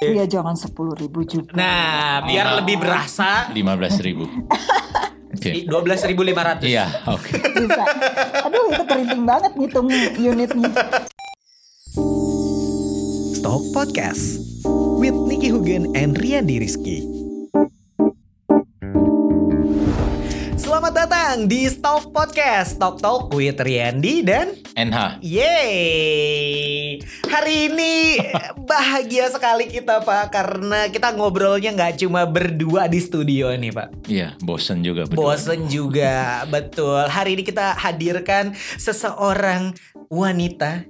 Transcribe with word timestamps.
Ya 0.00 0.24
jangan 0.24 0.56
sepuluh 0.56 0.96
ribu 0.96 1.20
juga. 1.28 1.52
Nah, 1.52 2.24
biar 2.24 2.56
lebih 2.64 2.80
berasa 2.80 3.52
15 3.52 4.00
ribu. 4.00 4.24
Oke. 5.36 5.68
12.500. 5.68 6.64
Iya, 6.64 6.88
oke. 7.04 7.32
Bisa. 7.36 7.84
Aduh 8.48 8.72
itu 8.72 8.84
keriting 8.88 9.22
banget 9.28 9.52
ngitung 9.56 9.88
unitnya. 10.16 10.72
Stock 13.36 13.62
Podcast 13.76 14.40
with 15.00 15.16
Nicky 15.28 15.52
Hugen 15.52 15.92
and 15.92 16.16
Riyandi 16.16 16.60
Rizky. 16.64 17.19
Datang 21.10 21.50
di 21.50 21.66
Stock 21.66 22.14
Podcast 22.14 22.78
Talk 22.78 23.02
Talk 23.02 23.34
with 23.34 23.58
Riyandi 23.58 24.22
dan 24.22 24.54
NH. 24.78 25.18
Yeay 25.18 27.02
Hari 27.26 27.66
ini 27.66 28.22
bahagia 28.70 29.26
sekali 29.26 29.66
kita 29.66 30.06
Pak 30.06 30.30
Karena 30.30 30.86
kita 30.86 31.10
ngobrolnya 31.10 31.74
nggak 31.74 32.06
cuma 32.06 32.30
berdua 32.30 32.86
di 32.86 33.02
studio 33.02 33.50
nih 33.50 33.74
Pak 33.74 34.06
Iya, 34.06 34.38
bosen 34.38 34.86
juga 34.86 35.10
berdua. 35.10 35.34
Bosen 35.34 35.66
juga, 35.66 36.46
betul 36.46 37.02
Hari 37.02 37.34
ini 37.34 37.42
kita 37.42 37.74
hadirkan 37.74 38.54
seseorang 38.78 39.74
wanita. 40.14 40.86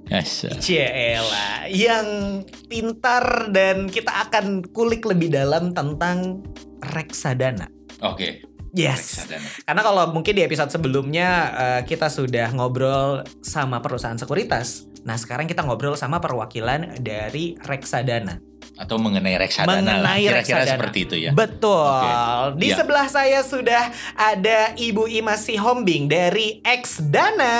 Ciela 0.61 1.65
yang 1.65 2.45
pintar 2.69 3.49
dan 3.49 3.89
kita 3.89 4.29
akan 4.29 4.69
kulik 4.69 5.01
lebih 5.01 5.33
dalam 5.33 5.73
tentang 5.73 6.45
reksadana. 6.93 7.81
Oke. 8.01 8.50
Yes. 8.71 9.27
Karena 9.61 9.81
kalau 9.81 10.03
mungkin 10.09 10.31
di 10.31 10.41
episode 10.41 10.71
sebelumnya 10.71 11.27
eh, 11.51 11.81
kita 11.83 12.07
sudah 12.07 12.51
ngobrol 12.51 13.19
sama 13.39 13.79
perusahaan 13.79 14.15
sekuritas. 14.15 14.87
Nah 15.03 15.15
sekarang 15.15 15.43
kita 15.43 15.59
ngobrol 15.61 15.93
sama 15.93 16.17
perwakilan 16.17 16.97
dari 16.97 17.59
reksadana. 17.59 18.39
Atau 18.77 18.95
mengenai 18.95 19.35
reksadana 19.35 19.75
lah. 19.75 19.83
Mengenai 19.83 20.23
Kira-kira 20.23 20.63
reksadana. 20.63 20.73
seperti 20.73 20.99
itu 21.03 21.15
ya. 21.19 21.31
Betul. 21.31 22.57
Di 22.57 22.67
Ya. 22.67 22.75
sebelah 22.79 23.07
saya 23.07 23.39
sudah 23.43 23.83
ada 24.15 24.71
Ibu 24.73 25.05
Imas 25.11 25.43
Sihombing 25.43 26.07
dari 26.07 26.63
Xdana. 26.63 27.55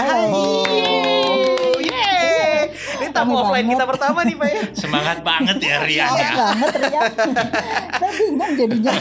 Hai. 0.00 0.30
Yeay. 0.30 1.51
Tamu 3.12 3.32
offline 3.38 3.64
banget. 3.64 3.74
kita 3.76 3.84
pertama 3.88 4.18
nih 4.24 4.36
Pak 4.36 4.48
ya. 4.48 4.62
Semangat 4.82 5.18
banget 5.20 5.56
ya 5.60 5.76
Rian 5.84 6.08
Males 6.08 6.20
ya. 6.20 6.32
banget 6.34 6.72
Rian. 6.80 7.10
Saya 8.00 8.12
bingung 8.16 8.52
jadinya. 8.58 8.92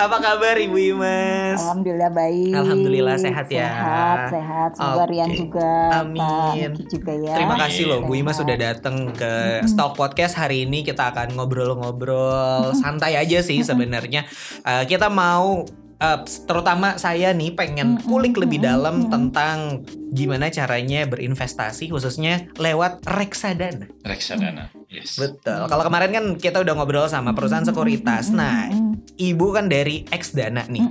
Apa 0.00 0.16
kabar 0.18 0.56
Ibu 0.58 0.76
Imas? 0.96 1.58
Alhamdulillah 1.60 2.10
baik. 2.10 2.54
Alhamdulillah 2.56 3.16
sehat 3.20 3.46
ya. 3.52 3.68
Sehat, 3.68 4.18
sehat. 4.32 4.70
Semoga 4.74 5.04
Oke. 5.04 5.12
Rian 5.12 5.30
juga. 5.36 5.72
Amin. 6.02 6.70
Pak 6.74 6.86
juga 6.88 7.12
ya. 7.14 7.34
Terima 7.36 7.56
kasih 7.60 7.84
loh 7.86 8.00
Bu 8.02 8.12
Imas 8.16 8.36
sudah 8.40 8.56
datang 8.56 9.12
ke 9.12 9.62
Stock 9.68 9.94
Podcast 9.94 10.34
hari 10.40 10.64
ini 10.64 10.82
kita 10.82 11.12
akan 11.12 11.36
ngobrol-ngobrol 11.38 12.74
santai 12.74 13.20
aja 13.20 13.44
sih 13.44 13.60
sebenarnya. 13.62 14.26
Eh, 14.64 14.84
kita 14.88 15.12
mau 15.12 15.62
eh, 16.04 16.18
terutama 16.44 17.00
saya 17.00 17.32
nih 17.32 17.56
pengen 17.56 17.96
kulik 18.04 18.36
lebih 18.36 18.60
dalam 18.60 19.08
tentang 19.08 19.80
gimana 20.12 20.52
caranya 20.52 21.08
berinvestasi 21.08 21.88
khususnya 21.90 22.52
lewat 22.60 23.02
reksadana. 23.08 23.88
Reksadana. 24.04 24.70
Yes. 24.92 25.18
Betul. 25.18 25.66
Kalau 25.66 25.82
kemarin 25.82 26.10
kan 26.14 26.24
kita 26.38 26.62
udah 26.62 26.74
ngobrol 26.78 27.10
sama 27.10 27.34
perusahaan 27.34 27.66
sekuritas. 27.66 28.30
Nah, 28.30 28.70
Ibu 29.18 29.46
kan 29.50 29.66
dari 29.66 30.06
Xdana 30.06 30.70
nih. 30.70 30.86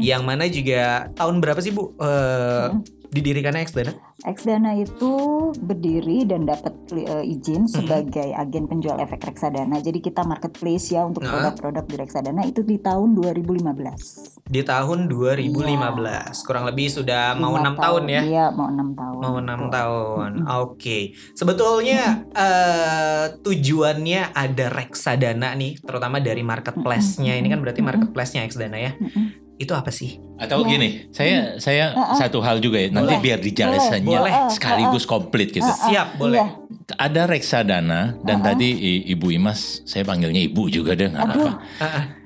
Yang 0.00 0.22
mana 0.24 0.44
juga 0.48 1.10
tahun 1.12 1.44
berapa 1.44 1.60
sih 1.60 1.76
Bu 1.76 1.92
eh, 2.00 2.68
didirikannya 3.12 3.62
Xdana? 3.64 3.92
Xdana 4.24 4.72
itu 4.74 5.12
berdiri 5.60 6.24
dan 6.24 6.48
dapat 6.48 6.72
eh, 6.96 7.22
izin 7.26 7.68
sebagai 7.68 8.32
agen 8.32 8.64
penjual 8.66 8.96
efek 8.96 9.22
reksadana. 9.22 9.78
Jadi 9.78 10.00
kita 10.00 10.24
marketplace 10.24 10.90
ya 10.90 11.04
untuk 11.04 11.22
Nah. 11.22 11.52
produk-produk 11.52 11.84
di 11.84 11.96
reksadana 11.98 12.42
itu 12.46 12.62
di 12.62 12.78
tahun 12.78 13.12
2015. 13.12 14.40
Di 14.46 14.62
tahun 14.62 15.10
2015. 15.10 16.42
Kurang 16.46 16.64
lebih 16.64 16.88
sudah 16.88 17.34
mau 17.34 17.54
enam 17.56 17.76
tahun 17.76 18.04
ya. 18.08 18.20
Iya, 18.24 18.46
mau 18.54 18.68
enam 18.70 18.94
tahun. 18.94 19.20
Mau 19.20 19.34
enam 19.38 19.60
tahun. 19.68 20.30
Oke. 20.64 21.12
Sebetulnya 21.34 22.24
eh, 22.32 23.24
tujuannya 23.36 24.32
ada 24.32 24.66
reksadana 24.70 25.52
nih, 25.54 25.82
terutama 25.82 26.18
dari 26.18 26.40
marketplace-nya. 26.40 27.36
Ini 27.36 27.48
kan 27.52 27.60
berarti 27.60 27.82
marketplace-nya 27.82 28.46
Xdana 28.46 28.78
ya. 28.80 28.92
Mm-mm. 28.96 29.45
Itu 29.56 29.72
apa 29.72 29.88
sih? 29.88 30.20
Atau 30.36 30.62
Ya. 30.62 30.68
gini, 30.68 30.88
saya 31.10 31.56
saya 31.56 31.90
Uh-uh. 31.90 32.12
satu 32.14 32.38
hal 32.38 32.60
juga 32.60 32.76
ya. 32.76 32.92
Nanti 32.92 33.16
Boleh. 33.16 33.24
biar 33.24 33.38
dijelasannya 33.40 34.18
Boleh. 34.20 34.32
sekaligus 34.52 35.04
komplit 35.04 35.48
gitu. 35.50 35.64
Uh-uh. 35.64 35.88
Siap, 35.88 36.08
boleh. 36.16 36.44
Iya. 36.44 36.46
Ada 36.94 37.22
reksadana 37.24 38.20
dan 38.20 38.44
tadi 38.44 38.68
i- 38.68 39.04
Ibu 39.08 39.32
Imas, 39.32 39.80
saya 39.82 40.04
panggilnya 40.04 40.44
Ibu 40.44 40.68
juga 40.68 40.92
deh, 40.92 41.08
nggak 41.08 41.24
apa-apa. 41.24 41.50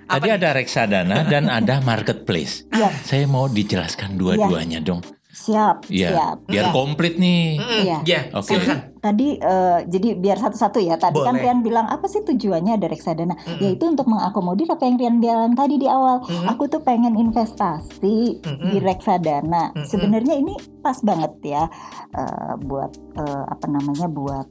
Apa 0.05 0.19
Tadi 0.19 0.27
nih? 0.27 0.37
ada 0.37 0.49
reksadana 0.53 1.17
dan 1.25 1.47
ada 1.47 1.79
marketplace. 1.81 2.67
Iya, 2.69 2.91
Saya 3.01 3.25
mau 3.25 3.47
dijelaskan 3.47 4.19
dua-duanya 4.19 4.83
dong. 4.83 5.07
siap, 5.31 5.87
Iya, 5.87 6.11
siap. 6.11 6.37
biar 6.45 6.67
Iya. 6.67 6.75
komplit 6.75 7.15
nih. 7.15 7.63
Iya. 7.63 7.97
Ya, 8.03 8.21
Oke. 8.35 8.59
silakan. 8.59 8.90
Tadi 9.01 9.29
eh, 9.35 9.79
jadi 9.85 10.09
biar 10.15 10.37
satu-satu 10.39 10.79
ya. 10.79 10.95
Tadi 10.95 11.17
kan 11.19 11.33
Boleh. 11.33 11.43
Rian 11.43 11.61
bilang 11.61 11.87
apa 11.87 12.05
sih 12.05 12.21
tujuannya 12.21 12.77
ada 12.77 12.85
reksadana? 12.85 13.33
Mm-mm. 13.35 13.59
Yaitu 13.59 13.85
untuk 13.87 14.05
mengakomodir 14.05 14.69
apa 14.69 14.85
yang 14.85 14.97
Rian 14.97 15.17
bilang 15.19 15.53
tadi 15.53 15.77
di 15.77 15.87
awal. 15.87 16.21
Mm-mm. 16.21 16.47
Aku 16.49 16.67
tuh 16.67 16.81
pengen 16.81 17.15
investasi 17.15 18.39
Mm-mm. 18.39 18.71
di 18.71 18.79
reksadana. 18.79 19.73
Mm-mm. 19.73 19.85
Sebenarnya 19.85 20.37
ini 20.37 20.53
pas 20.79 21.01
banget 21.01 21.33
ya 21.43 21.65
eh, 22.11 22.53
buat 22.59 22.93
eh, 23.15 23.45
apa 23.47 23.67
namanya 23.67 24.07
buat 24.07 24.47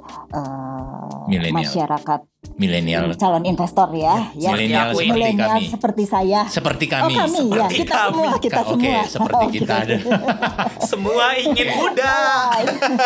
Milenial. 1.26 1.54
masyarakat 1.56 2.22
Milenial, 2.56 3.12
calon 3.16 3.44
investor 3.44 3.92
ya. 3.92 4.32
ya. 4.34 4.56
milenial 4.56 4.96
seperti 4.96 5.12
Milenial 5.12 5.50
kami. 5.52 5.66
seperti 5.68 6.04
saya. 6.06 6.42
Seperti 6.48 6.86
Oh 6.88 6.92
kami. 6.98 7.14
kami 7.14 7.40
ya 7.46 7.68
Seperti 7.68 7.76
kita 7.78 7.94
kami. 7.94 8.08
semua 8.16 8.32
kita 8.40 8.60
Oke, 8.60 8.70
semua. 8.72 9.00
seperti 9.06 9.44
Oke. 9.44 9.56
kita 9.60 9.74
ada. 9.78 9.96
Semua 10.90 11.26
ingin 11.38 11.68
muda. 11.70 12.16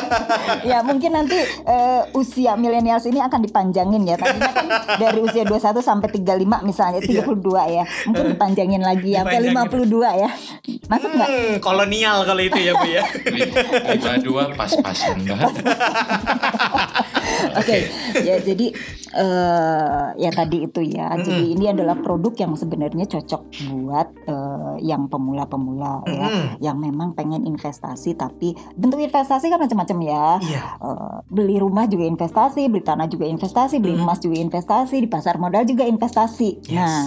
ya 0.70 0.80
mungkin 0.82 1.12
nanti 1.12 1.33
eh, 1.66 2.02
usia 2.14 2.54
milenials 2.56 3.06
ini 3.10 3.20
akan 3.20 3.40
dipanjangin 3.44 4.02
ya. 4.06 4.16
Tadinya 4.16 4.52
kan 4.54 4.66
dari 5.04 5.20
usia 5.22 5.44
21 5.46 5.82
sampai 5.82 6.10
35 6.12 6.68
misalnya 6.68 7.02
32 7.02 7.34
ya. 7.74 7.84
Mungkin 8.10 8.26
dipanjangin 8.38 8.82
lagi 8.84 9.18
ya 9.18 9.26
sampai 9.26 9.50
Dipanjangin. 9.50 9.90
52 9.90 10.22
ya. 10.24 10.30
Masuk 10.92 11.10
nggak? 11.16 11.30
Hmm, 11.30 11.56
kolonial 11.64 12.18
kalau 12.28 12.42
itu 12.44 12.60
ya 12.60 12.74
Bu 12.78 12.88
ya. 12.88 13.04
Lima 13.94 14.14
dua 14.20 14.44
pas-pasan 14.54 15.18
banget. 15.26 15.54
Oke, 17.60 17.78
ya 18.24 18.36
jadi 18.42 18.68
eh 19.14 20.06
ya 20.18 20.30
tadi 20.34 20.66
itu 20.66 20.82
ya. 20.82 21.14
Jadi 21.22 21.54
ini 21.54 21.70
adalah 21.70 21.94
produk 21.98 22.34
yang 22.34 22.54
sebenarnya 22.58 23.06
cocok 23.06 23.42
buat 23.70 24.08
eh, 24.26 24.76
yang 24.82 25.06
pemula-pemula 25.08 26.02
ya, 26.10 26.28
Mm-mm. 26.30 26.46
yang 26.60 26.78
memang 26.82 27.14
pengen 27.14 27.46
investasi 27.46 28.18
tapi 28.18 28.58
bentuk 28.74 29.00
investasi 29.00 29.54
kan 29.54 29.62
macam-macam 29.62 29.98
ya. 30.02 30.26
Iya. 30.42 30.62
Eh, 30.82 31.18
beli 31.30 31.58
rumah 31.58 31.88
juga 31.88 32.06
investasi, 32.06 32.68
beli 32.70 32.84
tanah 32.84 33.08
juga 33.10 33.26
investasi, 33.26 33.80
beli 33.80 33.96
Hmm. 33.98 34.06
emas 34.06 34.20
juga 34.20 34.38
investasi, 34.38 34.96
di 35.02 35.10
pasar 35.10 35.40
modal 35.40 35.64
juga 35.66 35.88
investasi. 35.88 36.64
Yes. 36.68 36.76
Nah, 36.76 37.04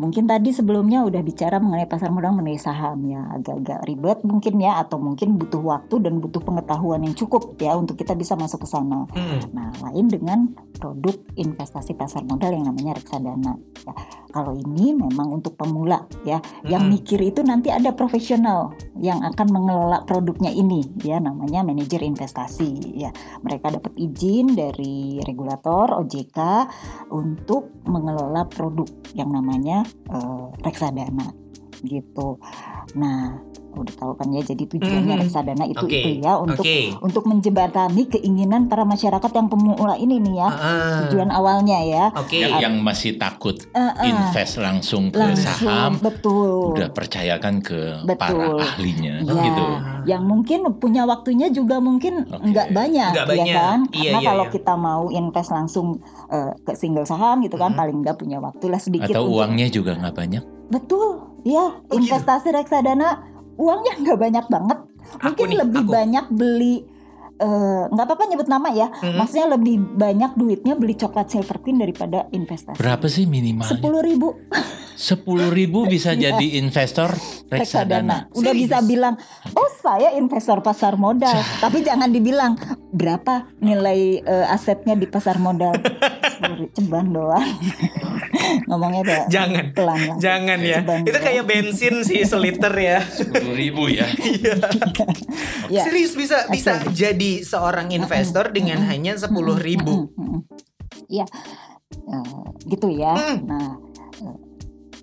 mungkin 0.00 0.24
tadi 0.24 0.48
sebelumnya 0.48 1.04
udah 1.04 1.20
bicara 1.20 1.60
mengenai 1.60 1.84
pasar 1.84 2.08
modal 2.08 2.32
mengenai 2.32 2.56
saham 2.56 3.04
ya, 3.04 3.20
agak-agak 3.36 3.84
ribet 3.84 4.24
mungkin 4.24 4.56
ya, 4.56 4.80
atau 4.80 4.96
mungkin 4.96 5.36
butuh 5.36 5.60
waktu 5.60 6.00
dan 6.00 6.24
butuh 6.24 6.40
pengetahuan 6.40 7.04
yang 7.04 7.12
cukup 7.12 7.60
ya 7.60 7.76
untuk 7.76 8.00
kita 8.00 8.16
bisa 8.16 8.32
masuk 8.32 8.64
ke 8.64 8.68
sana. 8.72 9.04
Hmm. 9.12 9.44
Nah, 9.52 9.68
lain 9.84 10.08
dengan 10.08 10.56
produk 10.80 11.12
investasi 11.36 11.92
pasar 12.00 12.24
modal 12.24 12.56
yang 12.56 12.64
namanya 12.72 12.96
reksadana. 12.96 13.60
Ya, 13.84 13.92
kalau 14.32 14.56
ini 14.56 14.96
memang 14.96 15.36
untuk 15.36 15.60
pemula 15.60 16.08
ya, 16.24 16.40
yang 16.64 16.88
Mm-mm. 16.88 16.96
mikir 16.96 17.20
itu 17.20 17.44
nanti 17.44 17.68
ada 17.68 17.92
profesional 17.92 18.72
yang 18.96 19.20
akan 19.20 19.52
mengelola 19.52 20.08
produknya 20.08 20.48
ini, 20.48 20.80
ya 21.04 21.20
namanya 21.20 21.60
manajer 21.60 22.00
investasi. 22.00 22.96
Ya, 22.96 23.12
mereka 23.44 23.68
dapat 23.68 23.92
izin 24.00 24.56
dari 24.56 25.20
regulator 25.28 25.92
OJK 26.00 26.38
untuk 27.12 27.84
mengelola 27.84 28.48
produk 28.48 28.88
yang 29.12 29.34
namanya 29.34 29.89
eh, 30.10 30.48
reksadana, 30.64 31.32
gitu. 31.82 32.36
Nah, 32.92 33.38
udah 33.70 33.94
tahu 33.94 34.12
kan 34.14 34.26
ya, 34.30 34.42
jadi 34.42 34.66
tujuannya 34.66 35.14
Mhm. 35.14 35.22
reksadana 35.22 35.62
itu 35.64 35.78
Oke, 35.80 35.94
itu 35.94 36.10
ya 36.18 36.34
untuk 36.36 36.66
Oke. 36.66 36.90
untuk 36.98 37.22
menjembatani 37.24 38.02
keinginan 38.04 38.66
para 38.66 38.82
masyarakat 38.82 39.30
yang 39.30 39.46
pemula 39.46 39.94
ini 39.94 40.18
nih 40.18 40.34
ya. 40.36 40.48
Ah, 40.50 40.98
Tujuan 41.06 41.30
awalnya 41.30 41.78
ya. 41.78 42.04
Oke. 42.12 42.42
Yang, 42.42 42.52
yang 42.60 42.74
masih 42.80 43.14
takut 43.14 43.62
eh, 43.70 43.92
invest 44.02 44.58
langsung 44.58 45.08
ke 45.08 45.22
langsung 45.22 45.46
saham, 45.62 45.92
betul. 45.96 46.74
udah 46.74 46.90
percayakan 46.90 47.62
ke 47.62 48.02
Betul. 48.02 48.18
para 48.18 48.44
ahlinya, 48.58 49.22
Ya, 49.22 49.34
gitu. 49.38 49.64
yang 50.08 50.22
mungkin 50.24 50.66
punya 50.76 51.06
waktunya 51.06 51.46
juga 51.48 51.78
mungkin 51.78 52.26
Oke. 52.26 52.50
nggak 52.50 52.74
banyak, 52.74 53.10
Nggak 53.12 53.26
ya 53.28 53.32
banyak. 53.32 53.54
kan? 53.54 53.78
Iya, 53.92 54.02
Karena 54.02 54.18
iya, 54.18 54.28
kalau 54.28 54.44
iya. 54.44 54.52
kita 54.52 54.74
mau 54.74 55.02
invest 55.08 55.50
langsung 55.50 55.86
eh, 56.26 56.54
ke 56.60 56.74
single 56.74 57.02
saham 57.04 57.38
gitu 57.40 57.54
kan, 57.54 57.70
Mhm. 57.70 57.78
paling 57.78 57.96
nggak 58.02 58.16
punya 58.16 58.38
waktu 58.38 58.66
lah 58.66 58.78
sedikit. 58.78 59.10
Atau 59.10 59.24
untuk- 59.24 59.34
uangnya 59.36 59.66
juga 59.66 59.94
nggak 59.94 60.14
banyak. 60.16 60.44
Betul, 60.70 61.29
ya 61.42 61.80
Oh, 61.80 61.96
gitu? 61.96 62.06
investasi 62.06 62.50
reksadana 62.50 63.24
uangnya 63.56 63.92
nggak 63.98 64.18
banyak 64.18 64.46
banget. 64.46 64.78
Aku 65.10 65.24
Mungkin 65.26 65.46
nih, 65.48 65.58
lebih 65.58 65.82
aku. 65.82 65.90
banyak 65.90 66.24
beli 66.30 66.76
eh, 67.40 67.82
nggak 67.88 68.06
apa-apa 68.06 68.24
nyebut 68.26 68.46
nama 68.46 68.68
ya. 68.70 68.88
Mm-mm. 68.92 69.16
Maksudnya 69.16 69.46
lebih 69.50 69.74
banyak 69.96 70.30
duitnya 70.34 70.74
beli 70.74 70.94
coklat 70.94 71.26
Silvertine 71.26 71.80
daripada 71.80 72.28
investasi. 72.30 72.76
Berapa 72.76 73.08
sih 73.08 73.24
minimalnya? 73.24 73.72
Sepuluh 73.72 74.00
ribu 74.00 74.28
Sepuluh 74.92 75.48
ribu 75.48 75.88
bisa 75.88 76.12
Iya. 76.12 76.36
jadi 76.36 76.60
investor 76.60 77.08
reksadana. 77.48 78.28
reksadana. 78.28 78.36
Udah 78.36 78.52
bisa 78.52 78.84
bilang, 78.84 79.16
oh 79.50 79.70
saya 79.74 80.12
investor 80.12 80.60
pasar 80.60 80.94
modal. 80.94 81.32
Tapi 81.64 81.80
jangan 81.80 82.12
dibilang 82.12 82.60
berapa 82.90 83.48
nilai 83.58 84.20
eh, 84.20 84.46
asetnya 84.46 84.92
di 84.92 85.08
pasar 85.08 85.40
modal. 85.40 85.72
10.000, 86.40 86.72
Ceban 86.72 87.12
doang. 87.12 87.44
Ngomongnya 88.68 89.00
udah 89.02 89.20
Jangan. 89.28 89.64
pelan 89.72 90.00
lah. 90.02 90.16
Jangan 90.18 90.58
ya. 90.58 90.78
Ceban 90.80 91.00
Itu 91.02 91.12
doang. 91.12 91.22
kayak 91.22 91.44
bensin 91.44 91.94
sih 92.00 92.20
seliter 92.22 92.72
ya. 92.72 92.98
Sepuluh 93.04 93.52
ribu 93.52 93.88
ya. 93.88 94.08
Ya. 95.68 95.84
Serius 95.84 96.12
bisa 96.12 96.48
bisa 96.48 96.80
jadi 96.90 97.29
seorang 97.40 97.88
investor 97.90 98.50
dengan 98.50 98.82
hanya 98.84 99.14
sepuluh 99.14 99.54
ribu. 99.56 100.10
Iya, 101.06 101.26
Eh, 101.90 102.42
gitu 102.66 102.86
ya. 102.88 103.14
Mm. 103.14 103.38
Nah, 103.44 103.74
eh, 104.20 104.36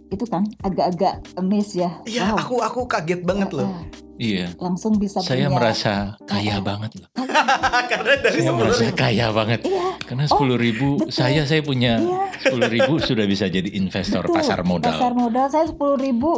itu 0.09 0.23
kan 0.23 0.43
agak-agak 0.61 1.19
amazed 1.35 1.75
ya. 1.75 1.91
Iya, 2.03 2.31
Wow. 2.31 2.37
aku 2.37 2.55
aku 2.59 2.79
kaget 2.85 3.21
banget 3.21 3.51
loh. 3.51 3.67
Eh, 3.67 3.83
Iya. 4.17 4.47
langsung 4.57 4.95
bisa 4.95 5.19
Saya 5.19 5.45
punya. 5.45 5.53
merasa 5.53 5.93
kaya 6.23 6.57
banget 6.59 6.95
loh. 6.95 7.07
Karena 7.91 8.13
dari 8.17 8.39
Saya 8.39 8.51
merasa 8.51 8.83
ribu. 8.83 8.97
kaya 8.97 9.27
banget. 9.29 9.59
Iya. 9.63 9.87
Karena 9.99 10.25
sepuluh 10.25 10.57
ribu, 10.57 10.89
betul. 10.97 11.11
saya 11.11 11.43
saya 11.43 11.61
punya 11.61 11.99
Iya. 11.99 12.17
sepuluh 12.39 12.67
ribu 12.67 12.93
sudah 12.99 13.25
bisa 13.25 13.45
jadi 13.45 13.69
investor 13.69 14.23
Betul. 14.23 14.35
pasar 14.35 14.59
modal. 14.63 14.89
Pasar 14.89 15.11
modal 15.13 15.47
saya 15.47 15.65
sepuluh 15.65 15.95
ribu 15.95 16.31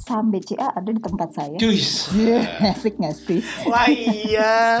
saham 0.00 0.28
BCA 0.28 0.72
ada 0.72 0.88
di 0.88 0.98
tempat 0.98 1.28
saya. 1.30 1.56
Cuis. 1.56 2.08
Iya, 2.10 2.40
asik 2.66 2.96
gak 2.96 3.14
sih? 3.14 3.40
Wah 3.64 3.84
iya. 3.86 4.80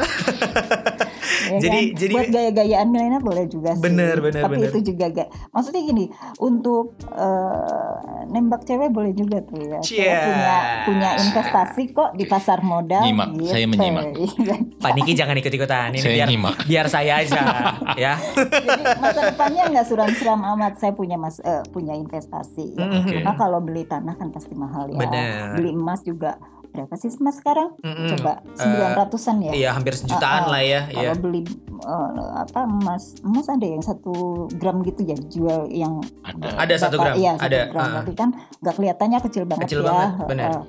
Ya 1.42 1.56
Jadi- 1.58 1.88
kan? 1.88 1.96
jadi- 1.96 2.14
buat 2.14 2.28
gaya-gayaan 2.28 2.88
milenial 2.88 3.22
boleh 3.22 3.44
juga 3.46 3.72
sih. 3.72 3.80
Bener, 3.80 4.18
bener, 4.18 4.40
Tapi 4.40 4.54
bener. 4.56 4.70
itu 4.70 4.92
juga 4.92 5.04
gak. 5.10 5.28
Maksudnya 5.50 5.82
gini, 5.82 6.04
untuk 6.38 6.94
eh, 7.06 7.96
nembak 8.26 8.62
cewek 8.62 8.88
boleh 8.88 9.12
juga 9.12 9.40
tuh 9.40 9.58
ya. 9.58 9.78
Saya 9.78 9.80
Cia. 9.80 10.20
punya 10.22 10.54
punya 10.84 11.10
investasi 11.18 11.82
kok 11.90 12.10
di 12.14 12.24
pasar 12.24 12.60
modal. 12.60 13.02
Nyimak, 13.02 13.28
saya 13.46 13.64
menyimak. 13.66 14.04
Iya. 14.20 14.54
Pak 14.78 14.90
Niki 14.92 15.12
jangan 15.14 15.34
ikut-ikutan 15.34 15.90
ini 15.90 15.98
Saya 15.98 16.14
biar 16.14 16.28
nyimak. 16.28 16.56
biar 16.64 16.86
saya 16.88 17.12
aja 17.18 17.42
ya. 18.04 18.14
Jadi 18.36 18.70
masa 18.96 19.20
depannya 19.26 19.62
nggak 19.70 19.86
suram-suram 19.86 20.40
amat. 20.54 20.76
Saya 20.76 20.92
punya 20.92 21.16
mas 21.16 21.40
eh, 21.40 21.62
punya 21.68 21.94
investasi. 21.94 22.74
ya. 22.74 22.86
Mm. 22.86 23.04
Karena 23.06 23.32
kalau 23.34 23.58
beli 23.60 23.84
tanah 23.84 24.14
kan 24.14 24.30
pasti 24.30 24.54
mahal 24.54 24.86
ya. 24.88 24.96
Bener. 24.96 25.09
Beli 25.52 25.70
emas 25.72 26.00
juga 26.02 26.38
berapa 26.70 26.94
sih 26.94 27.10
emas 27.18 27.34
sekarang? 27.36 27.74
Mm-mm. 27.82 28.14
Coba 28.14 28.32
Eh, 28.40 28.54
sembilan 28.54 28.90
ratusan 28.96 29.36
ya. 29.42 29.52
Iya 29.52 29.70
hampir 29.74 29.90
sejutaan 29.92 30.46
ah. 30.46 30.52
lah 30.54 30.62
ya. 30.62 30.80
Kalau 30.86 31.02
ya. 31.02 31.18
beli 31.18 31.42
eh, 31.82 32.10
apa 32.36 32.60
emas 32.62 33.18
emas 33.20 33.46
ada 33.46 33.66
yang 33.66 33.82
satu 33.82 34.12
gram 34.54 34.78
gitu 34.80 35.02
ya 35.02 35.18
jual 35.18 35.66
yang 35.66 35.98
Ada. 36.22 36.46
Ada 36.62 36.74
satu 36.78 36.96
gram, 36.96 37.14
Iya, 37.18 37.34
satu 37.36 37.46
ada, 37.46 37.60
gram. 37.68 37.82
ah. 37.82 37.94
Tapi 38.00 38.12
kan 38.14 38.28
nggak 38.60 38.74
kelihatannya 38.76 39.18
kecil 39.20 39.44
banget 39.44 39.66
Kecil 39.66 39.82
ya. 39.82 39.86
banget, 39.90 40.10
benar. 40.26 40.48
Eh, 40.48 40.62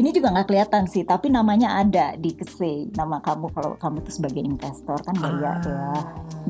ini 0.00 0.10
juga 0.10 0.32
nggak 0.32 0.48
kelihatan 0.48 0.88
sih, 0.88 1.04
tapi 1.04 1.28
namanya 1.28 1.76
ada 1.76 2.16
di 2.16 2.32
kese 2.32 2.88
nama 2.96 3.20
kamu 3.20 3.52
kalau 3.52 3.76
kamu 3.76 4.00
tuh 4.08 4.14
sebagai 4.16 4.40
investor 4.40 4.96
kan 5.04 5.14
gaya 5.14 5.60
ya. 5.60 5.92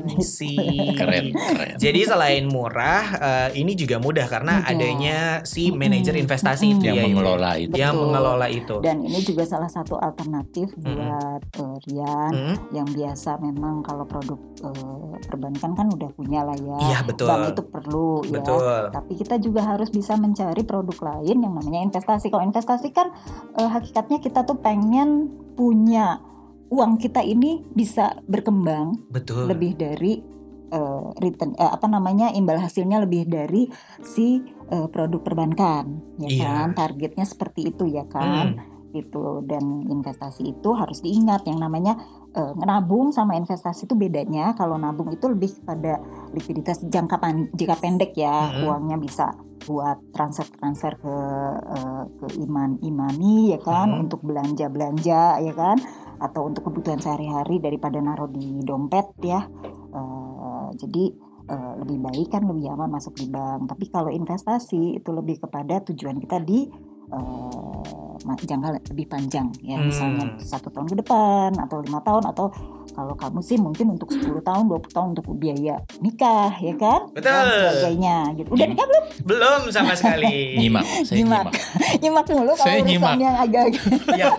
I 0.07 0.23
see. 0.23 0.55
Keren, 0.99 1.35
keren. 1.35 1.75
Jadi 1.75 1.99
selain 2.07 2.47
murah, 2.47 3.03
eh, 3.19 3.59
ini 3.59 3.75
juga 3.75 3.99
mudah 3.99 4.23
karena 4.25 4.63
Mudah. 4.63 4.71
adanya 4.71 5.17
si 5.43 5.67
manajer 5.69 6.15
investasi 6.15 6.79
itu 6.79 6.87
Yang 6.87 6.95
ya. 6.95 7.03
Mengelola 7.11 7.51
itu. 7.59 7.73
Yang 7.75 7.93
Betul. 7.93 8.03
mengelola 8.07 8.47
itu. 8.47 8.75
Dan 8.79 8.97
ini 9.03 9.19
juga 9.19 9.43
salah 9.43 9.67
satu 9.67 9.99
alternatif 9.99 10.71
Mm-mm. 10.79 10.85
buat 10.95 11.43
eh, 11.59 11.77
Rian 11.91 12.31
Mm, 12.31 12.55
yang 12.71 12.87
biasa 12.87 13.35
memang 13.43 13.83
kalau 13.83 14.07
produk 14.07 14.39
eh, 14.63 15.13
perbankan 15.27 15.71
kan 15.75 15.87
udah 15.91 16.09
punya 16.15 16.47
lah 16.47 16.55
ya. 16.55 16.77
Iya 16.79 16.99
betul. 17.03 17.27
Bank 17.27 17.43
itu 17.51 17.63
perlu 17.67 18.09
ya. 18.23 18.39
Betul. 18.39 18.73
Tapi 18.95 19.11
kita 19.19 19.35
juga 19.43 19.61
harus 19.67 19.91
bisa 19.91 20.15
mencari 20.15 20.63
produk 20.63 20.95
lain 21.01 21.43
yang 21.43 21.53
namanya 21.53 21.83
investasi. 21.83 22.31
Kalau 22.31 22.47
investasi 22.47 22.95
kan 22.95 23.11
eh, 23.53 23.69
hakikatnya 23.69 24.17
kita 24.17 24.43
tuh 24.43 24.57
pengen 24.57 25.29
punya 25.53 26.19
uang 26.67 26.95
kita 26.95 27.19
ini 27.19 27.61
bisa 27.69 28.15
berkembang 28.25 28.95
Betul. 29.07 29.47
lebih 29.47 29.75
dari 29.75 30.23
eh, 30.69 31.05
return 31.17 31.51
eh, 31.53 31.67
apa 31.67 31.85
namanya 31.85 32.31
imbal 32.31 32.55
hasilnya 32.55 33.03
lebih 33.03 33.27
dari 33.27 33.67
si 34.01 34.39
eh, 34.67 34.87
produk 34.87 35.19
perbankan 35.19 35.85
ya 36.17 36.27
Iya. 36.27 36.41
kan 36.41 36.67
targetnya 36.73 37.23
seperti 37.23 37.67
itu 37.67 37.85
ya 37.85 38.07
kan 38.07 38.55
Mm, 38.55 38.69
gitu 38.91 39.39
dan 39.47 39.63
investasi 39.87 40.51
itu 40.51 40.75
harus 40.75 40.99
diingat 40.99 41.43
yang 41.43 41.59
namanya 41.59 41.95
eh, 42.31 42.51
nabung 42.57 43.11
sama 43.11 43.35
investasi 43.35 43.83
itu 43.83 43.95
bedanya 43.95 44.51
kalau 44.51 44.75
nabung 44.75 45.11
itu 45.11 45.27
lebih 45.27 45.63
pada 45.63 45.99
likuiditas 46.31 46.83
jangka 46.83 47.15
pan- 47.15 47.51
jangka 47.51 47.75
pendek 47.77 48.11
ya 48.15 48.51
Mhm. 48.51 48.63
uangnya 48.63 48.97
bisa 48.97 49.31
buat 49.65 49.97
transfer 50.13 50.47
transfer 50.57 50.93
ke 50.97 51.15
eh, 51.61 52.03
ke 52.19 52.27
iman 52.47 52.79
imani 52.81 53.53
ya 53.55 53.59
kan? 53.61 53.89
Mhm. 53.91 54.01
untuk 54.07 54.21
belanja 54.25 54.65
belanja 54.67 55.39
ya 55.41 55.53
kan? 55.53 55.77
Atau 56.21 56.49
untuk 56.49 56.69
kebutuhan 56.69 57.01
sehari-hari 57.01 57.57
daripada 57.57 57.97
naruh 57.97 58.29
di 58.29 58.61
dompet 58.61 59.07
ya. 59.21 59.45
Eh, 59.93 60.67
jadi 60.77 61.03
eh, 61.51 61.73
lebih 61.83 61.97
baik 61.99 62.27
kan 62.31 62.45
lebih 62.47 62.71
aman 62.71 62.89
masuk 62.91 63.17
di 63.17 63.27
bank. 63.27 63.69
Tapi 63.69 63.85
kalau 63.89 64.09
investasi 64.13 65.01
itu 65.01 65.09
lebih 65.11 65.41
kepada 65.41 65.81
tujuan 65.85 66.17
kita 66.21 66.39
di 66.41 66.90
eh, 67.11 67.81
ma- 68.21 68.37
jangka 68.39 68.67
lebih 68.85 69.07
panjang 69.07 69.47
ya 69.59 69.75
Hmm. 69.75 69.87
misalnya 69.87 70.25
satu 70.37 70.69
tahun 70.69 70.87
ke 70.87 70.95
depan 70.97 71.51
atau 71.57 71.77
lima 71.79 71.99
tahun 71.99 72.23
atau 72.27 72.47
kalau 72.91 73.15
kamu 73.15 73.39
sih 73.39 73.55
mungkin 73.55 73.87
untuk 73.89 74.11
10 74.11 74.19
tahun 74.41 74.67
20 74.67 74.91
tahun 74.91 75.07
untuk 75.13 75.23
biaya 75.33 75.79
nikah 75.97 76.51
ya 76.53 76.75
kan 76.75 77.07
Betul. 77.09 77.23
dan 77.23 77.47
sebagainya 77.71 78.15
gitu 78.35 78.49
udah 78.51 78.67
nikah 78.67 78.85
belum 78.85 79.05
belum 79.21 79.61
sama 79.69 79.93
sekali. 79.93 80.27
Nyimak, 80.61 80.83
saya 81.01 81.15
Nyimak. 81.15 81.45
nyimak. 81.45 81.53
nyimak 81.97 82.25
dulu 82.27 82.51
kalau 82.51 82.57
Saya 82.59 82.77
urusan 82.77 82.89
nyimak. 82.89 83.15
yang 83.17 83.35
agak-agak 83.37 83.83
Ya. 84.21 84.29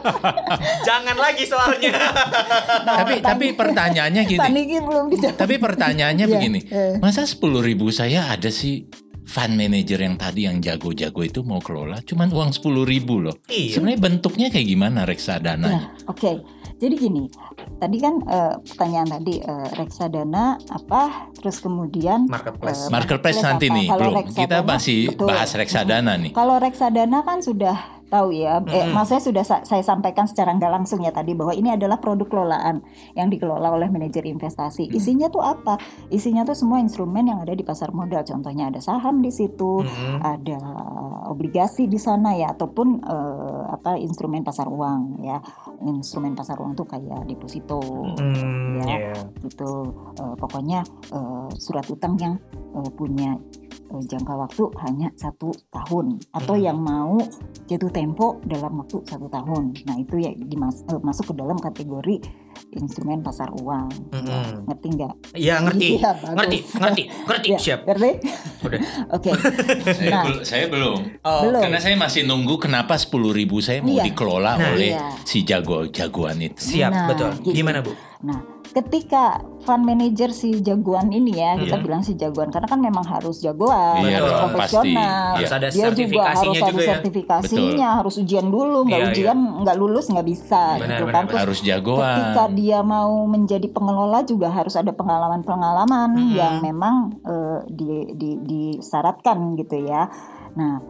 Jangan 0.82 1.16
lagi 1.16 1.44
soalnya. 1.44 1.92
Tapi 2.82 3.14
tapi 3.18 3.46
pertanyaannya 3.52 4.22
gini. 4.22 4.38
Belum 4.80 5.06
dijawab 5.08 5.36
Tapi 5.38 5.54
pertanyaannya 5.56 6.24
Iya, 6.24 6.32
begini. 6.34 6.60
eh. 6.68 6.94
Masa 6.98 7.24
sepuluh 7.24 7.60
ribu 7.60 7.88
saya 7.88 8.28
ada 8.28 8.48
sih 8.48 8.84
fund 9.22 9.54
manager 9.54 9.98
yang 9.98 10.16
tadi 10.16 10.44
yang 10.44 10.58
jago-jago 10.58 11.22
itu 11.22 11.40
mau 11.42 11.58
kelola 11.58 12.02
cuman 12.02 12.28
uang 12.28 12.50
sepuluh 12.50 12.82
ribu 12.82 13.22
loh. 13.22 13.38
Iya. 13.46 13.78
Sebenarnya 13.78 14.00
bentuknya 14.00 14.46
kayak 14.50 14.66
gimana 14.66 15.06
reksadana? 15.06 15.68
Nah, 15.68 15.84
oke. 16.06 16.42
Jadi 16.82 16.98
gini, 16.98 17.30
tadi 17.78 17.96
kan 17.96 18.18
eh, 18.26 18.54
pertanyaan 18.58 19.08
tadi 19.14 19.38
eh, 19.38 19.68
reksadana 19.78 20.58
apa, 20.66 21.30
terus 21.32 21.62
kemudian 21.62 22.26
Marketplace. 22.26 22.86
eh, 22.86 22.90
Marketplace 22.90 23.38
marketplace 23.38 23.40
nanti 23.40 23.66
apa? 23.70 23.76
nih 23.78 23.86
Kalau 23.86 24.00
belum. 24.02 24.18
reksadana- 24.18 24.42
Kita 24.42 24.58
masih 24.66 25.00
betul. 25.06 25.26
bahas 25.30 25.50
reksadana 25.54 26.12
nih. 26.18 26.32
Kalau 26.34 26.56
reksadana 26.58 27.18
kan 27.22 27.38
sudah 27.38 27.76
tahu 28.12 28.28
ya, 28.30 28.60
eh, 28.60 28.84
Mm-mm. 28.84 28.92
maksudnya 28.92 29.22
sudah 29.22 29.40
sa- 29.42 29.64
saya 29.64 29.80
sampaikan 29.80 30.28
secara 30.28 30.52
nggak 30.52 30.68
langsung 30.70 31.00
ya 31.00 31.08
tadi 31.08 31.32
bahwa 31.32 31.50
ini 31.50 31.72
adalah 31.72 31.96
produk 31.96 32.28
kelolaan 32.28 32.84
yang 33.12 33.26
dikelola 33.26 33.72
oleh 33.72 33.88
manajer 33.88 34.22
investasi. 34.22 34.84
Isinya 34.86 35.26
tuh 35.26 35.40
apa? 35.40 35.80
Isinya 36.08 36.42
tuh 36.42 36.52
semua 36.52 36.76
instrumen 36.76 37.24
yang 37.24 37.40
ada 37.40 37.50
di 37.50 37.62
pasar 37.62 37.88
modal. 37.90 38.20
Contohnya 38.22 38.68
ada 38.68 38.78
saham 38.78 39.18
di 39.18 39.30
situ, 39.30 39.80
Mm-mm. 39.80 40.20
ada 40.20 40.58
obligasi 41.24 41.86
di 41.86 41.96
sana 41.96 42.34
ya 42.34 42.50
ataupun 42.50 43.00
eh, 43.00 43.62
apa 43.70 43.96
instrumen 43.96 44.42
pasar 44.42 44.66
uang 44.66 45.22
ya 45.22 45.40
instrumen 45.80 46.34
pasar 46.34 46.58
uang 46.58 46.74
tuh 46.74 46.84
kayak 46.84 47.24
deposito 47.24 47.80
Hmm, 48.12 48.82
Ya. 48.82 48.98
ya. 49.08 49.14
gitu 49.40 49.94
Eh, 50.12 50.34
pokoknya 50.36 50.82
eh, 51.08 51.48
surat 51.56 51.86
utang 51.86 52.18
yang 52.18 52.34
eh, 52.74 52.90
punya 52.92 53.38
eh, 53.88 54.02
jangka 54.02 54.34
waktu 54.36 54.64
hanya 54.82 55.08
satu 55.14 55.54
tahun 55.70 56.20
atau 56.30 56.52
Hmm. 56.52 56.62
yang 56.62 56.78
mau 56.78 57.16
jatuh 57.64 57.88
tempo 57.88 58.01
dalam 58.42 58.72
waktu 58.76 58.96
satu 59.02 59.26
tahun 59.26 59.74
nah 59.82 59.96
itu 59.96 60.18
ya 60.18 60.30
dimas- 60.34 60.82
eh, 60.84 60.98
masuk 60.98 61.30
ke 61.30 61.34
dalam 61.34 61.54
kategori 61.56 62.16
instrumen 62.72 63.20
pasar 63.20 63.48
uang 63.54 63.88
Ya, 64.10 64.18
Mm-mm. 64.18 64.64
ngerti 64.66 64.86
nggak 64.92 65.12
Ya 65.34 65.54
ngerti. 65.58 65.88
Iya, 65.94 66.10
bagus. 66.14 66.36
ngerti, 66.36 66.58
ngerti, 66.74 67.02
ngerti. 67.24 67.48
Ya, 67.48 67.58
Siap. 67.58 67.80
ngerti 67.84 68.10
Udah. 68.62 68.80
oke 69.16 69.30
Saya, 69.88 70.10
Nah. 70.10 70.22
bel- 70.22 70.42
saya 70.42 70.64
belum. 70.66 70.98
Oh, 71.22 71.40
Belum. 71.42 71.60
Karena 71.60 71.78
saya 71.78 71.96
masih 71.96 72.22
nunggu 72.22 72.56
kenapa 72.58 72.94
sepuluh 72.94 73.30
ribu 73.30 73.58
saya 73.58 73.80
mau 73.80 73.92
Iya. 73.92 74.04
dikelola 74.04 74.52
Nah, 74.54 74.68
oleh 74.70 74.92
iya. 74.92 75.08
si 75.22 75.42
jago-jagoan 75.42 76.38
itu. 76.40 76.58
Siap, 76.58 76.90
Nah, 76.90 77.06
betul. 77.08 77.30
gitu. 77.42 77.54
Gimana, 77.54 77.80
Bu? 77.80 77.92
Nah, 78.22 78.40
ketika 78.72 79.24
fund 79.62 79.84
manager 79.84 80.28
si 80.28 80.58
jagoan 80.58 81.08
ini 81.08 81.38
ya, 81.38 81.54
kita 81.54 81.76
Iya. 81.76 81.84
bilang 81.84 82.00
si 82.00 82.12
jagoan 82.12 82.48
karena 82.48 82.66
kan 82.66 82.80
memang 82.80 83.04
harus 83.04 83.38
jagoan, 83.38 84.00
Iya 84.00 84.18
harus 84.18 84.32
profesional. 84.42 84.58
pasti. 84.58 84.92
Harus 85.38 85.52
ada 85.52 85.68
Dia 85.68 85.86
juga 85.92 86.22
harus 86.24 86.40
ada 86.42 86.50
juga 86.66 86.82
ya. 86.82 86.88
sertifikasinya, 86.90 87.88
harus 87.94 88.14
ujian 88.16 88.46
dulu, 88.48 88.78
nggak 88.84 88.98
Iya, 88.98 89.08
ujian 89.12 89.38
nggak 89.62 89.76
lulus 89.76 90.06
nggak 90.08 90.26
bisa 90.26 90.62
Benar, 90.74 90.88
gitu 90.90 91.04
benar, 91.04 91.14
kan. 91.14 91.22
benar. 91.22 91.30
Terus 91.30 91.40
Harus 91.44 91.60
jagoan. 91.62 92.16
ketika 92.18 92.44
dia 92.50 92.78
mau 92.82 93.12
menjadi 93.24 93.66
pengelola 93.68 94.18
juga 94.22 94.48
harus 94.50 94.74
ada 94.74 94.90
pengalaman-pengalaman 94.90 96.10
Mhm. 96.18 96.32
yang 96.32 96.54
memang 96.58 96.94
eh, 97.22 97.58
di, 97.68 97.88
di, 98.14 98.30
disyaratkan 98.42 99.54
gitu 99.54 99.78
ya. 99.78 100.10
Nah, 100.52 100.80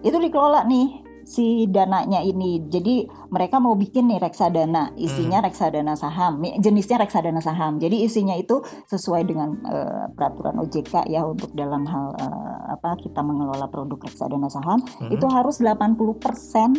itu 0.00 0.14
dikelola 0.14 0.62
nih 0.64 1.02
si 1.30 1.70
dananya 1.70 2.18
ini. 2.20 2.58
Jadi 2.66 3.06
mereka 3.30 3.62
mau 3.62 3.78
bikin 3.78 4.10
nih 4.10 4.18
reksadana, 4.18 4.90
isinya 4.98 5.38
reksadana 5.38 5.94
saham, 5.94 6.42
jenisnya 6.58 6.98
reksadana 6.98 7.38
saham. 7.38 7.78
Jadi 7.78 8.02
isinya 8.02 8.34
itu 8.34 8.58
sesuai 8.90 9.22
dengan 9.22 9.54
eh, 9.62 10.10
peraturan 10.10 10.58
OJK 10.58 11.06
ya 11.06 11.22
untuk 11.22 11.54
dalam 11.54 11.86
hal 11.86 12.18
eh, 12.18 12.74
apa 12.74 12.98
kita 12.98 13.22
mengelola 13.22 13.70
produk 13.70 14.02
reksadana 14.02 14.50
saham 14.50 14.82
Hmm. 14.98 15.06
itu 15.08 15.26
harus 15.30 15.62
80% 15.62 16.74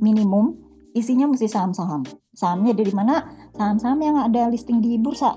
minimum 0.00 0.56
isinya 0.92 1.28
mesti 1.28 1.46
saham-saham. 1.46 2.02
Sahamnya 2.32 2.72
dari 2.72 2.90
mana? 2.90 3.28
Saham-saham 3.52 4.00
yang 4.00 4.16
ada 4.16 4.48
listing 4.48 4.80
di 4.80 4.96
bursa 4.96 5.36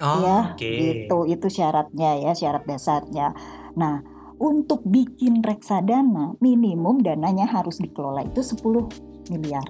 Oh, 0.00 0.16
ya 0.24 0.56
oke. 0.56 0.64
gitu 0.64 1.28
itu 1.28 1.46
syaratnya 1.52 2.16
ya 2.24 2.32
syarat 2.32 2.64
dasarnya 2.64 3.36
nah 3.76 4.00
untuk 4.40 4.80
bikin 4.82 5.38
reksadana 5.40 6.32
minimum 6.38 6.98
dananya 6.98 7.44
harus 7.46 7.76
dikelola 7.76 8.24
itu 8.24 8.40
10 8.40 8.88
miliar 9.28 9.66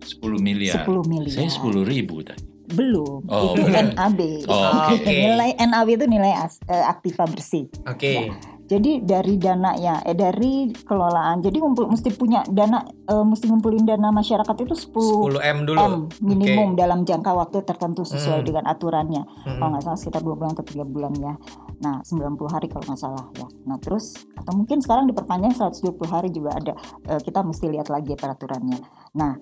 10 0.00 0.20
miliar. 0.38 0.82
10 0.82 1.04
miliar 1.06 1.32
Saya 1.32 1.48
10 1.48 1.84
ribu 1.84 2.20
tadi. 2.20 2.42
belum 2.68 3.24
Oh, 3.24 3.54
itu 3.54 3.64
belum. 3.64 3.94
NAB 3.94 4.20
Oh, 4.44 4.60
oke. 4.90 5.08
nilai 5.08 5.56
NAB 5.56 5.88
itu 5.90 6.04
nilai 6.04 6.34
as- 6.34 6.60
eh, 6.64 6.82
aktiva 6.82 7.24
bersih 7.24 7.64
Oke. 7.82 8.28
jadi 8.64 9.00
dari 9.00 9.36
dana 9.36 9.72
ya 9.74 10.02
eh 10.02 10.12
dari 10.12 10.52
kelolaan 10.78 11.40
jadi 11.40 11.56
ngumpul 11.56 11.88
mesti 11.88 12.10
punya 12.10 12.44
dana 12.46 12.82
eh, 12.84 13.24
mesti 13.24 13.48
ngumpulin 13.48 13.84
dana 13.84 14.10
masyarakat 14.10 14.52
itu 14.58 14.74
10 14.74 15.32
10 15.32 15.40
M 15.40 15.58
dulu. 15.64 15.78
M 15.78 15.94
minimum 16.20 16.68
Oke. 16.68 16.78
dalam 16.78 17.00
jangka 17.02 17.32
waktu 17.32 17.56
tertentu 17.62 18.02
sesuai 18.02 18.38
Hmm. 18.38 18.46
dengan 18.46 18.64
aturannya 18.66 19.22
Mm-mm. 19.24 19.56
kalau 19.56 19.70
nggak 19.70 19.84
salah 19.84 19.96
sekitar 19.96 20.20
dua 20.20 20.34
bulan 20.34 20.52
atau 20.52 20.64
tiga 20.66 20.84
bulan 20.84 21.12
ya. 21.14 21.32
Nah 21.78 22.02
90 22.02 22.34
hari 22.50 22.66
kalau 22.66 22.84
nggak 22.84 23.00
salah 23.00 23.26
ya. 23.38 23.46
Nah 23.66 23.78
terus 23.78 24.14
atau 24.34 24.52
mungkin 24.54 24.82
sekarang 24.82 25.06
diperpanjang 25.10 25.54
120 25.54 25.94
hari 26.10 26.28
juga 26.34 26.54
ada. 26.54 26.74
Eh, 27.06 27.20
kita 27.22 27.42
mesti 27.42 27.70
lihat 27.70 27.88
lagi 27.90 28.18
peraturannya. 28.18 28.78
Nah 29.14 29.32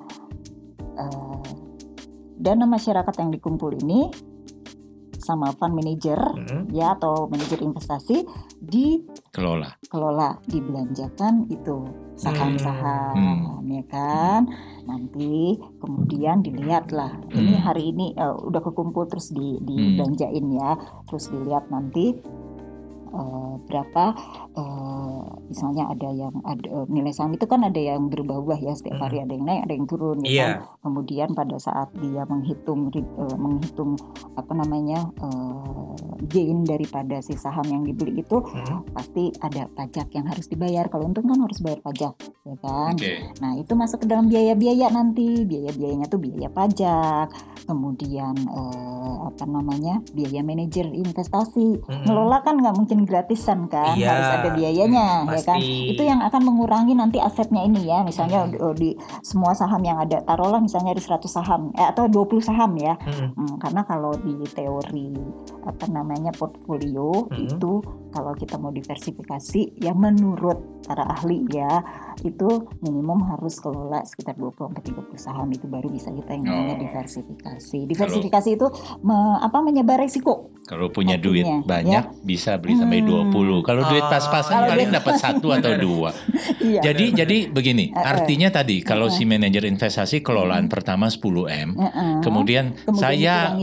eh, 1.01 1.53
dana 2.37 2.65
masyarakat 2.69 3.15
yang 3.17 3.31
dikumpul 3.33 3.73
ini 3.81 4.13
sama 5.17 5.51
fund 5.59 5.75
manager 5.75 6.21
Mm-mm. 6.39 6.71
ya 6.71 6.95
atau 6.95 7.27
manajer 7.27 7.59
investasi 7.59 8.23
dikelola 8.63 9.16
Kelola. 9.37 10.41
dibelanjakan 10.49 11.45
itu 11.47 11.85
saham-saham 12.17 13.61
ya 13.69 13.85
kan 13.87 14.49
nanti 14.89 15.61
kemudian 15.79 16.41
dilihat 16.41 16.89
lah 16.89 17.13
ini 17.31 17.55
Hmm. 17.55 17.65
hari 17.65 17.93
ini 17.93 18.17
eh, 18.17 18.33
udah 18.33 18.63
kekumpul 18.63 19.05
terus 19.07 19.29
di 19.29 19.61
Hmm. 19.61 19.67
dibelanjain 19.67 20.47
ya 20.49 20.71
terus 21.05 21.29
dilihat 21.29 21.69
nanti 21.69 22.17
eh, 23.17 23.55
berapa 23.65 24.05
eh, 24.53 25.21
misalnya 25.49 25.89
ada 25.91 26.09
yang 26.13 26.35
ada 26.45 26.67
eh, 26.67 26.87
nilai 26.89 27.11
saham 27.11 27.33
itu 27.33 27.45
kan 27.45 27.65
ada 27.65 27.79
yang 27.79 28.07
berubah-ubah 28.07 28.59
ya 28.61 28.73
setiap 28.73 29.01
hari 29.01 29.21
ada 29.21 29.33
yang 29.33 29.45
naik 29.45 29.65
ada 29.65 29.73
yang 29.73 29.87
turun 29.87 30.19
ya 30.23 30.29
Iya. 30.29 30.45
kan? 30.45 30.55
kemudian 30.85 31.29
pada 31.33 31.57
saat 31.57 31.89
dia 31.97 32.23
menghitung 32.25 32.93
eh, 32.93 33.37
menghitung 33.37 33.97
apa 34.37 34.53
namanya 34.53 35.09
eh, 35.17 35.93
gain 36.29 36.63
daripada 36.63 37.21
si 37.21 37.35
saham 37.35 37.65
yang 37.67 37.83
dibeli 37.83 38.21
itu 38.21 38.39
Mm. 38.47 38.93
pasti 38.93 39.31
ada 39.41 39.65
pajak 39.71 40.13
yang 40.13 40.27
harus 40.27 40.47
dibayar. 40.47 40.89
Kalau 40.89 41.07
untung 41.07 41.25
kan 41.25 41.39
harus 41.39 41.61
bayar 41.61 41.81
pajak, 41.81 42.15
ya 42.43 42.57
kan? 42.59 42.93
Oke. 42.95 43.33
Nah 43.41 43.57
itu 43.57 43.73
masuk 43.73 44.03
ke 44.03 44.07
dalam 44.07 44.27
biaya-biaya 44.27 44.91
nanti. 44.91 45.45
Biaya-biayanya 45.45 46.07
tuh 46.07 46.21
biaya 46.21 46.49
pajak, 46.49 47.31
kemudian 47.65 48.35
eh, 48.37 49.15
apa 49.25 49.45
namanya 49.47 50.03
biaya 50.13 50.41
manajer 50.43 50.91
investasi. 50.91 51.81
Mm-mm. 51.81 52.05
Ngelola 52.07 52.43
kan 52.43 52.59
nggak 52.59 52.77
mungkin 52.77 53.06
gratisan 53.07 53.65
kan, 53.67 53.95
Iya. 53.95 54.11
harus 54.11 54.29
ada 54.35 54.49
biayanya, 54.53 55.07
Hmm, 55.23 55.31
ya 55.31 55.41
kan? 55.41 55.59
Itu 55.63 56.03
yang 56.03 56.21
akan 56.21 56.43
mengurangi 56.43 56.93
nanti 56.93 57.17
asetnya 57.17 57.63
ini 57.63 57.87
ya. 57.87 58.03
Misalnya 58.03 58.45
Hmm. 58.45 58.75
di, 58.75 58.91
di 58.91 58.91
semua 59.23 59.53
saham 59.53 59.81
yang 59.81 59.97
ada, 59.97 60.21
taruhlah 60.21 60.59
misalnya 60.59 60.91
ada 60.91 61.01
100 61.01 61.31
saham, 61.31 61.71
eh, 61.73 61.87
atau 61.87 62.05
20 62.07 62.41
saham 62.41 62.75
ya. 62.75 62.99
Mm-mm. 62.99 63.31
Hmm, 63.33 63.55
karena 63.57 63.81
kalau 63.83 64.13
di 64.13 64.35
teori 64.49 65.15
apa 65.63 65.87
namanya 65.87 66.31
portfolio 66.31 67.27
Mhm. 67.29 67.39
itu 67.49 67.73
kalau 68.11 68.33
kita 68.33 68.57
mau 68.57 68.71
diversifikasi 68.71 69.77
ya 69.77 69.93
menurut 69.93 70.57
para 70.83 71.05
ahli 71.05 71.45
ya 71.49 71.83
itu 72.19 72.49
minimum 72.81 73.21
harus 73.27 73.59
kelola 73.59 74.01
sekitar 74.03 74.35
20 74.35 74.67
sampai 74.67 74.83
30 74.83 75.19
saham 75.19 75.49
itu 75.49 75.67
baru 75.67 75.87
bisa 75.87 76.09
kita 76.11 76.33
yang 76.33 76.45
namanya 76.45 76.75
Oh. 76.75 76.81
diversifikasi. 76.81 77.79
Diversifikasi 77.85 78.49
itu 78.53 78.67
me- 79.01 79.15
apa 79.39 79.59
menyebar 79.61 79.99
resiko. 79.99 80.55
Kalau 80.67 80.91
punya 80.91 81.15
Artinya, 81.15 81.31
duit 81.31 81.47
banyak 81.63 82.05
bisa 82.23 82.59
beli 82.59 82.75
sampai 82.75 82.99
Hmm. 82.99 83.31
20. 83.31 83.63
Kalau 83.63 83.87
duit 83.87 84.03
Ah. 84.03 84.11
pas-pasan 84.11 84.67
paling 84.67 84.91
dapat 84.91 85.15
satu 85.17 85.55
atau 85.55 85.73
dua. 85.79 86.11
Iya. 86.59 86.81
Jadi 86.83 87.15
jadi 87.15 87.39
begini, 87.47 87.89
Eh, 87.89 87.95
eh. 87.95 88.03
artinya 88.03 88.51
tadi 88.51 88.83
kalau 88.83 89.07
Eh, 89.07 89.15
si 89.15 89.23
manajer 89.23 89.63
investasi 89.65 90.19
kelolaan 90.19 90.67
pertama 90.67 91.07
10 91.07 91.47
M, 91.47 91.79
kemudian, 92.19 92.75
Kemudian 92.75 92.99
saya 92.99 93.55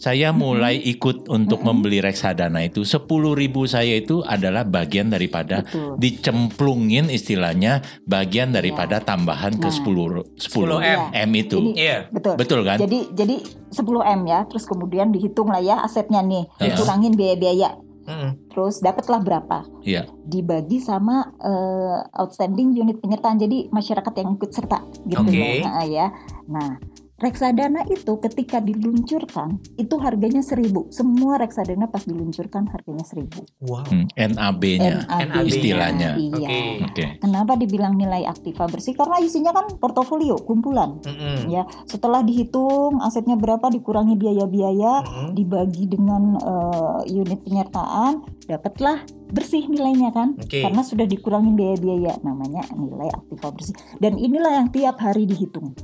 saya 0.00 0.32
mulai 0.32 0.80
ikut 0.80 1.28
untuk 1.28 1.60
membeli 1.60 2.00
reksadana 2.00 2.64
itu 2.64 2.82
10 2.82 3.04
ribu 3.36 3.68
saya 3.68 4.00
itu 4.00 4.24
adalah 4.24 4.64
bagian 4.64 5.12
daripada 5.12 5.60
Betul. 5.60 6.00
dicemplungin 6.00 7.06
istilahnya 7.06 7.84
bagian 8.02 8.50
daripada 8.50 8.98
tambahan 8.98 9.54
ke 9.54 9.68
Nah. 9.68 9.76
10 9.76 10.24
10 10.40 10.80
10 10.80 11.12
M 11.12 11.30
itu. 11.36 11.58
Ini- 11.60 11.74
Iya. 11.76 11.98
Betul. 12.08 12.34
Betul 12.34 12.60
kan? 12.64 12.80
Jadi 12.80 13.12
jadi 13.12 13.36
10 13.68 14.00
M 14.02 14.24
ya, 14.24 14.48
terus 14.48 14.64
kemudian 14.64 15.12
dihitung 15.12 15.46
lah 15.46 15.60
ya 15.60 15.76
asetnya 15.80 16.24
nih, 16.24 16.48
Iya. 16.56 16.72
dikurangin 16.72 17.12
biaya-biaya. 17.12 17.70
Mm-mm. 18.00 18.48
Terus 18.48 18.80
dapatlah 18.80 19.20
berapa? 19.20 19.68
Iya. 19.84 20.08
dibagi 20.24 20.78
sama 20.78 21.26
eh, 21.36 21.98
outstanding 22.14 22.72
unit 22.72 22.98
penyertaan 22.98 23.34
jadi 23.36 23.66
masyarakat 23.68 24.12
yang 24.14 24.34
ikut 24.34 24.50
serta 24.50 24.78
gitu 25.04 25.20
Oke. 25.20 25.34
ya 25.34 25.66
Nah, 25.66 25.84
ya 25.84 26.06
nah 26.46 26.78
reksadana 27.20 27.84
itu 27.86 28.16
ketika 28.18 28.58
diluncurkan 28.58 29.60
itu 29.76 29.94
harganya 29.96 30.40
seribu 30.40 30.88
semua 30.88 31.36
reksadana 31.36 31.86
pas 31.86 32.02
diluncurkan 32.02 32.66
harganya 32.66 33.04
seribu 33.04 33.44
Wow. 33.60 33.84
Hmm, 33.86 34.08
NAB-nya 34.16 35.04
NAB-nya. 35.04 35.44
istilahnya. 35.44 36.10
iya 36.16 36.32
Oke. 36.34 36.60
Oke. 36.88 37.04
kenapa 37.20 37.54
dibilang 37.54 37.94
nilai 37.94 38.24
aktiva 38.24 38.64
bersih 38.66 38.96
karena 38.96 39.20
isinya 39.20 39.52
kan 39.52 39.68
portofolio 39.76 40.40
kumpulan 40.40 40.96
Mm-mm. 41.04 41.52
ya 41.52 41.62
setelah 41.84 42.24
dihitung 42.24 42.98
asetnya 43.00 43.36
berapa 43.36 43.68
dikurangi 43.68 44.16
biaya-biaya 44.16 45.04
Mm-mm. 45.04 45.28
dibagi 45.36 45.84
dengan 45.86 46.40
eh, 46.40 47.12
unit 47.12 47.44
penyertaan 47.44 48.24
dapatlah 48.48 49.04
bersih 49.28 49.68
nilainya 49.68 50.10
kan 50.10 50.34
Oke. 50.34 50.64
karena 50.64 50.80
sudah 50.80 51.04
dikurangin 51.04 51.54
biaya-biaya 51.54 52.16
namanya 52.24 52.64
nilai 52.72 53.12
aktiva 53.12 53.52
bersih 53.52 53.76
dan 54.00 54.16
inilah 54.16 54.56
yang 54.56 54.68
tiap 54.70 54.96
hari 54.98 55.28
dihitung 55.28 55.76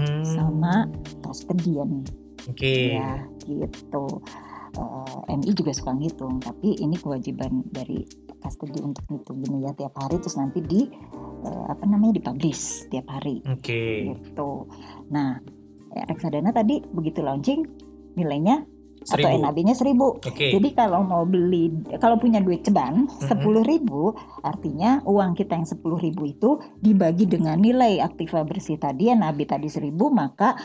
Hmm. 0.00 0.24
sama 0.24 0.88
custodian 1.20 2.00
Oke. 2.48 2.96
ya 2.96 3.20
gitu 3.44 4.24
Eh, 4.70 5.34
MI 5.34 5.50
juga 5.50 5.74
suka 5.74 5.90
ngitung 5.98 6.38
tapi 6.38 6.78
ini 6.78 6.94
kewajiban 6.94 7.66
dari 7.74 8.06
custodian 8.38 8.94
untuk 8.94 9.02
ngitung 9.10 9.42
gini 9.42 9.66
ya 9.66 9.74
tiap 9.74 9.98
hari 9.98 10.22
terus 10.22 10.38
nanti 10.38 10.62
di 10.62 10.86
eh, 11.42 11.64
apa 11.66 11.82
namanya 11.90 12.22
dipublish 12.22 12.86
tiap 12.86 13.10
hari 13.10 13.42
Oke. 13.50 14.14
gitu 14.14 14.70
nah 15.10 15.42
reksadana 16.06 16.54
tadi 16.54 16.86
begitu 16.94 17.18
launching 17.18 17.66
nilainya 18.14 18.62
atau. 19.06 19.40
NAB-nya 19.40 19.72
seribu 19.72 20.20
Oke. 20.20 20.52
Jadi 20.52 20.68
kalau 20.76 21.00
mau 21.00 21.24
beli, 21.24 21.72
kalau 21.96 22.20
punya 22.20 22.38
duit 22.40 22.60
ceban 22.60 23.08
Mhm. 23.08 23.28
sepuluh 23.28 23.64
ribu, 23.64 24.12
artinya 24.44 25.00
uang 25.04 25.32
kita 25.32 25.56
yang 25.56 25.68
sepuluh 25.68 25.96
ribu 25.96 26.28
itu 26.28 26.60
dibagi 26.76 27.24
dengan 27.24 27.56
nilai 27.56 28.00
aktiva 28.00 28.44
bersih 28.44 28.76
tadi, 28.76 29.08
nabi 29.12 29.48
tadi 29.48 29.68
seribu, 29.68 30.12
maka 30.12 30.56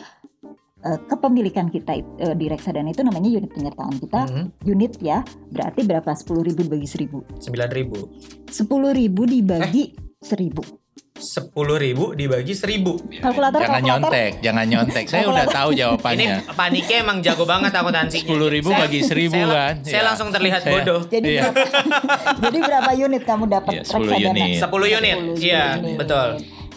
eh, 0.86 1.00
kepemilikan 1.10 1.74
kita 1.74 1.98
eh, 1.98 2.36
di 2.38 2.46
reksadana 2.46 2.94
itu 2.94 3.02
namanya 3.02 3.42
unit 3.42 3.50
penyertaan 3.50 3.98
kita, 3.98 4.22
Mm-mm. 4.30 4.46
unit 4.70 4.94
ya, 5.02 5.26
berarti 5.50 5.82
berapa? 5.82 6.14
Sepuluh 6.14 6.46
ribu 6.46 6.62
dibagi 6.62 6.86
seribu. 6.86 7.26
Sembilan 7.42 7.70
ribu. 7.74 7.98
Sepuluh 8.46 8.94
ribu 8.94 9.26
dibagi 9.26 9.98
seribu. 10.22 10.85
Sepuluh 11.16 11.80
ribu 11.80 12.12
dibagi 12.12 12.52
seribu. 12.52 13.00
Kalkulator, 13.16 13.56
Jangan 13.58 13.80
kalkulator. 13.80 14.12
nyontek, 14.12 14.32
jangan 14.44 14.66
nyontek. 14.68 15.06
Saya 15.08 15.24
udah 15.26 15.48
tahu 15.48 15.70
Ini 15.72 15.80
jawabannya. 15.80 16.36
paniknya 16.52 16.98
emang 17.00 17.18
jago 17.24 17.48
banget 17.48 17.72
akuntansinya. 17.72 18.28
10.000 18.28 18.68
Saya- 18.68 18.80
bagi 18.84 19.00
1.000 19.00 19.32
saya, 19.32 19.48
kan? 19.48 19.74
Saya 19.80 19.96
Iya. 19.96 20.02
langsung 20.04 20.28
terlihat 20.30 20.62
Saya- 20.62 20.74
bodoh. 20.76 21.02
Jadi 21.08 21.28
Iya. 21.30 21.42
berapa? 21.48 21.60
jadi 22.44 22.58
berapa 22.60 22.92
unit 23.00 23.24
kamu 23.24 23.44
dapat 23.48 23.72
Iya, 23.72 23.82
10 23.88 24.04
reksadana? 24.06 24.28
unit. 24.30 24.58
10 24.60 24.88
unit. 24.92 25.16
10 25.16 25.40
Iya, 25.40 25.64
unit. 25.80 25.96
betul. 25.96 26.30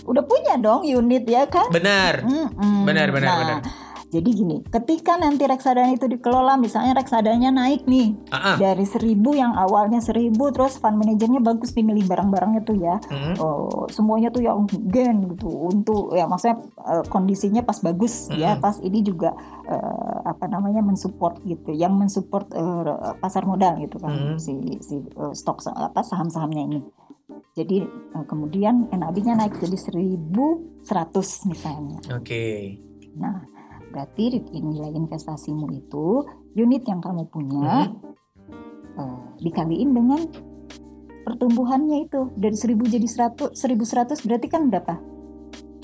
Udah 0.06 0.22
punya 0.24 0.54
dong 0.56 0.82
unit 0.82 1.24
ya 1.26 1.42
kan? 1.44 1.66
Benar. 1.68 2.14
Mm-mm. 2.22 2.86
Benar, 2.86 3.08
benar, 3.10 3.28
Nah, 3.28 3.38
benar. 3.42 3.58
Jadi 4.08 4.30
gini, 4.32 4.56
ketika 4.64 5.20
nanti 5.20 5.44
reksadana 5.44 5.92
itu 5.92 6.08
dikelola, 6.08 6.56
misalnya 6.56 6.96
reksadanya 6.96 7.52
naik 7.52 7.84
nih 7.84 8.16
ah. 8.32 8.56
dari 8.56 8.88
seribu 8.88 9.36
yang 9.36 9.52
awalnya 9.52 10.00
seribu, 10.00 10.48
terus 10.48 10.80
fund 10.80 10.96
manajernya 10.96 11.44
bagus 11.44 11.76
nih 11.76 11.84
milih 11.84 12.08
barang-barangnya 12.08 12.64
tuh 12.64 12.76
ya, 12.80 12.96
Mm-mm. 13.04 13.36
oh, 13.36 13.84
semuanya 13.92 14.32
tuh 14.32 14.40
yang 14.40 14.64
gain 14.88 15.28
gitu, 15.28 15.52
untuk 15.52 16.16
ya 16.16 16.24
maksudnya 16.24 16.56
eh, 16.88 17.04
kondisinya 17.04 17.60
pas 17.60 17.84
bagus 17.84 18.32
ya, 18.32 18.56
Mm-mm. 18.56 18.64
pas 18.64 18.80
ini 18.80 19.04
juga 19.04 19.36
eh, 19.68 20.16
apa 20.24 20.48
namanya 20.48 20.80
mensupport 20.80 21.44
gitu, 21.44 21.76
yang 21.76 21.92
mensupport 21.92 22.48
eh, 22.56 23.12
pasar 23.20 23.44
modal 23.44 23.76
gitu 23.84 24.00
kan, 24.00 24.16
Mm-mm. 24.16 24.40
si 24.40 24.56
si 24.80 25.04
eh, 25.04 25.32
stok 25.36 25.68
apa 25.68 26.00
saham-sahamnya 26.00 26.64
ini. 26.64 26.80
Jadi 27.52 27.84
eh, 27.84 28.24
kemudian 28.24 28.88
NAB-nya 28.88 29.36
naik 29.36 29.60
jadi 29.60 29.76
1100 29.76 30.88
misalnya. 31.44 32.00
Oke. 32.16 32.80
Nah, 33.18 33.57
berarti 33.90 34.40
nilai 34.52 34.92
investasimu 34.94 35.66
itu 35.72 36.26
unit 36.56 36.84
yang 36.84 37.00
kamu 37.00 37.28
punya 37.28 37.92
eh, 38.98 39.20
dikaliin 39.40 39.90
dengan 39.94 40.20
pertumbuhannya 41.24 42.08
itu 42.08 42.32
dari 42.40 42.56
1000 42.56 42.94
jadi 42.94 43.08
100 43.52 43.52
1100 43.52 44.24
berarti 44.24 44.46
kan 44.48 44.62
berapa? 44.72 44.94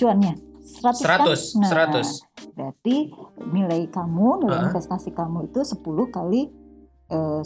Cuannya 0.00 0.34
100 0.64 1.04
kan? 1.04 1.28
100, 1.28 1.60
Nah, 1.60 1.70
100. 2.00 2.56
Berarti 2.56 2.96
nilai 3.52 3.84
kamu, 3.92 4.48
nilai 4.48 4.58
Hah? 4.64 4.66
investasi 4.72 5.12
kamu 5.12 5.52
itu 5.52 5.60
10 5.60 5.84
kali 6.08 6.48
eh, 7.06 7.40
100 7.40 7.44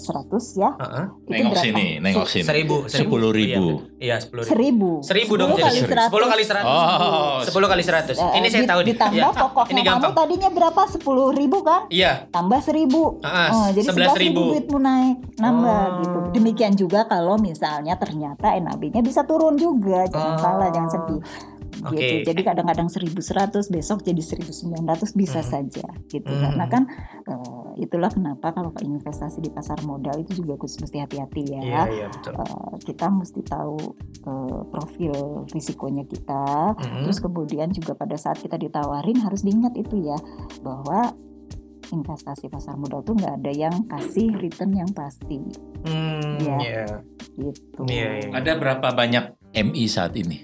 ya. 0.54 0.70
Heeh. 0.72 1.04
Itu 1.18 1.28
Nengok 1.28 1.50
berapa? 1.50 1.64
sini, 1.64 1.86
nengok 1.98 2.26
sini. 2.26 2.44
Seribu, 2.44 2.76
Sepuluh 2.86 3.30
ribu. 3.30 3.66
Iya, 3.96 4.16
sepuluh 4.16 4.42
ribu. 4.42 4.50
Seribu. 4.50 4.90
Seribu 5.02 5.32
dong 5.34 5.50
Sepuluh 5.50 5.58
jadi 5.58 5.66
kali 5.66 5.78
seratus. 5.84 6.06
Sepuluh 6.06 6.28
kali 6.28 6.44
seratus. 6.44 6.70
Oh, 6.70 7.38
Sepuluh 7.42 7.68
kali 7.68 7.82
seratus. 7.82 8.16
Eh, 8.16 8.30
Ini 8.34 8.46
saya 8.46 8.62
di- 8.62 8.68
tahu 8.68 8.80
nih. 8.80 8.88
Ditambah 8.88 9.18
Iya. 9.28 9.42
pokoknya 9.42 9.68
Ini 9.68 9.80
kamu 9.80 9.94
gampang. 10.00 10.12
tadinya 10.14 10.48
berapa? 10.52 10.82
Sepuluh 10.86 11.26
ribu 11.32 11.58
kan? 11.60 11.80
Iya. 11.88 12.12
Tambah 12.28 12.60
seribu. 12.60 13.02
Ah, 13.20 13.50
Oh, 13.50 13.68
jadi 13.68 13.82
sebelas 13.84 14.14
ribu 14.14 14.40
11.000. 14.40 14.52
duitmu 14.54 14.78
naik 14.78 15.16
nambah 15.36 15.82
Oh. 15.82 15.98
gitu. 15.98 16.18
Demikian 16.32 16.72
juga 16.72 17.00
kalau 17.04 17.34
misalnya 17.36 17.94
ternyata 17.94 18.54
NAB-nya 18.54 19.00
bisa 19.00 19.22
turun 19.22 19.54
juga, 19.54 20.06
jangan 20.06 20.32
Oh. 20.32 20.40
salah, 20.40 20.68
jangan 20.68 20.90
sedih. 20.92 21.20
Oke. 21.80 21.94
Gitu. 21.94 22.14
Jadi 22.26 22.40
kadang-kadang 22.42 22.88
1100 22.88 23.68
besok 23.68 24.02
jadi 24.02 24.18
1900 24.18 25.12
bisa 25.12 25.40
Hmm. 25.40 25.48
saja 25.48 25.86
gitu. 26.06 26.26
Hmm. 26.26 26.42
Karena 26.42 26.64
kan 26.66 26.82
eh, 27.22 27.68
itulah 27.78 28.08
kenapa 28.08 28.50
kalau 28.50 28.74
investasi 28.74 29.38
di 29.38 29.48
pasar 29.48 29.78
modal 29.82 30.18
itu 30.18 30.42
juga 30.42 30.56
harus 30.56 30.74
mesti 30.74 30.98
hati-hati 30.98 31.42
ya. 31.46 31.60
Iya, 31.60 31.82
iya 31.88 32.06
betul. 32.08 32.32
Eh, 32.34 32.74
kita 32.82 33.06
mesti 33.08 33.40
tahu 33.42 33.78
eh, 34.24 34.60
profil 34.68 35.14
risikonya 35.48 36.02
kita. 36.04 36.74
Mhm. 36.74 37.04
Terus 37.04 37.18
kemudian 37.18 37.68
juga 37.70 37.94
pada 37.94 38.16
saat 38.16 38.38
kita 38.38 38.56
ditawarin 38.56 39.20
harus 39.20 39.42
diingat 39.42 39.74
itu 39.74 40.02
ya 40.02 40.18
bahwa 40.60 41.14
investasi 41.88 42.48
pasar 42.48 42.76
modal 42.76 43.00
tuh 43.00 43.16
nggak 43.16 43.40
ada 43.40 43.48
yang 43.50 43.72
kasih 43.88 44.28
return 44.36 44.76
yang 44.76 44.90
pasti 44.92 45.40
Hmm, 45.78 46.36
Iya. 46.36 46.56
iya. 46.60 46.84
gitu. 47.38 47.86
Iya, 47.86 48.08
iya. 48.18 48.28
Ada 48.34 48.58
berapa 48.58 48.92
banyak 48.92 49.24
MI 49.54 49.84
saat 49.86 50.12
ini? 50.12 50.42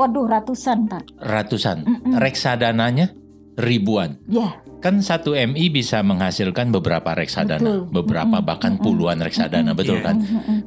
Waduh 0.00 0.24
ratusan 0.24 0.88
pak. 0.88 1.04
Ratusan. 1.20 1.84
Mm-mm. 1.84 2.16
Reksadananya 2.16 3.19
ribuan. 3.60 4.16
Ya 4.26 4.58
Kan 4.80 5.04
satu 5.04 5.36
MI 5.36 5.68
bisa 5.68 6.00
menghasilkan 6.00 6.72
beberapa 6.72 7.12
reksadana, 7.12 7.60
Betul. 7.60 7.92
beberapa 7.92 8.40
Mm-mm. 8.40 8.48
bahkan 8.48 8.72
Mm-mm. 8.72 8.84
puluhan 8.88 9.20
reksadana, 9.20 9.60
Mm-mm. 9.62 9.76
betul 9.76 10.00
Iya. 10.00 10.06
kan? 10.08 10.16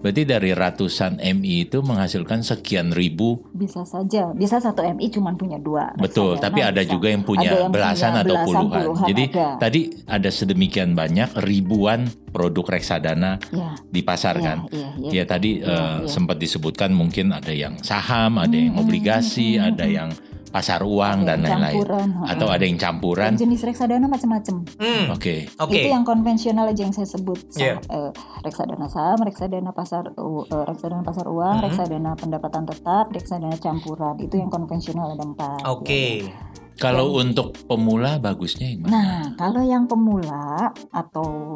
Berarti 0.06 0.22
dari 0.22 0.52
ratusan 0.54 1.18
MI 1.18 1.66
itu 1.66 1.82
menghasilkan 1.82 2.46
sekian 2.46 2.94
ribu, 2.94 3.42
bisa 3.50 3.82
saja. 3.82 4.30
Bisa 4.38 4.62
satu 4.62 4.86
MI 4.86 5.10
cuma 5.10 5.34
punya 5.34 5.58
dua. 5.58 5.98
betul. 5.98 6.38
reksadana 6.38 6.46
Tapi 6.46 6.60
ada 6.62 6.82
bisa. 6.86 6.94
juga 6.94 7.08
yang 7.10 7.24
punya 7.26 7.50
Ada 7.50 7.58
yang 7.58 7.72
belasan 7.74 8.12
punya 8.14 8.22
atau 8.22 8.36
belasan, 8.38 8.46
puluhan. 8.46 8.82
puluhan 8.86 9.08
Jadi 9.10 9.24
ada. 9.34 9.48
tadi 9.58 9.82
ada 10.06 10.30
sedemikian 10.30 10.90
banyak 10.94 11.30
ribuan 11.42 12.00
produk 12.30 12.66
reksadana 12.70 13.42
Ya, 13.50 13.74
di 13.90 14.02
pasar 14.06 14.38
ya, 14.38 14.46
kan. 14.46 14.58
ya, 14.70 14.90
ya. 15.10 15.24
Tadi 15.26 15.50
iya. 15.58 16.06
sempat 16.06 16.38
disebutkan 16.38 16.94
mungkin 16.94 17.34
ada 17.34 17.50
yang 17.50 17.82
saham, 17.82 18.38
ada 18.38 18.54
yang 18.54 18.78
Mm-mm, 18.78 18.86
obligasi, 18.86 19.58
mm-mm, 19.58 19.70
ada 19.74 19.86
yang 19.90 20.10
pasar 20.54 20.86
uang 20.86 21.26
Ada 21.26 21.34
dan 21.34 21.58
lain-lain. 21.58 22.14
Atau 22.30 22.48
ada 22.48 22.62
yang 22.62 22.78
Dan 22.78 22.86
campuran. 22.94 23.34
jenis 23.34 23.66
reksadana 23.66 24.06
macam-macam. 24.06 24.62
Hmm, 24.78 25.10
Oke. 25.10 25.50
Oke. 25.58 25.74
Itu 25.76 25.90
yang 25.90 26.06
konvensional 26.06 26.70
aja 26.70 26.86
yang 26.86 26.94
saya 26.94 27.10
sebut. 27.10 27.42
Iya. 27.58 27.82
Sa- 27.82 27.90
eh, 27.90 28.12
reksadana 28.40 28.86
saham, 28.86 29.20
reksadana 29.20 29.74
pasar 29.74 30.14
u- 30.14 30.46
eh, 30.46 30.64
reksadana 30.64 31.02
pasar 31.02 31.26
uang, 31.26 31.58
Mhm. 31.58 31.64
reksadana 31.66 32.12
pendapatan 32.14 32.64
tetap, 32.64 33.10
reksadana 33.10 33.58
campuran. 33.58 34.16
Itu 34.18 34.38
yang 34.38 34.48
konvensional 34.48 35.12
ada 35.12 35.26
empat. 35.26 35.66
Oke. 35.66 36.30
Kalau 36.76 37.16
untuk 37.16 37.58
pemula 37.66 38.18
bagusnya 38.18 38.66
yang 38.68 38.82
mana? 38.82 38.92
Nah, 38.92 39.20
kalau 39.36 39.62
yang 39.62 39.86
pemula 39.86 40.70
atau 40.92 41.54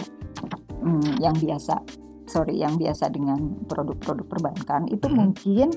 hmm, 0.78 1.18
yang 1.18 1.34
biasa, 1.34 1.82
sorry, 2.24 2.58
yang 2.58 2.78
biasa 2.78 3.10
dengan 3.10 3.36
produk-produk 3.66 4.26
perbankan 4.26 4.86
itu 4.88 5.06
Mhm. 5.06 5.16
mungkin 5.16 5.68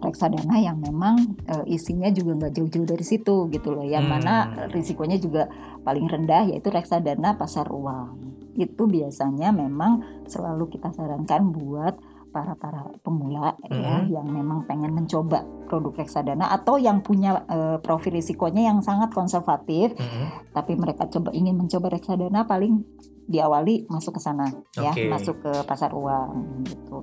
reksadana 0.00 0.56
yang 0.58 0.80
memang 0.80 1.36
eh, 1.44 1.64
isinya 1.70 2.08
juga 2.08 2.34
nggak 2.36 2.52
jauh-jauh 2.56 2.88
dari 2.88 3.04
situ 3.04 3.48
gitu 3.48 3.68
loh. 3.70 3.84
Yang 3.84 4.04
Hmm. 4.04 4.12
mana 4.16 4.34
risikonya 4.68 5.16
juga 5.16 5.46
paling 5.80 6.04
rendah 6.04 6.48
yaitu 6.48 6.68
reksadana 6.68 7.36
pasar 7.36 7.68
uang. 7.68 8.32
Itu 8.56 8.84
biasanya 8.84 9.52
memang 9.52 10.00
selalu 10.26 10.68
kita 10.68 10.90
sarankan 10.90 11.52
buat 11.52 11.94
para 12.30 12.54
para 12.54 12.86
pemula 13.02 13.58
ya 13.66 14.06
Mhm. 14.06 14.14
yang 14.14 14.26
memang 14.30 14.62
pengen 14.62 14.94
mencoba 14.94 15.42
produk 15.66 15.98
reksadana 15.98 16.46
atau 16.48 16.78
yang 16.78 17.02
punya 17.02 17.42
eh, 17.50 17.78
profil 17.82 18.14
risikonya 18.14 18.70
yang 18.70 18.78
sangat 18.80 19.10
konservatif 19.10 19.98
Hmm, 19.98 20.30
tapi 20.54 20.78
mereka 20.78 21.10
coba 21.10 21.34
ingin 21.34 21.58
mencoba 21.58 21.90
reksadana 21.90 22.46
paling 22.46 22.86
diawali 23.26 23.86
masuk 23.86 24.18
ke 24.18 24.20
sana 24.22 24.46
ya 24.74 24.90
Oke. 24.90 25.10
masuk 25.10 25.42
ke 25.42 25.50
pasar 25.66 25.90
uang 25.90 26.62
gitu 26.70 27.02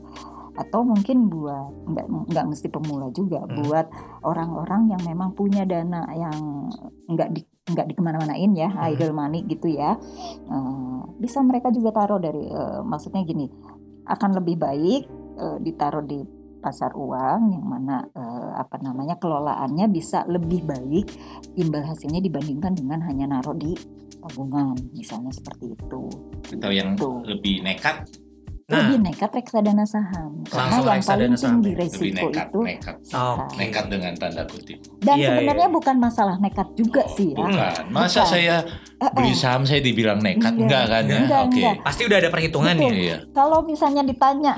atau 0.58 0.82
mungkin 0.82 1.30
buat 1.30 1.70
nggak 1.86 2.06
nggak 2.34 2.46
mesti 2.50 2.68
pemula 2.68 3.14
juga 3.14 3.46
Hmm. 3.46 3.62
buat 3.62 3.88
orang-orang 4.22 4.90
yang 4.90 5.02
memang 5.06 5.32
punya 5.32 5.64
dana 5.64 6.04
yang 6.12 6.68
nggak 7.08 7.30
di 7.32 7.42
nggak 7.68 7.88
dikemana-manain 7.94 8.52
ya 8.54 8.68
Hmm. 8.68 8.90
idle 8.90 9.14
money 9.14 9.46
gitu 9.46 9.70
ya 9.70 9.96
Eh, 10.48 11.00
bisa 11.18 11.40
mereka 11.42 11.70
juga 11.70 11.94
taruh 11.94 12.18
dari 12.18 12.44
eh, 12.44 12.82
maksudnya 12.82 13.22
gini 13.22 13.46
akan 14.06 14.30
lebih 14.36 14.58
baik 14.58 15.02
eh, 15.38 15.58
ditaruh 15.62 16.02
di 16.02 16.24
pasar 16.58 16.90
uang 16.92 17.54
yang 17.54 17.64
mana 17.64 18.02
eh, 18.10 18.52
apa 18.58 18.82
namanya 18.82 19.16
kelolaannya 19.16 19.86
bisa 19.88 20.26
lebih 20.26 20.66
baik 20.66 21.06
imbal 21.54 21.86
hasilnya 21.86 22.18
dibandingkan 22.18 22.74
dengan 22.74 23.06
hanya 23.06 23.30
naruh 23.30 23.54
di 23.54 23.78
tabungan 24.18 24.74
misalnya 24.92 25.30
seperti 25.30 25.78
itu 25.78 26.02
Atau 26.58 26.72
yang 26.74 26.98
Tuh. 26.98 27.22
lebih 27.24 27.62
nekat, 27.62 28.10
Nah. 28.68 28.84
lebih 28.84 29.00
nekat 29.02 29.32
reksadana 29.32 29.88
saham 29.88 30.44
karena 30.44 30.60
Langsung 30.60 30.84
yang 30.84 30.84
paling 30.84 31.00
reksadana 31.00 31.36
saham 31.40 31.56
tinggi 31.56 31.64
ya? 31.64 31.72
lebih 31.72 31.74
resiko 31.80 32.04
nekat, 32.28 32.48
itu 32.48 32.60
nekat. 32.60 32.96
Nekat 33.56 33.86
dengan 33.88 34.14
tanda 34.14 34.44
kutip. 34.44 34.80
dan 35.00 35.16
Iya, 35.16 35.28
sebenarnya 35.30 35.64
iya. 35.64 35.72
bukan 35.72 35.96
masalah 35.98 36.36
nekat 36.36 36.68
juga 36.76 37.04
sih 37.08 37.32
ya 37.32 37.40
Bukan. 37.40 37.82
Masa 37.88 38.20
Bukan. 38.20 38.28
saya 38.28 38.56
Eh, 38.98 39.12
beli 39.14 39.32
eh. 39.32 39.38
saham 39.38 39.64
saya 39.64 39.80
dibilang 39.80 40.20
nekat? 40.20 40.52
Iya. 40.52 40.60
Enggak 40.60 40.84
kan 40.86 41.04
ya? 41.06 41.20
Enggak, 41.22 41.42
Oke. 41.44 41.56
enggak. 41.56 41.76
Pasti 41.80 42.02
udah 42.04 42.18
ada 42.18 42.30
perhitungannya. 42.30 42.90
Betul. 42.90 43.00
Iya. 43.02 43.18
kalau 43.32 43.60
misalnya 43.64 44.04
ditanya 44.04 44.54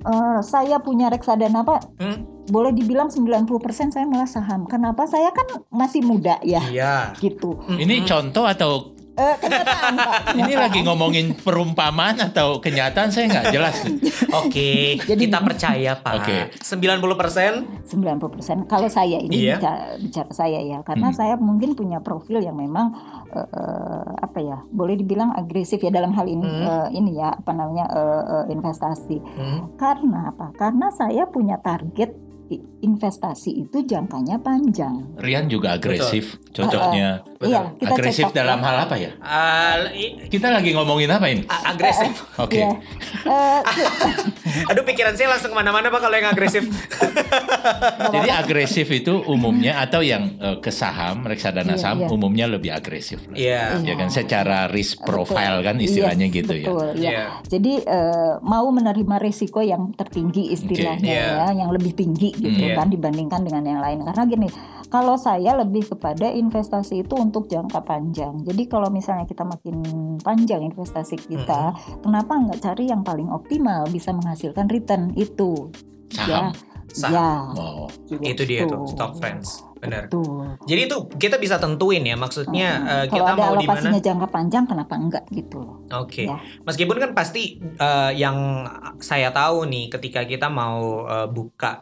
eh, 0.00 0.38
saya 0.40 0.76
punya 0.78 1.06
reksadana 1.08 1.60
pak 1.60 1.80
Hmm? 1.98 2.18
boleh 2.46 2.70
dibilang 2.70 3.10
90% 3.10 3.42
saya 3.90 4.06
malah 4.06 4.24
saham 4.24 4.64
kenapa 4.64 5.02
saya 5.04 5.28
kan 5.30 5.44
masih 5.68 6.00
muda 6.00 6.38
ya 6.40 6.62
Iya. 6.64 6.94
gitu 7.18 7.58
Ini 7.68 8.06
contoh 8.06 8.46
atau 8.46 8.94
Eh, 9.18 9.34
kenyataan 9.36 9.94
pak 9.98 10.20
ini 10.32 10.54
lagi 10.54 10.78
ngomongin 10.80 11.34
perumpamaan 11.34 12.22
atau 12.22 12.58
kenyataan 12.58 13.10
saya 13.10 13.26
nggak 13.26 13.46
jelas. 13.50 13.76
Oke, 14.30 14.94
Jadi- 14.96 15.26
kita 15.26 15.42
percaya 15.42 15.98
Pak. 15.98 16.12
Oke. 16.16 16.36
90% 16.62 17.66
90% 17.84 18.62
kalau 18.64 18.86
saya 18.86 19.18
ini 19.18 19.44
Iya. 19.44 19.58
bicara, 19.58 19.82
bicara 19.98 20.30
saya 20.30 20.60
ya 20.60 20.78
karena 20.82 21.10
Hmm. 21.10 21.16
saya 21.16 21.34
mungkin 21.36 21.74
punya 21.74 21.98
profil 21.98 22.38
yang 22.38 22.54
memang 22.54 22.94
eh, 23.28 23.44
eh, 23.44 24.04
apa 24.18 24.38
ya 24.38 24.56
boleh 24.66 24.94
dibilang 24.94 25.34
agresif 25.34 25.78
ya 25.78 25.90
dalam 25.90 26.12
hal 26.12 26.24
ini 26.24 26.46
Hmm. 26.46 26.64
eh, 26.64 26.96
ini 26.96 27.10
ya 27.14 27.34
apa 27.34 27.52
namanya 27.52 27.84
eh, 27.86 28.22
eh, 28.24 28.44
investasi 28.50 29.18
Hmm, 29.18 29.58
karena 29.74 30.30
apa 30.30 30.54
karena 30.54 30.88
saya 30.90 31.26
punya 31.26 31.58
target 31.58 32.14
investasi 32.78 33.50
itu 33.58 33.82
jangkanya 33.82 34.38
panjang 34.38 35.02
Rian 35.16 35.46
juga 35.46 35.74
agresif, 35.74 36.38
cocoknya. 36.48 37.26
Betul. 37.28 37.46
iya 37.46 37.60
kita 37.72 37.90
Agresif 37.92 38.24
cocok 38.24 38.34
dalam 38.34 38.58
ya. 38.58 38.64
hal 38.64 38.76
apa 38.80 38.94
ya? 38.96 39.10
i- 39.92 40.14
Kita 40.26 40.48
lagi 40.48 40.70
ngomongin 40.72 41.06
apa 41.08 41.26
ini? 41.26 41.42
a- 41.44 41.64
agresif. 41.68 42.12
Oke. 42.44 42.58
Iya. 42.58 42.70
Eh, 43.24 43.60
Aduh 44.70 44.82
pikiran 44.82 45.12
saya 45.12 45.28
langsung 45.28 45.50
ke 45.50 45.56
mana-mana 45.56 45.86
Pak 45.86 46.00
kalau 46.00 46.14
yang 46.14 46.28
agresif. 46.28 46.64
Jadi 48.14 48.28
agresif 48.28 48.86
itu 48.88 49.22
umumnya 49.24 49.78
atau 49.78 50.00
yang 50.00 50.34
eh, 50.36 50.56
ke 50.58 50.70
saham, 50.70 51.22
reksadana 51.22 51.74
Iya, 51.74 51.80
saham 51.80 51.98
iya. 52.00 52.08
umumnya 52.08 52.46
lebih 52.48 52.70
agresif. 52.70 53.22
lah. 53.24 53.36
Iya. 53.36 53.62
Ya 53.82 53.94
kan 53.94 54.08
secara 54.08 54.66
risk 54.66 55.02
profile 55.02 55.60
kan 55.62 55.78
istilahnya 55.78 56.26
Yes, 56.26 56.36
gitu 56.36 56.54
ya. 56.54 56.64
betul, 56.64 56.86
ya. 56.94 57.10
Iya. 57.10 57.24
Jadi 57.44 57.72
eh, 57.80 58.32
mau 58.40 58.66
menerima 58.68 59.16
risiko 59.18 59.60
yang 59.60 59.92
tertinggi 59.92 60.50
istilahnya 60.50 60.96
Oke, 60.98 61.10
iya. 61.10 61.28
ya, 61.44 61.56
yang 61.56 61.70
lebih 61.70 61.92
tinggi 61.92 62.34
gitu 62.38 62.48
Hmm, 62.54 62.70
iya. 62.70 62.74
kan 62.74 62.86
dibandingkan 62.86 63.40
dengan 63.42 63.62
yang 63.62 63.80
lain. 63.80 64.00
Karena 64.02 64.22
gini, 64.24 64.48
kalau 64.86 65.14
saya 65.14 65.52
lebih 65.54 65.84
kepada 65.88 66.26
investasi 66.26 67.02
itu 67.02 67.14
untuk 67.14 67.44
jangka 67.44 67.82
panjang. 67.82 68.40
Jadi 68.40 68.62
kalau 68.64 68.88
misalnya 68.88 69.24
kita 69.24 69.42
makin 69.42 69.82
panjang 70.18 70.62
investasi 70.64 71.18
kita, 71.20 71.70
Hmm. 71.70 72.00
kenapa 72.00 72.32
nggak 72.34 72.60
cari 72.60 72.86
yang 72.86 73.02
paling 73.02 73.28
optimal 73.28 73.84
bisa 73.86 74.10
menghasilkan 74.10 74.64
return 74.66 75.12
itu? 75.12 75.68
Saham. 76.08 76.54
Saham. 76.88 77.12
Ya, 77.12 77.30
Oh, 77.54 77.84
gitu. 78.08 78.22
Itu 78.24 78.42
dia 78.44 78.64
tuh 78.64 78.86
stock 78.86 79.12
friends. 79.14 79.60
benar. 79.78 80.10
Betul. 80.10 80.58
Jadi 80.66 80.90
itu 80.90 80.96
kita 81.14 81.38
bisa 81.38 81.54
tentuin 81.56 82.02
ya 82.02 82.18
maksudnya 82.18 82.68
eh, 82.82 83.04
Kalau 83.06 83.14
kita 83.14 83.30
ada 83.30 83.42
mau 83.44 83.54
di 83.54 83.62
mana. 83.62 83.94
jangka 83.94 84.26
panjang, 84.26 84.66
kenapa 84.66 84.98
enggak 84.98 85.22
gitu 85.30 85.62
loh. 85.62 85.86
Oke. 85.94 86.26
Ya. 86.26 86.34
Meskipun 86.64 86.98
kan 86.98 87.10
pasti 87.12 87.62
eh, 87.62 88.10
yang 88.12 88.66
saya 88.98 89.30
tahu 89.30 89.70
nih 89.70 89.86
ketika 89.88 90.24
kita 90.24 90.50
mau 90.50 91.06
eh, 91.06 91.28
buka 91.28 91.78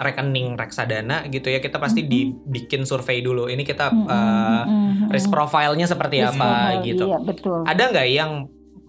rekening 0.00 0.56
reksadana 0.56 1.28
gitu 1.28 1.52
ya 1.52 1.60
kita 1.60 1.76
pasti 1.76 2.08
Mm-mm. 2.08 2.12
dibikin 2.48 2.88
survei 2.88 3.20
dulu. 3.20 3.52
Ini 3.52 3.60
kita 3.60 3.92
mm-mm, 3.92 5.12
risk 5.12 5.28
mm-mm. 5.28 5.36
profile-nya 5.36 5.84
seperti 5.84 6.24
Risk 6.24 6.40
apa 6.40 6.48
profile, 6.48 6.82
gitu. 6.88 7.04
Iya 7.12 7.18
betul. 7.20 7.58
Ada 7.68 7.82
nggak 7.92 8.08
yang 8.08 8.32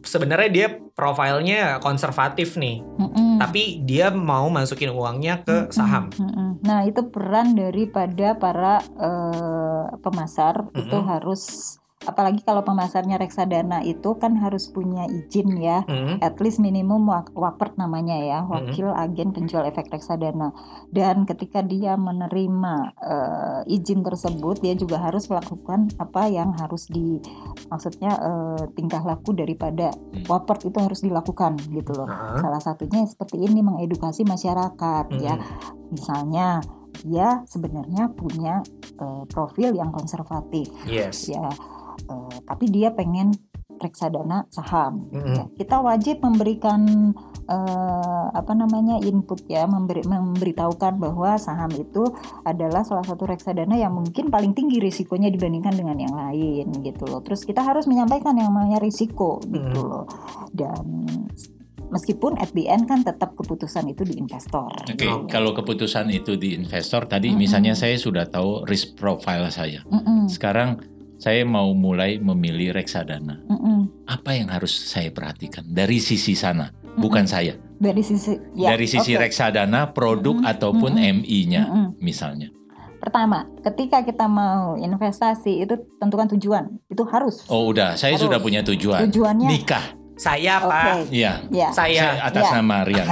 sebenarnya 0.02 0.50
dia 0.50 0.68
profilnya 0.98 1.78
konservatif 1.78 2.58
nih, 2.58 2.82
Mm-mm. 2.82 3.38
tapi 3.38 3.84
dia 3.86 4.10
mau 4.10 4.50
masukin 4.50 4.90
uangnya 4.90 5.44
ke 5.44 5.70
saham. 5.70 6.10
mm-mm. 6.16 6.64
Nah 6.64 6.88
itu 6.88 7.06
peran 7.12 7.54
daripada 7.54 8.34
para 8.40 8.82
eh, 8.82 9.86
pemasar 10.00 10.72
itu 10.74 10.96
Mm-mm. 10.96 11.06
harus 11.12 11.76
apalagi 12.02 12.42
kalau 12.42 12.66
pemasarnya 12.66 13.22
reksadana 13.22 13.86
itu 13.86 14.18
kan 14.18 14.34
harus 14.42 14.70
punya 14.74 15.06
izin 15.06 15.58
ya. 15.62 15.86
Hmm, 15.86 16.18
at 16.22 16.38
least 16.42 16.58
minimum 16.58 17.06
wak- 17.06 17.34
wakpert 17.38 17.78
namanya 17.78 18.18
ya 18.18 18.40
wakil 18.46 18.90
agen 18.90 19.34
penjual 19.34 19.62
efek 19.66 19.90
reksadana. 19.94 20.54
Dan 20.90 21.30
ketika 21.30 21.62
dia 21.62 21.94
menerima 21.98 22.76
eh, 22.98 23.62
izin 23.70 24.02
tersebut 24.02 24.62
dia 24.66 24.74
juga 24.74 24.98
harus 24.98 25.30
melakukan 25.30 25.94
apa 26.02 26.26
yang 26.30 26.54
harus 26.58 26.90
di 26.90 27.22
maksudnya 27.70 28.12
eh, 28.18 28.64
tingkah 28.74 29.02
laku 29.06 29.38
daripada 29.38 29.94
wakpert 30.26 30.66
itu 30.66 30.78
harus 30.82 31.02
dilakukan 31.06 31.58
gitu 31.70 31.94
loh. 31.94 32.10
Heeh. 32.10 32.40
salah 32.42 32.62
satunya 32.62 33.06
seperti 33.06 33.38
ini 33.42 33.62
mengedukasi 33.62 34.26
masyarakat 34.26 35.06
ya. 35.22 35.36
Mm-mm. 35.38 35.90
misalnya 35.92 36.64
dia 37.04 37.44
sebenarnya 37.48 38.12
punya 38.14 38.62
eh, 39.00 39.24
profil 39.30 39.74
yang 39.76 39.90
konservatif. 39.94 40.70
Yes. 40.86 41.30
ya 41.30 41.50
eh, 42.06 42.38
tapi 42.46 42.66
dia 42.70 42.90
pengen 42.92 43.34
reksadana 43.82 44.46
saham 44.54 45.10
Mm-mm. 45.10 45.34
Ya, 45.34 45.44
kita 45.58 45.82
wajib 45.82 46.22
memberikan 46.22 46.86
eh, 47.50 48.28
apa 48.30 48.54
namanya 48.54 49.02
input 49.02 49.42
ya 49.50 49.66
memberi 49.66 50.06
memberitahukan 50.06 51.02
bahwa 51.02 51.34
saham 51.42 51.74
itu 51.74 52.06
adalah 52.46 52.86
salah 52.86 53.02
satu 53.02 53.26
reksadana 53.26 53.74
yang 53.74 53.98
mungkin 53.98 54.30
paling 54.30 54.54
tinggi 54.54 54.78
risikonya 54.78 55.34
dibandingkan 55.34 55.74
dengan 55.74 55.98
yang 55.98 56.14
lain 56.14 56.70
gitu 56.86 57.10
loh 57.10 57.26
terus 57.26 57.42
kita 57.42 57.66
harus 57.66 57.90
menyampaikan 57.90 58.38
yang 58.38 58.54
namanya 58.54 58.78
risiko 58.78 59.42
gitu 59.50 59.82
Hmm. 59.82 59.90
loh 59.90 60.06
dan 60.54 60.86
meskipun 61.92 62.40
at 62.40 62.54
the 62.56 62.72
end 62.72 62.88
kan 62.88 63.04
tetap 63.04 63.36
keputusan 63.36 63.84
itu 63.92 64.08
di 64.08 64.16
investor 64.16 64.72
Oke, 64.88 64.96
gitu. 64.96 65.28
kalau 65.28 65.52
keputusan 65.52 66.08
itu 66.08 66.40
di 66.40 66.56
investor 66.56 67.04
tadi 67.04 67.34
Mm-mm. 67.34 67.42
misalnya 67.42 67.74
saya 67.76 68.00
sudah 68.00 68.30
tahu 68.30 68.64
risk 68.64 68.96
profile 68.96 69.50
saya. 69.52 69.84
Mm-mm, 69.90 70.32
Sekarang 70.32 70.80
saya 71.22 71.46
mau 71.46 71.70
mulai 71.78 72.18
memilih 72.18 72.74
reksadana. 72.74 73.46
mm-mm, 73.46 74.10
Apa 74.10 74.34
yang 74.34 74.50
harus 74.50 74.74
saya 74.74 75.14
perhatikan 75.14 75.62
dari 75.70 76.02
sisi 76.02 76.34
sana, 76.34 76.74
bukan 76.98 77.30
saya. 77.30 77.54
dari 77.78 78.02
sisi 78.02 78.38
ya, 78.58 78.74
dari 78.74 78.90
sisi 78.90 79.14
oke. 79.14 79.22
reksadana, 79.30 79.94
produk 79.94 80.42
Mm-mm, 80.42 80.52
ataupun 80.58 80.98
mm-mm, 80.98 81.22
MI-nya 81.22 81.64
mm-mm. 81.70 81.88
misalnya. 82.02 82.50
Pertama, 83.02 83.50
ketika 83.66 84.06
kita 84.06 84.30
mau 84.30 84.78
investasi 84.78 85.66
itu 85.66 85.74
tentukan 85.98 86.30
tujuan. 86.38 86.70
Itu 86.86 87.02
harus. 87.10 87.50
Oh, 87.50 87.74
udah, 87.74 87.98
saya 87.98 88.14
Harus. 88.14 88.30
sudah 88.30 88.38
punya 88.38 88.62
tujuan. 88.62 89.10
Tujuannya 89.10 89.48
Nikah. 89.50 89.86
Saya 90.22 90.62
Oke. 90.62 90.70
Pak, 90.70 90.94
Iya. 91.10 91.34
Ya. 91.50 91.68
saya. 91.74 91.98
Saya 92.14 92.22
atas 92.30 92.46
Ya. 92.46 92.54
nama 92.62 92.78
Rian. 92.86 93.08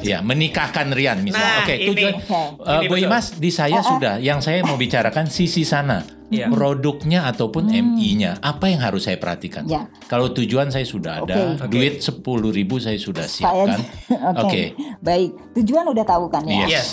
Iya, 0.00 0.18
menikahkan 0.24 0.88
Rian 0.88 1.20
misalnya. 1.20 1.60
Nah, 1.60 1.64
Oke, 1.68 1.74
ini. 1.76 1.88
tujuan 1.92 2.14
Oke. 2.16 2.40
Eh, 2.64 2.78
Ini 2.80 2.86
Bu. 2.88 2.96
Imas 2.96 3.26
di 3.36 3.50
saya 3.52 3.80
ah. 3.80 3.84
sudah. 3.84 4.14
Yang 4.16 4.38
saya 4.40 4.64
mau 4.64 4.80
bicarakan 4.80 5.28
sisi 5.28 5.68
sana, 5.68 6.00
Iya. 6.32 6.48
produknya 6.48 7.28
ataupun 7.28 7.68
Hmm. 7.68 7.92
MI-nya. 7.92 8.40
Apa 8.40 8.72
yang 8.72 8.80
harus 8.80 9.04
saya 9.04 9.20
perhatikan? 9.20 9.68
Ya. 9.68 9.84
Kalau 10.08 10.32
tujuan 10.32 10.72
saya 10.72 10.88
sudah 10.88 11.20
ada, 11.20 11.60
Oke. 11.60 11.68
duit 11.68 12.00
sepuluh 12.00 12.48
ribu 12.48 12.80
saya 12.80 12.96
sudah 12.96 13.28
siapkan. 13.28 13.84
Oke. 14.40 14.40
Oke. 14.40 14.62
Baik. 15.04 15.36
Tujuan 15.60 15.84
udah 15.92 16.04
tahu 16.08 16.32
kan 16.32 16.40
ya. 16.48 16.64
Yes. 16.64 16.72
Yes. 16.72 16.88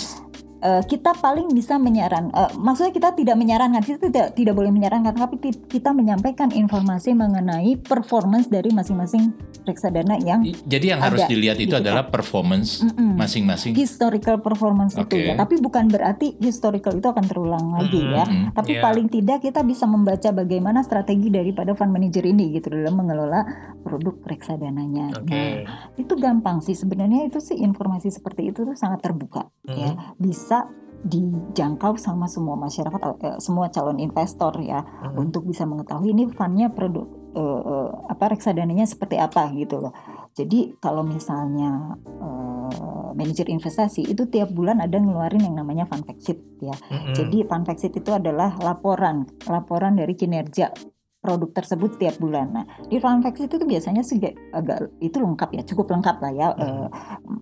Eh, 0.62 0.82
kita 0.86 1.10
paling 1.12 1.50
bisa 1.50 1.74
menyaran 1.74 2.30
eh, 2.30 2.54
maksudnya 2.54 2.94
kita 2.94 3.18
tidak 3.18 3.34
menyarankan, 3.34 3.82
kita 3.82 3.98
tidak 3.98 4.26
tidak 4.30 4.54
boleh 4.54 4.70
menyarankan 4.70 5.10
tapi 5.10 5.42
kita 5.66 5.90
menyampaikan 5.90 6.54
informasi 6.54 7.18
mengenai 7.18 7.82
performance 7.82 8.46
dari 8.46 8.70
masing-masing 8.70 9.34
reksadana 9.66 10.22
yang 10.22 10.46
Jadi 10.62 10.86
yang 10.86 11.02
harus 11.02 11.26
dilihat 11.26 11.58
di 11.58 11.66
itu 11.66 11.74
kita. 11.74 11.82
adalah 11.82 12.06
performance 12.06 12.78
Mm-mm. 12.78 13.18
masing-masing. 13.18 13.74
historical 13.74 14.38
performance 14.38 14.94
itu 14.94 15.02
Oke. 15.02 15.18
ya. 15.24 15.34
Tapi 15.34 15.58
bukan 15.58 15.90
berarti 15.90 16.38
historical 16.38 16.94
itu 16.94 17.10
akan 17.10 17.24
terulang 17.26 17.66
lagi 17.74 17.98
Mm-mm. 17.98 18.14
ya. 18.14 18.24
Tapi 18.54 18.78
Iya. 18.78 18.82
paling 18.82 19.06
tidak 19.06 19.42
kita 19.42 19.66
bisa 19.66 19.90
membaca 19.90 20.30
bagaimana 20.30 20.82
strategi 20.82 21.26
daripada 21.26 21.74
fund 21.74 21.90
manager 21.90 22.22
ini 22.22 22.54
gitu 22.54 22.70
dalam 22.70 22.94
mengelola 22.94 23.42
produk 23.82 24.14
reksadananya. 24.24 25.10
Oke. 25.18 25.66
Nah, 25.66 25.90
itu 25.98 26.14
gampang 26.14 26.62
sih 26.62 26.74
sebenarnya 26.74 27.26
itu 27.26 27.42
sih 27.42 27.58
informasi 27.58 28.14
seperti 28.14 28.54
itu 28.54 28.62
tuh 28.62 28.78
sangat 28.78 29.02
terbuka 29.02 29.50
ya. 29.66 29.94
Mhm. 29.94 30.22
Bisa 30.52 30.68
dijangkau 31.02 31.96
sama 31.96 32.28
semua 32.28 32.54
masyarakat 32.54 33.00
eh, 33.24 33.38
semua 33.40 33.72
calon 33.72 33.96
investor 33.98 34.52
ya 34.60 34.84
Mhm. 34.84 35.16
untuk 35.18 35.48
bisa 35.48 35.64
mengetahui 35.64 36.12
ini 36.12 36.28
fundnya 36.28 36.68
produk 36.68 37.08
eh, 37.32 37.40
eh, 37.64 37.88
apa 38.06 38.36
reksadananya 38.36 38.84
seperti 38.84 39.16
apa 39.16 39.48
gitu 39.56 39.80
loh. 39.80 39.96
Jadi 40.36 40.76
kalau 40.76 41.00
misalnya 41.02 41.96
eh, 42.04 43.10
manajer 43.16 43.48
investasi 43.48 44.04
itu 44.04 44.28
tiap 44.28 44.52
bulan 44.52 44.78
ada 44.78 44.94
ngeluarin 44.94 45.40
yang 45.40 45.56
namanya 45.56 45.88
fund 45.88 46.04
fact 46.04 46.20
sheet 46.20 46.38
ya. 46.60 46.76
Mm-mm. 46.92 47.16
Jadi 47.16 47.48
fund 47.48 47.64
fact 47.64 47.80
sheet 47.80 47.96
itu 47.96 48.12
adalah 48.12 48.52
laporan 48.60 49.24
laporan 49.48 49.96
dari 49.96 50.12
kinerja 50.12 50.68
produk 51.18 51.54
tersebut 51.54 52.02
tiap 52.02 52.18
bulan. 52.18 52.50
Nah, 52.50 52.66
di 52.82 52.98
fund 52.98 53.22
fact 53.22 53.38
sheet 53.38 53.50
itu 53.50 53.62
biasanya 53.62 54.02
sih 54.02 54.18
agak- 54.50 54.90
itu 54.98 55.22
lengkap 55.22 55.54
ya, 55.54 55.62
cukup 55.62 55.94
lengkap 55.94 56.18
lah 56.18 56.32
ya. 56.34 56.46
Hmm. 56.50 56.60
Eh, 56.60 56.88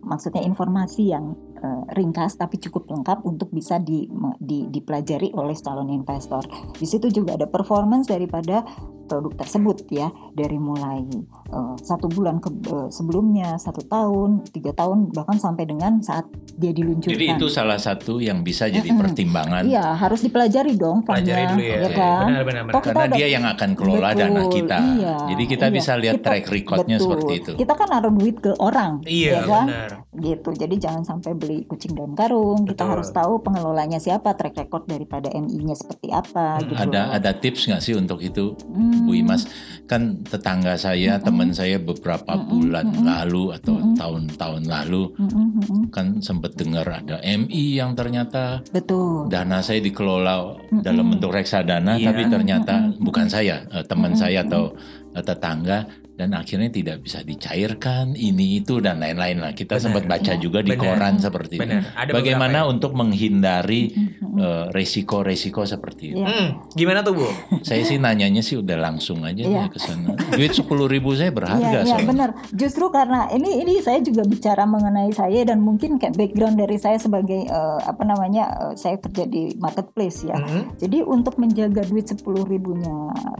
maksudnya 0.05 0.44
informasi 0.44 1.09
yang 1.09 1.33
eh, 1.61 1.83
ringkas 1.92 2.35
tapi 2.35 2.57
cukup 2.59 2.88
lengkap 2.88 3.23
untuk 3.23 3.49
bisa 3.51 3.77
di, 3.77 4.09
di- 4.37 4.66
dipelajari 4.66 5.31
oleh 5.33 5.55
calon 5.57 5.88
investor. 5.88 6.42
Di 6.73 6.85
situ 6.85 7.09
juga 7.09 7.35
ada 7.35 7.44
performance 7.44 8.07
daripada 8.07 8.64
produk 9.03 9.35
tersebut 9.35 9.90
ya, 9.90 10.07
dari 10.31 10.55
mulai 10.55 11.03
eh, 11.51 11.75
satu 11.77 12.07
bulan 12.07 12.38
ke 12.38 12.46
eh, 12.46 12.88
sebelumnya, 12.88 13.59
satu 13.59 13.83
tahun, 13.83 14.46
tiga 14.46 14.70
tahun, 14.70 15.11
bahkan 15.11 15.35
sampai 15.35 15.66
dengan 15.66 15.99
saat 15.99 16.31
dia 16.55 16.70
diluncurkan. 16.70 17.11
Jadi 17.11 17.27
itu 17.29 17.46
salah 17.49 17.75
satu 17.77 18.23
yang 18.23 18.40
bisa 18.40 18.70
jadi 18.70 18.87
pertimbangan 18.87 19.66
Iya, 19.66 19.96
harus 19.96 20.23
dipelajari 20.23 20.77
dong 20.77 21.03
Pelajari 21.03 21.42
dulu 21.49 21.59
ya. 21.61 21.77
ya 21.81 21.90
kan? 21.90 22.25
Benar-benar. 22.29 22.62
Toh 22.70 22.79
kita 22.79 22.87
karena 22.87 23.03
ada- 23.03 23.16
dia 23.18 23.29
yang 23.29 23.44
akan 23.44 23.70
kelola 23.75 24.09
Betul, 24.09 24.20
dana 24.23 24.42
kita. 24.46 24.79
iya, 24.94 25.14
Jadi 25.27 25.44
kita 25.49 25.66
iya. 25.66 25.75
bisa 25.75 25.92
lihat 25.96 26.14
Kita- 26.14 26.27
track 26.31 26.44
recordnya 26.46 26.96
betul. 26.96 27.07
seperti 27.11 27.33
itu. 27.35 27.53
Kita 27.59 27.73
kan 27.75 27.88
naruh 27.90 28.12
duit 28.14 28.37
ke 28.38 28.53
orang, 28.61 28.92
Iya, 29.03 29.33
ya 29.33 29.40
kan? 29.42 29.66
benar. 29.66 29.90
Gitu. 30.12 30.51
Jadi 30.55 30.75
jangan 30.79 31.03
sampai 31.03 31.33
beli 31.35 31.50
kucing 31.67 31.93
dalam 31.93 32.15
karung. 32.15 32.63
Kita 32.65 32.85
Betul. 32.85 32.91
harus 32.95 33.09
tahu 33.11 33.33
pengelolanya 33.43 33.99
siapa, 33.99 34.35
track 34.35 34.57
record 34.57 34.85
daripada 34.87 35.29
MI-nya 35.31 35.75
seperti 35.75 36.09
apa. 36.11 36.59
Hmm, 36.61 36.71
gitu. 36.71 36.79
Ada 36.79 37.03
ada 37.19 37.31
tips 37.35 37.67
nggak 37.67 37.83
sih 37.83 37.95
untuk 37.95 38.23
itu, 38.23 38.55
Hmm, 38.67 39.07
Bu 39.07 39.13
Imas? 39.15 39.47
Kan 39.91 40.23
tetangga 40.23 40.79
saya, 40.79 41.19
Mm-mm. 41.19 41.27
teman 41.27 41.51
saya 41.51 41.77
beberapa 41.83 42.39
Mm-mm, 42.39 42.49
bulan 42.49 42.87
mm-mm. 42.87 43.05
lalu 43.05 43.45
atau 43.57 43.75
Mm-mm. 43.75 43.97
tahun-tahun 43.99 44.63
lalu 44.65 45.03
mm, 45.19 45.27
mm, 45.27 45.35
mm, 45.35 45.65
mm. 45.67 45.85
kan 45.91 46.07
sempat 46.23 46.55
dengar 46.55 46.87
ada 46.87 47.19
MI 47.21 47.83
yang 47.83 47.99
ternyata 47.99 48.63
Betul. 48.71 49.27
dana 49.27 49.59
saya 49.59 49.83
dikelola 49.83 50.37
Mm-mm. 50.71 50.83
dalam 50.87 51.11
bentuk 51.11 51.35
reksadana, 51.35 51.99
Iya. 51.99 52.15
tapi 52.15 52.23
ternyata 52.31 52.75
Mm-mm. 52.87 53.03
bukan 53.03 53.27
saya, 53.27 53.67
eh, 53.75 53.83
teman 53.83 54.15
Mm-mm. 54.15 54.23
saya 54.23 54.39
atau 54.47 54.71
eh, 55.11 55.25
tetangga 55.25 55.79
dan 56.21 56.37
akhirnya 56.37 56.69
tidak 56.69 57.01
bisa 57.01 57.25
dicairkan 57.25 58.13
ini 58.13 58.61
itu 58.61 58.77
dan 58.85 59.01
lain-lain 59.01 59.41
lah. 59.41 59.57
Kita 59.57 59.81
Benar. 59.81 59.85
sempat 59.89 60.05
baca 60.05 60.33
juga 60.37 60.61
di 60.61 60.77
Benar. 60.77 60.83
koran 60.85 61.15
seperti 61.17 61.57
itu. 61.57 61.65
Benar. 61.65 61.83
Ada 61.97 62.11
Bagaimana 62.13 62.59
beberapa 62.61 62.69
ya. 62.69 62.73
untuk 62.77 62.93
menghindari 62.93 63.83
Mm, 63.91 63.97
mm, 63.97 64.19
mm. 64.21 64.37
eh, 64.37 64.65
resiko-resiko 64.77 65.65
seperti 65.65 66.13
itu? 66.13 66.21
Iya. 66.21 66.27
Hmm, 66.29 66.49
gimana 66.77 67.01
tuh 67.01 67.17
Bu? 67.17 67.29
Saya 67.65 67.81
sih 67.87 67.97
nanyanya 67.97 68.43
sih 68.45 68.61
udah 68.61 68.77
langsung 68.77 69.25
aja 69.25 69.41
deh 69.41 69.67
ke 69.71 69.79
sana. 69.81 70.13
Duit 70.37 70.53
sepuluh 70.53 70.85
ribu 70.85 71.17
saya 71.17 71.33
berharga 71.33 71.63
Iya, 71.63 71.81
iya 71.81 71.97
soalnya. 71.97 72.09
benar. 72.11 72.31
Justru 72.53 72.85
karena 72.91 73.31
ini 73.33 73.63
ini 73.63 73.81
saya 73.81 74.03
juga 74.03 74.27
bicara 74.27 74.69
mengenai 74.69 75.15
saya 75.15 75.41
dan 75.47 75.63
mungkin 75.63 75.97
kayak 75.97 76.19
background 76.19 76.59
dari 76.59 76.77
saya 76.77 76.99
sebagai 76.99 77.47
eh, 77.47 77.79
apa 77.81 78.03
namanya 78.05 78.45
eh, 78.69 78.75
saya 78.77 78.99
kerja 78.99 79.25
di 79.25 79.55
marketplace 79.57 80.27
ya. 80.27 80.37
Mhm. 80.37 80.77
Jadi 80.77 80.99
untuk 81.01 81.39
menjaga 81.39 81.87
duit 81.87 82.05
sepuluh 82.05 82.45
ribunya 82.45 82.93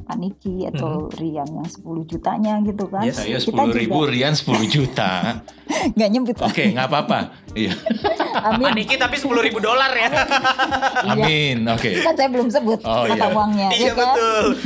Paniki 0.07 0.65
atau 0.67 1.11
Rian 1.11 1.47
yang 1.47 1.67
10 1.67 1.83
jutanya 2.07 2.63
gitu 2.63 2.70
kan. 2.87 3.05
Yes. 3.07 3.19
Saya 3.23 3.39
kita 3.39 3.41
sepuluh 3.43 3.73
ribu, 3.75 3.99
juga 4.05 4.13
Rian 4.13 4.35
10 4.37 4.67
juta. 4.71 5.11
nggak 5.97 6.09
nyebut. 6.11 6.37
Oke, 6.43 6.65
nggak 6.75 6.87
apa-apa. 6.91 7.19
Iya. 7.55 7.73
Amin. 8.47 8.71
Paniki 8.71 8.95
tapi 8.99 9.17
sepuluh 9.19 9.43
ribu 9.43 9.59
dolar 9.59 9.91
ya. 9.95 10.09
Amin. 11.15 11.67
Oke. 11.67 12.03
Kan 12.03 12.15
saya 12.15 12.29
belum 12.31 12.49
sebut 12.51 12.81
Oh, 12.85 13.07
mata 13.07 13.27
iya. 13.27 13.35
uangnya. 13.35 13.69
Iya 13.75 13.87
ya 13.87 13.93
kan? 13.95 14.15
betul. 14.15 14.47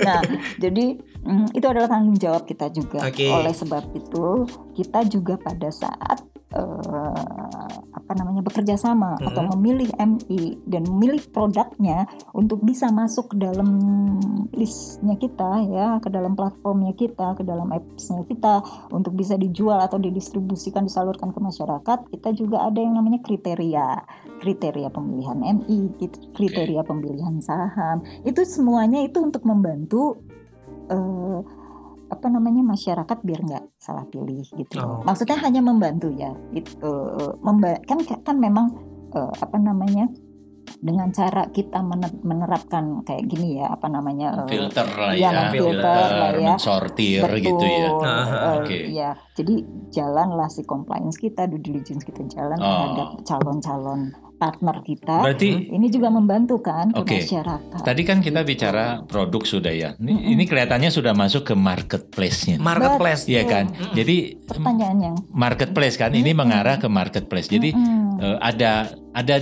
Nah, 0.00 0.20
jadi 0.56 0.84
mm, 1.22 1.46
itu 1.54 1.66
adalah 1.66 1.88
tanggung 1.90 2.18
jawab 2.18 2.42
kita 2.48 2.72
juga. 2.72 3.04
Oke. 3.04 3.28
Oleh 3.28 3.54
sebab 3.54 3.84
itu, 3.94 4.26
kita 4.74 5.04
juga 5.06 5.34
pada 5.38 5.68
saat 5.70 6.24
eh, 6.50 7.74
apa 7.90 8.12
namanya 8.12 8.42
bekerja 8.42 8.74
sama 8.74 9.14
Mhm. 9.14 9.26
atau 9.30 9.42
memilih 9.54 9.90
MI 9.94 10.58
dan 10.66 10.82
memilih 10.84 11.22
produknya 11.30 12.04
untuk 12.34 12.58
bisa 12.60 12.90
masuk 12.90 13.30
ke 13.30 13.36
dalam 13.38 13.68
listnya 14.50 15.14
kita 15.14 15.62
ya 15.64 15.88
ke 15.98 16.10
dalam 16.10 16.34
platformnya 16.34 16.90
kita 16.92 17.38
ke 17.38 17.42
dalam 17.42 17.70
appsnya 17.70 18.26
kita 18.26 18.60
untuk 18.90 19.14
bisa 19.14 19.38
dijual 19.38 19.78
atau 19.78 19.96
didistribusikan 19.96 20.84
disalurkan 20.84 21.30
ke 21.30 21.38
masyarakat 21.38 21.98
kita 22.10 22.34
juga 22.34 22.66
ada 22.66 22.82
yang 22.82 22.98
namanya 22.98 23.22
kriteria 23.22 24.02
kriteria 24.42 24.90
pemilihan 24.90 25.38
MI 25.38 25.78
kit- 25.96 26.34
kriteria 26.34 26.82
pemilihan 26.82 27.38
saham 27.38 28.02
itu 28.22 28.42
semuanya 28.42 28.98
itu 29.00 29.22
untuk 29.22 29.46
membantu 29.46 30.18
eh, 30.90 31.38
apa 32.10 32.26
namanya 32.26 32.66
masyarakat 32.66 33.18
biar 33.22 33.40
nggak 33.40 33.64
salah 33.76 34.04
pilih 34.04 34.42
gitu. 34.50 34.76
Oh, 34.76 35.00
Maksudnya 35.00 35.38
hanya 35.38 35.60
membantu 35.60 36.10
ya. 36.10 36.34
Itu 36.50 36.90
memba- 37.40 37.80
kan 37.80 37.98
kan 38.02 38.36
memang 38.36 38.66
eh, 39.10 39.32
apa 39.32 39.56
namanya 39.56 40.10
dengan 40.78 41.10
cara 41.10 41.46
kita 41.48 41.82
mener- 41.82 42.22
menerapkan 42.22 43.02
kayak 43.02 43.26
gini 43.26 43.58
ya 43.58 43.70
apa 43.70 43.86
namanya 43.86 44.42
eh, 44.42 44.48
filter 44.48 44.86
lah 44.86 45.12
Iya, 45.12 45.30
ya, 45.30 45.42
filter 45.50 45.82
lah 46.08 46.30
ya. 46.32 46.48
mensortir 46.50 47.24
gitu 47.38 47.64
ya. 47.64 47.88
Betul, 47.90 48.06
Aha, 48.06 48.36
eh, 48.36 48.54
oke. 48.56 48.78
ya. 48.88 49.10
Jadi 49.32 49.54
jalanlah 49.88 50.46
si 50.46 50.62
compliance 50.62 51.16
kita, 51.16 51.46
due 51.46 51.58
diligence 51.58 52.02
kita 52.02 52.22
jalan 52.28 52.56
Oh. 52.56 52.66
terhadap 52.66 53.08
calon-calon 53.24 54.00
partner 54.40 54.80
kita. 54.80 55.20
Berarti 55.20 55.68
Ini 55.68 55.86
juga 55.92 56.08
membantu 56.08 56.64
kan 56.64 56.88
ke 56.90 57.04
Oke. 57.04 57.20
masyarakat. 57.20 57.84
tadi 57.84 58.02
kan 58.02 58.24
kita 58.24 58.40
bicara 58.40 59.04
produk 59.04 59.44
sudah 59.44 59.68
ya. 59.68 59.92
Ini, 60.00 60.32
ini 60.32 60.48
kelihatannya 60.48 60.88
sudah 60.88 61.12
masuk 61.12 61.44
ke 61.44 61.54
marketplace-nya. 61.54 62.56
Marketplace. 62.56 63.28
Iya 63.28 63.44
kan? 63.44 63.68
Mm-mm. 63.68 63.92
Jadi 63.92 64.16
Pertanyaan 64.48 64.98
yang 64.98 65.16
marketplace 65.30 66.00
kan 66.00 66.16
ini 66.16 66.32
mengarah 66.32 66.80
ke 66.80 66.88
marketplace. 66.88 67.46
Jadi 67.46 67.76
Mm-mm. 67.76 68.16
eh, 68.18 68.38
ada 68.40 68.88
ada 69.12 69.36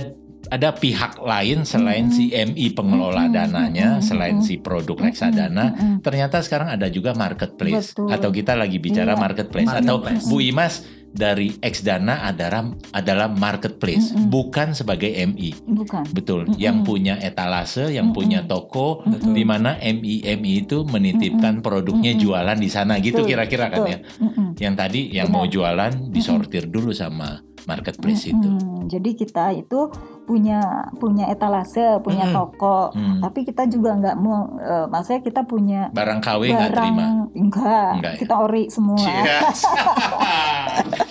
ada 0.49 0.73
pihak 0.73 1.21
lain 1.21 1.61
selain 1.61 2.09
si 2.09 2.31
MI 2.31 2.73
pengelola 2.73 3.29
dananya, 3.29 3.99
Mm-mm. 3.99 4.03
selain 4.03 4.41
si 4.41 4.57
produk 4.57 4.97
reksadana. 4.99 5.71
Mm-mm. 5.71 5.95
Ternyata 6.01 6.41
sekarang 6.41 6.73
ada 6.73 6.89
juga 6.89 7.13
marketplace 7.13 7.93
Betul. 7.93 8.09
atau 8.09 8.29
kita 8.29 8.57
lagi 8.57 8.81
bicara 8.81 9.13
Iya. 9.13 9.21
marketplace 9.21 9.69
Marketplace. 9.69 10.25
atau 10.25 10.27
Bu 10.27 10.41
Imas 10.41 10.81
dari 11.09 11.57
Xdana 11.57 12.25
adalah 12.25 12.69
adalah 12.93 13.27
marketplace 13.29 14.13
Mm-mm. 14.13 14.29
bukan 14.29 14.77
sebagai 14.77 15.09
MI. 15.09 15.57
bukan. 15.65 16.05
Betul, 16.13 16.45
Mm-mm. 16.45 16.61
yang 16.61 16.85
punya 16.85 17.17
etalase, 17.17 17.89
yang 17.89 18.13
Mm-mm. 18.13 18.17
punya 18.17 18.39
toko, 18.45 19.01
Betul. 19.05 19.33
di 19.33 19.43
mana 19.43 19.75
MI 19.81 20.25
MI 20.37 20.53
itu 20.65 20.85
menitipkan 20.85 21.65
produknya 21.65 22.13
Mm-mm. 22.13 22.23
jualan 22.23 22.57
di 22.57 22.69
sana 22.69 23.01
gitu 23.01 23.25
kira-kira 23.25 23.73
kan 23.73 23.83
ya. 23.85 23.99
Mm-mm. 24.21 24.57
Yang 24.57 24.75
tadi 24.77 25.01
yang 25.13 25.29
Benar. 25.33 25.41
mau 25.41 25.45
jualan 25.49 25.93
disortir 26.13 26.69
dulu 26.69 26.93
sama 26.93 27.41
marketplace 27.65 28.29
itu. 28.29 28.49
Mm-mm. 28.49 28.89
Jadi 28.89 29.09
kita 29.17 29.53
itu 29.53 29.89
punya 30.29 30.61
punya 30.95 31.25
etalase, 31.27 31.97
punya 31.99 32.23
Mm-mm. 32.23 32.37
toko, 32.37 32.93
Hmm. 32.93 33.17
tapi 33.19 33.41
kita 33.41 33.65
juga 33.65 33.97
nggak 33.97 34.15
mau, 34.15 34.45
eh, 34.55 34.85
maksudnya 34.85 35.21
kita 35.21 35.41
punya 35.43 35.89
Barang 35.89 36.21
KW 36.21 36.41
nggak 36.45 36.69
barang 36.69 36.77
terima. 36.77 37.03
enggak, 37.33 37.89
Enggak 37.95 38.13
ya? 38.13 38.19
kita 38.19 38.35
ori 38.37 38.63
semua. 38.69 38.99
Cheers. 38.99 39.59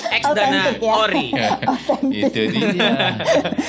X 0.08 0.22
dana 0.28 0.70
ya. 0.74 0.92
ori. 0.96 1.26
itu 2.22 2.40
dia. 2.48 2.92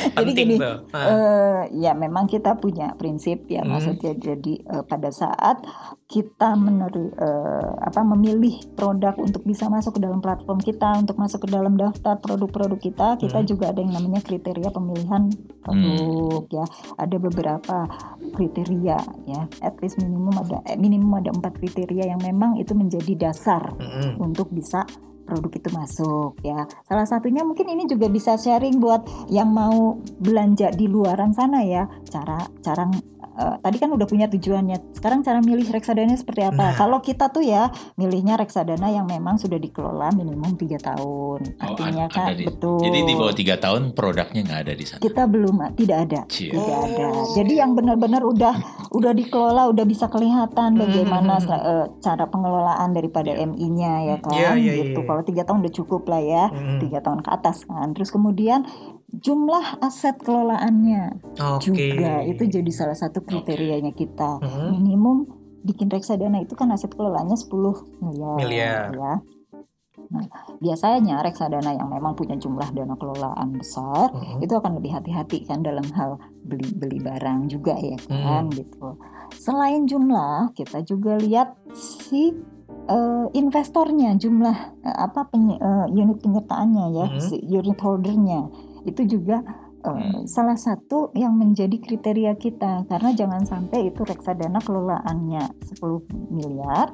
Jadi 0.10 0.14
Penting 0.16 0.36
gini, 0.36 0.56
tuh. 0.56 0.78
Ah. 0.92 1.06
eh, 1.06 1.60
ya 1.80 1.92
memang 1.94 2.26
kita 2.26 2.56
punya 2.56 2.94
prinsip 2.94 3.46
ya 3.48 3.62
Hmm. 3.62 3.74
maksudnya 3.74 4.14
jadi 4.16 4.54
eh, 4.56 4.84
pada 4.84 5.10
saat 5.10 5.66
kita 6.06 6.54
meneri, 6.56 7.10
eh, 7.12 7.70
apa 7.80 8.02
memilih 8.04 8.56
produk 8.74 9.14
untuk 9.16 9.44
bisa 9.44 9.68
masuk 9.68 9.96
ke 9.96 10.02
dalam 10.02 10.20
platform 10.20 10.58
kita 10.60 10.98
untuk 10.98 11.16
masuk 11.16 11.46
ke 11.46 11.50
dalam 11.50 11.74
daftar 11.76 12.18
produk-produk 12.18 12.80
kita 12.80 13.08
kita 13.18 13.40
Hmm. 13.40 13.48
juga 13.48 13.66
ada 13.68 13.80
yang 13.80 13.94
namanya 13.94 14.20
kriteria 14.20 14.70
pemilihan 14.70 15.30
produk 15.64 16.44
ya 16.50 16.66
ada 16.98 17.18
beberapa 17.20 17.78
kriteria 18.36 19.00
ya 19.28 19.42
at 19.64 19.76
least 19.84 20.00
minimum 20.00 20.36
ada 20.36 20.64
eh, 20.68 20.78
minimum 20.80 21.20
ada 21.20 21.32
empat 21.34 21.60
kriteria 21.60 22.12
yang 22.16 22.22
memang 22.22 22.58
itu 22.58 22.76
menjadi 22.76 23.30
dasar 23.30 23.74
Mm-mm. 23.76 24.20
untuk 24.22 24.52
bisa 24.52 24.84
produk 25.30 25.52
itu 25.54 25.70
masuk 25.70 26.32
ya. 26.42 26.66
Salah 26.90 27.06
satunya 27.06 27.46
mungkin 27.46 27.70
ini 27.70 27.86
juga 27.86 28.10
bisa 28.10 28.34
sharing 28.34 28.82
buat 28.82 29.30
yang 29.30 29.54
mau 29.54 30.02
belanja 30.18 30.74
di 30.74 30.90
luaran 30.90 31.38
sana 31.38 31.62
ya. 31.62 31.86
Cara 32.10 32.42
cara 32.66 32.90
eh, 33.40 33.56
tadi 33.58 33.78
kan 33.78 33.90
udah 33.90 34.04
punya 34.04 34.28
tujuannya. 34.28 34.92
Sekarang 34.92 35.20
cara 35.22 35.40
milih 35.40 35.66
reksadana 35.66 36.14
seperti 36.14 36.44
apa? 36.44 36.60
Nah. 36.62 36.74
Kalau 36.76 37.00
kita 37.00 37.28
tuh 37.28 37.42
ya 37.42 37.68
milihnya 37.96 38.36
reksadana 38.36 38.90
yang 38.90 39.06
memang 39.06 39.36
sudah 39.36 39.56
dikelola 39.56 40.12
minimum 40.12 40.54
tiga 40.54 40.76
tahun. 40.78 41.40
Oh, 41.56 41.66
Artinya 41.66 42.06
ada 42.06 42.14
kan 42.14 42.36
di- 42.36 42.44
betul. 42.44 42.80
Jadi 42.80 43.00
di 43.02 43.14
bawah 43.14 43.32
tiga 43.32 43.56
tahun 43.56 43.82
produknya 43.92 44.42
nggak 44.44 44.62
ada 44.62 44.74
di 44.74 44.84
sana. 44.84 45.00
kita 45.00 45.24
belum 45.26 45.56
tidak 45.72 45.98
ada 46.02 46.20
Cie. 46.28 46.50
tidak 46.50 46.80
ada 46.82 47.08
jadi 47.32 47.54
yang 47.58 47.72
benar-benar 47.72 48.20
udah 48.22 48.56
udah 48.90 49.14
dikelola 49.14 49.70
udah 49.70 49.86
bisa 49.86 50.08
kelihatan 50.08 50.76
bagaimana 50.76 51.38
Hmm. 51.40 51.54
eh, 51.54 51.86
cara 52.00 52.26
pengelolaan 52.26 52.92
daripada 52.92 53.32
MI-nya 53.32 53.94
ya 54.06 54.16
kan 54.18 54.34
Iya, 54.34 54.50
iya, 54.56 54.74
gitu 54.84 55.00
iya. 55.00 55.08
kalau 55.08 55.22
tiga 55.22 55.44
tahun 55.44 55.62
udah 55.62 55.74
cukup 55.74 56.04
lah 56.06 56.20
ya 56.20 56.44
tiga 56.80 57.00
tahun 57.00 57.22
ke 57.22 57.30
atas 57.30 57.64
kan 57.64 57.88
terus 57.92 58.10
kemudian 58.10 58.66
jumlah 59.12 59.82
aset 59.82 60.16
kelolaannya 60.18 61.18
Oke. 61.58 61.74
juga 61.74 62.22
itu 62.24 62.46
jadi 62.46 62.70
salah 62.70 62.94
satu 62.94 63.20
kriterianya 63.20 63.92
kita 63.92 64.38
Mm-mm. 64.38 64.70
minimum 64.72 65.18
bikin 65.60 65.88
reksadana 65.88 66.40
itu 66.40 66.54
kan 66.54 66.70
aset 66.70 66.94
kelolanya 66.94 67.36
10 67.36 67.52
miliar, 68.00 68.38
Miliar. 68.38 68.86
ya. 68.94 69.14
Nah, 70.10 70.26
biasanya 70.58 71.20
reksadana 71.20 71.76
yang 71.76 71.86
memang 71.86 72.16
punya 72.16 72.34
jumlah 72.34 72.72
dana 72.72 72.96
kelolaan 72.96 73.52
besar 73.52 74.10
Mm-mm. 74.10 74.40
itu 74.40 74.54
akan 74.54 74.80
lebih 74.80 74.96
hati-hati 74.96 75.44
kan 75.44 75.60
dalam 75.60 75.84
hal 75.92 76.16
beli 76.42 76.70
beli 76.72 76.98
barang 76.98 77.46
juga 77.48 77.76
ya 77.76 77.98
kan 78.08 78.48
gitu. 78.50 78.96
Selain 79.36 79.86
jumlah, 79.86 80.54
kita 80.54 80.82
juga 80.82 81.18
lihat 81.18 81.54
si 81.74 82.32
eh, 82.90 83.26
investornya 83.36 84.18
jumlah 84.18 84.58
eh, 84.82 84.98
apa 84.98 85.30
penye- 85.30 85.60
eh, 85.60 85.86
unit 85.92 86.18
penyertaannya 86.20 86.86
ya, 86.90 87.06
Mhm. 87.06 87.22
si 87.22 87.36
unit 87.44 87.78
holdernya 87.78 88.50
itu 88.90 89.06
juga 89.08 89.42
eh, 89.80 89.88
Hmm. 89.90 90.28
salah 90.28 90.60
satu 90.60 91.16
yang 91.16 91.40
menjadi 91.40 91.80
kriteria 91.80 92.36
kita 92.36 92.84
karena 92.86 93.16
jangan 93.16 93.48
sampai 93.48 93.88
itu 93.88 94.04
reksadana 94.04 94.60
kelolaannya 94.60 95.40
10 95.72 96.04
miliar 96.30 96.92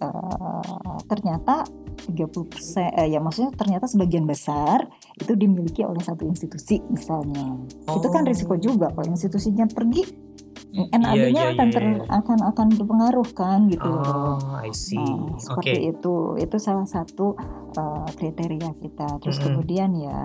eh, 0.00 0.74
ternyata 1.06 1.62
30 2.10 2.50
persen 2.50 2.90
eh, 2.90 3.06
ya 3.06 3.22
maksudnya 3.22 3.54
ternyata 3.54 3.86
sebagian 3.86 4.26
besar 4.26 4.82
itu 5.14 5.32
dimiliki 5.34 5.86
oleh 5.86 6.02
satu 6.02 6.26
institusi 6.26 6.82
misalnya 6.90 7.54
itu 7.86 8.08
kan 8.10 8.22
Oh. 8.22 8.28
risiko 8.28 8.54
juga 8.56 8.90
kalau 8.90 9.06
institusinya 9.06 9.70
pergi. 9.70 10.33
NAB-nya 10.74 11.14
Iya, 11.14 11.26
iya, 11.30 11.54
akan 11.54 11.68
iya, 11.70 11.74
ter, 11.74 11.82
iya. 11.86 12.02
akan 12.10 12.38
akan 12.50 12.66
berpengaruh 12.74 13.28
kan 13.30 13.70
gitu. 13.70 13.86
Oh, 13.86 14.38
I 14.58 14.74
see. 14.74 14.98
Nah, 14.98 15.38
seperti 15.38 15.94
itu 15.94 16.14
itu 16.36 16.56
salah 16.58 16.86
satu 16.86 17.38
uh, 17.78 18.08
kriteria 18.18 18.74
kita. 18.82 19.22
Terus 19.22 19.38
Mm-mm. 19.38 19.46
kemudian 19.54 19.90
ya 19.94 20.18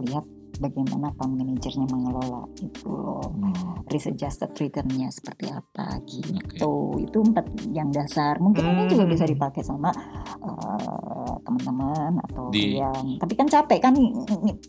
lihat 0.00 0.24
bagaimana 0.56 1.10
fund 1.18 1.36
manajernya 1.36 1.86
mengelola 1.90 2.46
itu 2.62 2.86
loh. 2.86 3.28
Risk 3.90 4.14
adjusted 4.14 4.54
return-nya 4.56 5.10
seperti 5.10 5.50
apa 5.50 6.00
gitu. 6.06 6.96
Itu 7.02 7.18
empat 7.20 7.46
yang 7.74 7.90
dasar. 7.90 8.38
Mungkin 8.38 8.62
ini 8.64 8.82
juga 8.88 9.04
bisa 9.04 9.24
Hmm. 9.28 9.32
dipakai 9.36 9.62
sama 9.66 9.90
uh, 10.40 11.21
teman-teman 11.42 12.12
atau 12.22 12.48
Di- 12.48 12.78
yang 12.78 13.18
tapi 13.18 13.34
kan 13.34 13.46
capek 13.46 13.78
kan 13.82 13.94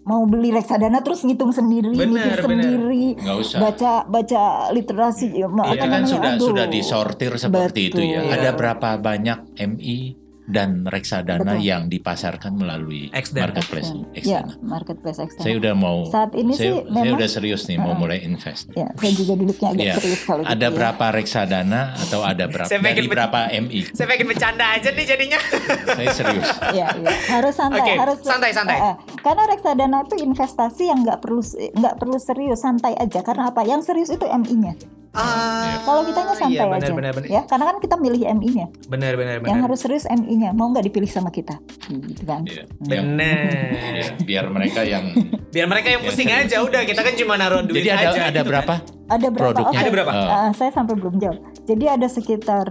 mau 0.03 0.25
beli 0.25 0.49
reksadana 0.49 0.99
terus 0.99 1.21
ngitung 1.21 1.53
sendiri, 1.53 1.93
Benar, 1.93 2.33
mikir 2.33 2.39
sendiri, 2.41 3.05
Nggak 3.17 3.37
usah. 3.39 3.59
baca 3.61 3.91
baca 4.05 4.41
literasi 4.73 5.27
ya, 5.33 5.47
itu 5.47 5.85
kan 5.85 6.01
namanya, 6.01 6.09
sudah 6.09 6.31
aduh. 6.33 6.47
sudah 6.49 6.65
disortir 6.67 7.31
seperti 7.37 7.81
itu 7.89 8.01
ya. 8.01 8.21
Betul. 8.21 8.33
Ada 8.33 8.49
berapa 8.53 8.89
banyak 8.97 9.39
MI 9.57 10.22
dan 10.45 10.83
reksadana 10.83 11.55
Betul. 11.55 11.63
yang 11.63 11.87
dipasarkan 11.87 12.53
melalui 12.53 13.07
Xdana. 13.09 13.47
marketplace 13.49 13.89
Ya, 14.17 14.43
Xdana. 14.43 14.53
marketplace 14.59 15.19
eksternal. 15.21 15.45
Saya 15.45 15.55
udah 15.57 15.73
mau 15.73 15.97
Saat 16.05 16.31
ini 16.33 16.51
saya, 16.51 16.59
sih 16.59 16.71
saya 16.75 16.91
memang 16.91 17.15
udah 17.15 17.29
serius 17.29 17.61
nih 17.63 17.77
mau 17.77 17.87
Uh-uh. 17.87 17.97
mulai 17.97 18.19
invest. 18.21 18.67
ya, 18.73 18.91
saya 18.91 19.13
juga 19.13 19.33
duduknya 19.33 19.67
agak 19.69 19.83
Iya. 19.83 19.93
serius 19.97 20.21
kalau 20.21 20.41
gitu 20.41 20.51
Ada 20.51 20.65
ya. 20.65 20.71
berapa 20.71 21.05
reksadana 21.09 21.81
atau 21.95 22.19
ada 22.21 22.45
berapa 22.45 22.67
Saya 22.67 22.79
dari 22.81 23.07
berapa 23.07 23.39
MI? 23.49 23.79
Saya 23.89 24.05
pengen 24.05 24.27
bercanda 24.27 24.65
aja 24.69 24.89
nih 24.89 25.05
jadinya. 25.05 25.39
Saya 25.97 26.09
serius. 26.11 26.47
Ya, 26.71 26.87
ya. 26.91 27.11
harus 27.29 27.53
santai, 27.53 27.79
Oke, 27.81 27.93
harus 27.95 28.17
santai, 28.19 28.51
santai. 28.51 28.75
Eh, 28.75 28.85
eh. 28.85 28.95
karena 29.19 29.43
reksadana 29.45 29.97
itu 30.03 30.15
investasi 30.19 30.83
yang 30.85 30.99
nggak 31.01 31.19
perlu 31.19 31.39
nggak 31.73 31.95
perlu 31.95 32.17
serius, 32.17 32.59
santai 32.59 32.93
aja. 32.93 33.19
Karena 33.21 33.47
apa? 33.47 33.63
Yang 33.63 33.81
serius 33.85 34.09
itu 34.09 34.25
MI-nya. 34.25 34.75
Ah, 35.13 35.77
Kalau 35.79 36.01
kitanya 36.03 36.33
santai 36.33 36.57
iya, 36.57 36.65
benar, 36.65 36.81
aja, 36.81 36.89
Benar, 36.91 37.13
benar, 37.13 37.29
ya. 37.29 37.41
Karena 37.45 37.65
kan 37.69 37.77
kita 37.77 37.95
milih 37.95 38.21
MI-nya. 38.33 38.65
benar, 38.89 39.13
benar, 39.13 39.35
Yang 39.35 39.45
benar. 39.45 39.61
harus 39.63 39.79
serius 39.79 40.05
MI-nya. 40.05 40.49
Mau 40.51 40.67
nggak 40.67 40.89
dipilih 40.89 41.05
sama 41.05 41.29
kita, 41.29 41.61
gitu 41.87 42.25
kan? 42.25 42.41
Iya. 42.43 42.65
Yang- 42.81 43.05
Benar. 43.05 44.09
biar 44.25 44.45
mereka 44.49 44.81
yang 44.81 45.05
Biar 45.53 45.69
mereka 45.69 45.87
yang 45.87 46.01
Ya, 46.01 46.07
pusing 46.09 46.29
aja 46.33 46.57
udah 46.59 46.81
kita 46.81 47.05
kan 47.05 47.13
cuma 47.13 47.37
naruh 47.37 47.61
duit 47.61 47.77
Jadi 47.77 47.89
ada 47.93 48.09
aja. 48.09 48.21
ada 48.25 48.41
gitu 48.41 48.49
berapa? 48.49 48.73
kan. 48.75 49.02
Ada 49.13 49.27
berapa? 49.27 49.45
Produknya. 49.47 49.69
Oke. 49.71 49.79
Ada 49.79 49.91
berapa? 49.91 50.11
Ah, 50.11 50.51
saya 50.51 50.69
sampai 50.69 50.93
belum 50.95 51.15
jawab. 51.17 51.37
Jadi 51.63 51.85
ada 51.87 52.07
sekitar 52.07 52.65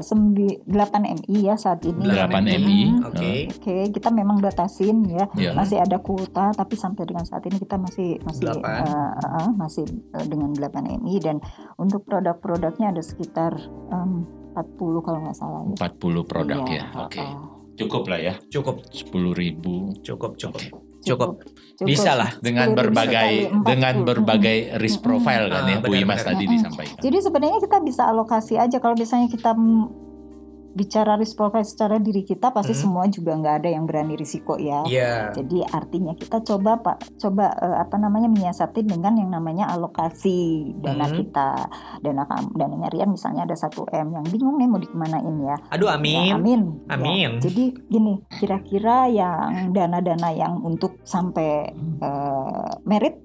sembi- 0.00 0.60
8 0.64 1.02
MI 1.16 1.38
ya 1.42 1.54
saat 1.54 1.82
ini. 1.82 2.04
8 2.04 2.28
8 2.28 2.44
MI. 2.56 2.80
Hmm. 2.88 3.08
Oke. 3.08 3.32
Oke, 3.50 3.76
kita 3.90 4.08
memang 4.10 4.38
batasin 4.38 5.04
ya. 5.06 5.24
Iya. 5.32 5.52
Masih 5.52 5.78
ada 5.78 5.98
kuota 5.98 6.52
tapi 6.52 6.74
sampai 6.74 7.04
dengan 7.04 7.24
saat 7.24 7.42
ini 7.44 7.56
kita 7.56 7.76
masih 7.76 8.18
masih 8.20 8.42
Delapan. 8.44 8.82
eh, 8.82 9.12
eh, 9.38 9.50
masih 9.54 9.84
eh, 9.86 10.26
dengan 10.26 10.50
8 10.52 10.70
MI 10.98 11.16
dan 11.18 11.36
untuk 11.76 12.04
produk-produknya 12.04 12.90
ada 12.90 13.00
sekitar 13.00 13.56
em, 13.88 14.24
40 14.52 14.74
kalau 15.00 15.18
nggak 15.20 15.36
salah 15.36 15.62
ya. 15.64 15.74
40 15.78 16.22
produk 16.24 16.60
Iya, 16.64 16.74
ya. 16.74 16.84
Oke. 16.98 17.20
eh, 17.20 17.32
Cukup 17.78 18.10
lah 18.10 18.18
ya. 18.18 18.34
Cukup, 18.44 18.82
10.000 18.90 19.30
ribu 19.32 19.94
cukup, 20.02 20.34
cukup. 20.34 20.58
eh, 20.58 20.70
Cukup. 21.04 21.42
cukup. 21.78 21.88
Bisa 21.88 22.18
lah. 22.18 22.30
dengan 22.42 22.74
10.000 22.74 22.80
berbagai 22.82 23.30
dengan 23.62 23.94
40. 24.02 24.08
berbagai 24.08 24.56
risk 24.82 24.98
profile 24.98 25.46
kan 25.46 25.62
Ah, 25.62 25.70
ya 25.70 25.78
Bu 25.78 25.94
benar, 25.94 26.02
Imas 26.02 26.22
tadi 26.26 26.44
disampaikan. 26.50 26.98
Jadi 26.98 27.18
sebenarnya 27.22 27.58
kita 27.62 27.78
bisa 27.86 28.02
alokasi 28.10 28.54
aja 28.58 28.76
kalau 28.82 28.98
misalnya 28.98 29.30
kita 29.30 29.54
bicara 30.70 31.14
risk 31.14 31.34
profile 31.34 31.62
secara 31.62 31.96
diri 31.96 32.22
kita 32.22 32.48
pasti 32.48 32.70
Hmm. 32.70 32.80
semua 32.80 33.04
juga 33.06 33.32
nggak 33.32 33.56
ada 33.58 33.68
yang 33.68 33.84
berani 33.84 34.14
risiko 34.14 34.54
ya. 34.54 34.84
Iya. 34.84 35.32
Jadi 35.32 35.64
artinya 35.64 36.12
kita 36.12 36.38
coba 36.40 36.78
Pak 36.78 36.96
coba 37.16 37.50
eh, 37.52 37.76
apa 37.78 37.96
namanya 37.96 38.26
menyiasati 38.26 38.82
dengan 38.82 39.14
yang 39.14 39.28
namanya 39.28 39.66
alokasi 39.68 40.38
dana 40.76 41.04
Hmm. 41.04 41.16
kita. 41.16 41.50
Dana 41.98 42.22
kam- 42.24 42.52
dananya 42.52 42.88
Rian 42.88 43.10
misalnya 43.10 43.42
ada 43.42 43.54
1 43.54 43.88
M 43.88 44.12
yang 44.12 44.24
bingung 44.24 44.56
nih 44.56 44.66
mau 44.66 44.78
dikemanain 44.78 45.36
ya. 45.40 45.56
Aduh, 45.70 45.88
Ya, 45.88 45.94
amin. 45.94 46.32
amin. 46.32 46.60
Amin. 46.88 47.30
Ya, 47.34 47.42
jadi 47.42 47.64
gini, 47.84 48.14
kira-kira 48.30 49.06
yang 49.06 49.72
dana-dana 49.72 50.30
yang 50.30 50.60
untuk 50.60 51.02
sampai 51.02 51.74
eh, 51.98 52.70
merit 52.84 53.18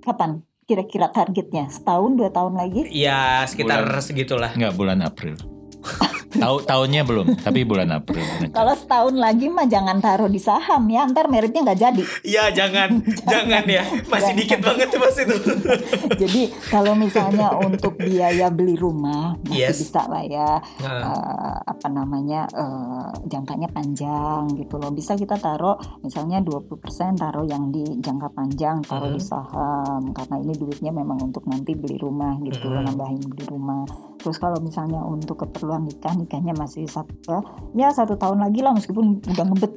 kapan? 0.00 0.40
Kira-kira 0.62 1.10
targetnya 1.10 1.66
setahun 1.68 2.14
dua 2.14 2.30
tahun 2.30 2.54
lagi? 2.54 2.86
Ya, 2.88 3.42
sekitar 3.44 3.82
Bulan. 3.82 3.98
segitulah. 4.00 4.50
Enggak 4.54 4.72
bulan 4.72 5.02
April. 5.02 5.34
Tahu 6.32 6.56
tahunnya 6.62 7.02
belum, 7.02 7.26
tapi 7.38 7.62
bulan 7.62 7.92
April. 7.92 8.24
Kalau 8.56 8.72
setahun 8.72 9.14
lagi 9.14 9.46
mah 9.46 9.64
jangan 9.64 9.98
taruh 9.98 10.26
di 10.26 10.38
saham 10.38 10.88
ya, 10.88 11.04
ntar 11.06 11.26
meritnya 11.26 11.60
nggak 11.62 11.78
jadi. 11.78 12.02
Iya, 12.22 12.44
jangan, 12.50 12.90
jangan 13.32 13.64
ya. 13.64 13.84
Masih 14.04 14.32
Jangan. 14.32 14.38
dikit 14.38 14.60
banget 14.60 14.86
tuh 14.88 14.98
mas 14.98 15.16
itu. 15.16 15.36
Jadi 16.22 16.42
kalau 16.66 16.92
misalnya 16.94 17.52
untuk 17.54 17.96
biaya 17.96 18.48
beli 18.48 18.74
rumah 18.74 19.36
masih 19.42 19.60
Yes. 19.62 19.78
bisa 19.80 20.02
lah 20.04 20.22
ya, 20.22 20.50
Nah, 20.80 21.00
eh, 21.04 21.56
apa 21.64 21.88
namanya 21.88 22.48
eh, 22.48 23.08
jangkanya 23.26 23.68
panjang 23.68 24.48
gitu 24.54 24.76
loh. 24.76 24.90
Bisa 24.90 25.14
kita 25.14 25.36
taruh 25.36 25.74
misalnya 26.00 26.40
20% 26.40 26.80
taruh 27.14 27.44
yang 27.44 27.68
di 27.68 27.84
jangka 27.98 28.28
panjang, 28.30 28.80
taruh 28.82 29.08
di 29.08 29.18
Mhm. 29.18 29.26
saham 29.26 30.02
karena 30.12 30.36
ini 30.38 30.52
duitnya 30.54 30.90
memang 30.90 31.18
untuk 31.22 31.44
nanti 31.44 31.72
beli 31.72 31.96
rumah 31.96 32.36
gitu 32.40 32.66
loh, 32.66 32.80
Mhm. 32.80 32.86
nambahin 32.88 33.22
beli 33.22 33.44
rumah. 33.46 33.84
Terus 34.22 34.38
kalau 34.38 34.56
misalnya 34.56 35.02
untuk 35.02 35.34
keperluan 35.36 35.82
nikah, 35.82 36.14
nikahnya 36.14 36.54
masih 36.54 36.86
satu 36.86 37.42
ya 37.72 37.90
satu 37.90 38.14
tahun 38.14 38.38
lagi 38.40 38.62
lah 38.62 38.70
meskipun 38.70 39.18
udah 39.20 39.44
ngebet 39.44 39.72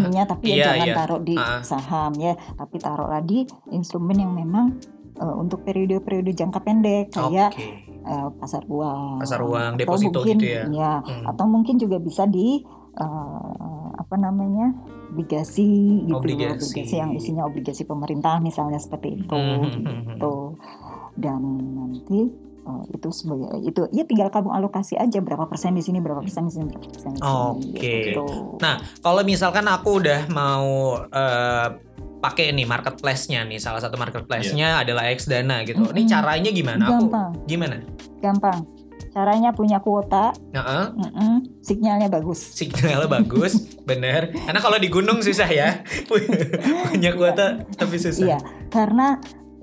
ininya 0.00 0.24
tapi 0.26 0.44
ya 0.48 0.54
Iya, 0.54 0.64
jangan 0.66 0.86
iya. 0.86 0.94
taruh 0.96 1.20
di 1.20 1.34
Ah. 1.34 1.60
saham 1.60 2.12
ya 2.16 2.32
tapi 2.54 2.76
taruhlah 2.76 3.20
di 3.20 3.44
instrumen 3.68 4.16
yang 4.16 4.32
memang 4.32 4.80
eh, 5.14 5.34
untuk 5.34 5.60
periode-periode 5.62 6.32
jangka 6.32 6.58
pendek 6.58 7.04
kayak 7.10 7.52
eh, 8.02 8.28
pasar 8.34 8.64
uang 8.64 9.18
Pasar 9.18 9.40
uang, 9.40 9.74
Atau 9.74 9.78
deposito 9.78 10.18
mungkin, 10.20 10.36
gitu 10.38 10.72
ya. 10.72 11.00
Hmm. 11.00 11.24
atau 11.26 11.44
mungkin 11.44 11.76
juga 11.76 11.96
bisa 11.98 12.24
di 12.24 12.64
eh, 12.94 13.86
apa 13.94 14.14
namanya 14.14 14.72
obligasi 15.08 15.66
gitu 16.04 16.14
Obligasi. 16.14 16.70
obligasi 16.70 16.94
yang 16.94 17.10
isinya 17.12 17.42
obligasi 17.42 17.82
pemerintah 17.82 18.38
misalnya 18.38 18.76
seperti 18.76 19.18
itu 19.18 19.28
Hmm, 19.28 19.58
hmm, 19.58 19.72
hmm, 19.76 20.00
gitu 20.12 20.34
dan 21.14 21.40
nanti 21.74 22.20
eh, 22.66 22.82
itu 22.92 23.08
sebagai 23.14 23.62
itu 23.62 23.86
ya 23.94 24.02
tinggal 24.02 24.28
kamu 24.28 24.50
alokasi 24.50 24.98
aja 24.98 25.22
berapa 25.22 25.46
persen 25.46 25.72
di 25.72 25.82
sini 25.82 26.02
berapa 26.02 26.18
persen 26.18 26.50
di 26.50 26.52
sini 26.52 26.64
berapa 26.66 26.86
persen 26.90 27.10
di 27.14 27.20
sini 27.22 27.30
Oke. 27.30 27.94
gitu. 28.10 28.26
Nah, 28.58 28.74
kalau 29.00 29.22
misalkan 29.22 29.64
aku 29.64 30.02
udah 30.02 30.26
mau 30.28 30.66
eh, 31.06 31.68
pakai 32.16 32.50
nih 32.50 32.66
marketplace-nya 32.66 33.46
nih, 33.46 33.60
salah 33.60 33.78
satu 33.78 33.94
marketplace-nya 33.94 34.82
adalah 34.82 35.06
Xdana 35.14 35.62
gitu. 35.62 35.86
Ini 35.86 36.02
Mm-mm. 36.02 36.10
caranya 36.10 36.50
gimana? 36.50 36.82
Aku 36.90 37.06
gampang 37.06 37.30
gimana? 37.46 37.76
gampang 38.18 38.60
caranya 39.12 39.48
punya 39.48 39.80
kuota 39.80 40.32
Heeh. 40.52 40.84
mm-mm, 40.92 41.64
sinyalnya 41.64 42.08
bagus 42.08 42.52
Signalnya 42.52 43.08
bagus, 43.08 43.64
bener. 43.88 44.28
Karena 44.34 44.60
kalau 44.60 44.76
di 44.76 44.88
gunung 44.92 45.24
susah 45.24 45.48
ya, 45.48 45.80
punya 46.90 47.16
kuota 47.16 47.64
tapi 47.76 47.96
susah. 47.96 48.24
iya 48.26 48.38
karena 48.68 49.16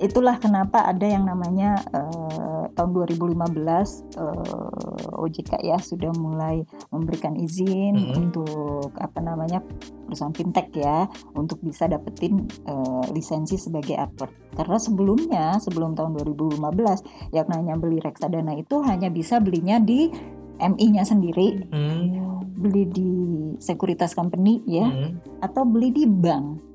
itulah 0.04 0.36
kenapa 0.38 0.84
ada 0.84 1.08
yang 1.08 1.24
namanya 1.24 1.80
eh, 1.90 2.66
tahun 2.76 2.90
2015 2.92 4.20
eh, 4.20 5.18
OJK 5.18 5.52
ya 5.64 5.78
sudah 5.80 6.12
mulai 6.14 6.62
memberikan 6.92 7.34
izin 7.34 7.96
Mhm. 7.96 8.14
untuk 8.20 8.92
apa 9.00 9.20
namanya 9.20 9.64
perusahaan 10.06 10.36
fintech 10.36 10.70
ya 10.76 11.08
untuk 11.34 11.64
bisa 11.64 11.88
dapetin 11.88 12.44
eh, 12.68 13.06
lisensi 13.16 13.56
sebagai 13.56 13.96
advert 13.96 14.34
karena 14.54 14.78
sebelumnya 14.78 15.46
sebelum 15.58 15.96
tahun 15.96 16.20
2015 16.20 17.02
yang 17.32 17.48
namanya 17.48 17.76
beli 17.80 17.98
reksadana 17.98 18.54
itu 18.54 18.84
hanya 18.84 19.08
bisa 19.08 19.40
belinya 19.40 19.80
di 19.80 20.12
MI-nya 20.60 21.02
sendiri 21.02 21.66
Hmm. 21.72 22.46
beli 22.54 22.84
di 22.86 23.10
sekuritas 23.58 24.14
company 24.14 24.62
ya 24.68 24.86
Hmm. 24.86 25.18
atau 25.42 25.66
beli 25.66 25.90
di 25.90 26.06
bank 26.06 26.73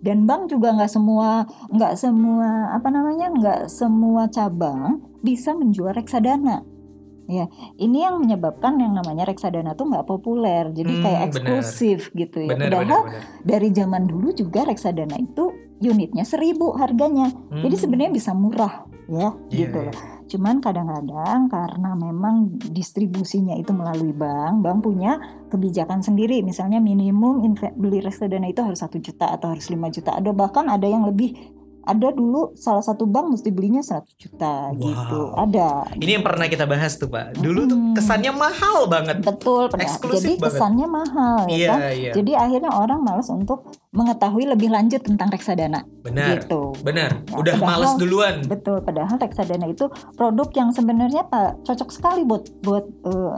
dan 0.00 0.24
bank 0.24 0.48
juga 0.48 0.72
nggak 0.72 0.88
semua 0.88 1.44
nggak 1.68 1.94
semua 1.94 2.48
apa 2.72 2.88
namanya 2.88 3.28
nggak 3.30 3.60
semua 3.68 4.26
cabang 4.26 4.98
bisa 5.20 5.52
menjual 5.52 5.92
reksadana 5.92 6.64
ya 7.24 7.46
ini 7.76 8.02
yang 8.02 8.18
menyebabkan 8.18 8.74
yang 8.76 8.90
namanya 8.90 9.22
reksadana 9.22 9.72
tuh 9.72 9.86
nggak 9.86 10.02
populer 10.04 10.72
jadi 10.72 10.90
Hmm, 10.90 11.02
kayak 11.04 11.20
eksklusif 11.28 12.10
gitu 12.12 12.42
ya 12.42 12.50
Bener, 12.50 12.72
padahal 12.74 12.82
bener, 12.82 13.02
bener. 13.06 13.22
dari 13.44 13.68
zaman 13.70 14.02
dulu 14.04 14.28
juga 14.32 14.64
reksadana 14.64 15.14
itu 15.14 15.52
unitnya 15.80 16.24
seribu 16.24 16.74
harganya 16.74 17.30
jadi 17.52 17.70
Hmm. 17.70 17.82
sebenarnya 17.86 18.12
bisa 18.12 18.32
murah 18.32 18.82
ya 19.06 19.30
Iya, 19.46 19.68
gitu 19.68 19.78
iya. 19.78 19.88
loh 19.88 19.96
cuman 20.30 20.62
kadang-kadang 20.62 21.50
karena 21.50 21.90
memang 21.98 22.54
distribusinya 22.70 23.58
itu 23.58 23.74
melalui 23.74 24.14
bank 24.14 24.62
bank 24.62 24.78
punya 24.86 25.18
kebijakan 25.50 26.00
sendiri. 26.00 26.46
Misalnya 26.46 26.78
minimum 26.78 27.42
beli 27.74 27.98
reksadana 27.98 28.46
itu 28.46 28.62
harus 28.62 28.78
satu 28.78 29.02
juta 29.02 29.34
atau 29.34 29.50
harus 29.50 29.66
5 29.66 29.76
juta. 29.90 30.14
Ada 30.14 30.30
bahkan 30.30 30.70
ada 30.70 30.86
yang 30.86 31.02
lebih 31.02 31.59
ada 31.90 32.08
dulu 32.10 32.54
salah 32.54 32.80
satu 32.80 33.04
bank 33.04 33.32
mesti 33.32 33.48
belinya 33.48 33.80
100 33.80 34.06
juta 34.16 34.70
gitu 34.72 35.20
Wow. 35.26 35.42
ada 35.42 35.90
Ini 35.94 36.10
yang 36.14 36.24
pernah 36.24 36.46
kita 36.46 36.64
bahas 36.64 36.94
tuh 36.94 37.06
Pak. 37.06 37.34
Dulu 37.36 37.60
tuh 37.64 37.76
Hmm. 37.76 37.92
kesannya 37.92 38.32
mahal 38.32 38.86
banget. 38.86 39.16
betul 39.20 39.66
Eksklusif 39.72 40.22
jadi 40.24 40.34
banget. 40.36 40.54
kesannya 40.54 40.86
mahal 40.88 41.38
ya 41.44 41.52
Iya, 41.52 41.68
kan 41.68 41.80
iya. 41.92 42.12
jadi 42.14 42.32
akhirnya 42.38 42.70
orang 42.70 43.00
malas 43.00 43.28
untuk 43.28 43.58
mengetahui 43.90 44.46
lebih 44.46 44.68
lanjut 44.68 45.00
tentang 45.00 45.28
reksadana 45.28 45.82
Benar. 46.00 46.38
gitu 46.38 46.70
Benar. 46.80 47.10
Ya, 47.20 47.34
Udah 47.34 47.54
padahal- 47.54 47.70
males 47.74 47.92
duluan. 47.96 48.34
Betul, 48.44 48.78
padahal 48.80 49.16
reksadana 49.16 49.66
itu 49.66 49.84
produk 50.14 50.48
yang 50.52 50.70
sebenarnya 50.70 51.22
Pak 51.24 51.64
cocok 51.64 51.90
sekali 51.90 52.22
buat 52.22 52.46
buat 52.60 52.84
eh, 53.02 53.36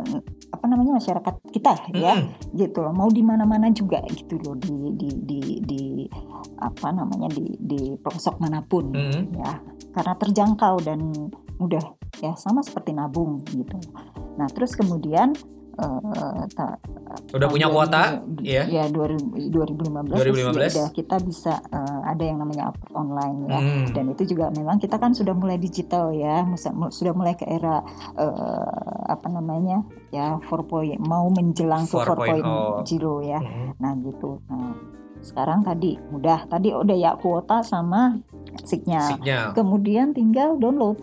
apa 0.53 0.65
namanya 0.69 1.01
masyarakat 1.01 1.35
kita 1.49 1.73
ya, 1.97 2.21
Mm-mm. 2.21 2.53
gitu 2.61 2.85
loh. 2.85 2.93
Mau 2.93 3.09
di 3.09 3.25
mana-mana 3.25 3.73
juga 3.73 4.05
gitu 4.13 4.37
loh 4.45 4.55
di 4.61 4.93
di 4.95 5.09
di 5.25 5.41
di 5.65 5.83
apa 6.61 6.93
namanya 6.93 7.33
di 7.33 7.57
di 7.57 7.97
pelosok 7.97 8.37
mana 8.39 8.61
pun 8.61 8.93
Mm. 8.93 9.33
ya. 9.41 9.53
Karena 9.97 10.15
terjangkau 10.17 10.85
dan 10.85 11.01
mudah 11.57 11.83
ya 12.21 12.37
sama 12.37 12.61
seperti 12.61 12.93
nabung 12.93 13.41
gitu. 13.49 13.81
Nah, 14.37 14.49
terus 14.53 14.77
kemudian 14.77 15.33
eh, 15.79 16.43
ta- 16.53 16.79
Udah 17.33 17.49
punya 17.49 17.69
kuota, 17.69 18.25
2000 18.25 18.41
ya. 18.45 18.63
Ya 18.69 18.85
2000 18.89 19.53
2015, 19.53 20.17
2015. 20.17 20.17
terus 20.17 20.37
ya 20.37 20.49
udah 20.53 20.89
kita 20.93 21.17
bisa 21.21 21.53
eh, 21.69 22.01
ada 22.09 22.23
yang 22.25 22.39
namanya 22.41 22.73
upload 22.73 22.93
online 22.93 23.37
ya. 23.49 23.59
Hmm. 23.61 23.85
Dan 23.93 24.05
itu 24.13 24.23
juga 24.33 24.49
memang 24.53 24.77
kita 24.81 24.97
kan 24.97 25.13
sudah 25.13 25.33
mulai 25.37 25.57
digital 25.61 26.13
ya, 26.13 26.45
sudah 26.93 27.13
mulai 27.13 27.37
ke 27.37 27.45
era 27.45 27.85
eh, 28.17 29.07
apa 29.09 29.27
namanya 29.29 29.85
ya 30.13 30.41
4.0 30.49 31.01
mau 31.05 31.29
menjelang 31.33 31.85
ke 31.89 31.97
4.0. 31.97 32.85
4.0 32.85 33.29
ya. 33.29 33.41
Hmm. 33.41 33.77
Nah 33.81 33.93
gitu. 34.01 34.41
Nah 34.49 34.77
sekarang 35.23 35.63
tadi 35.63 35.95
mudah, 36.11 36.51
tadi 36.51 36.75
udah 36.75 36.97
ya 36.99 37.15
kuota 37.15 37.63
sama 37.63 38.19
signal. 38.67 39.07
Signal. 39.15 39.55
Kemudian 39.55 40.11
tinggal 40.11 40.59
download 40.59 40.99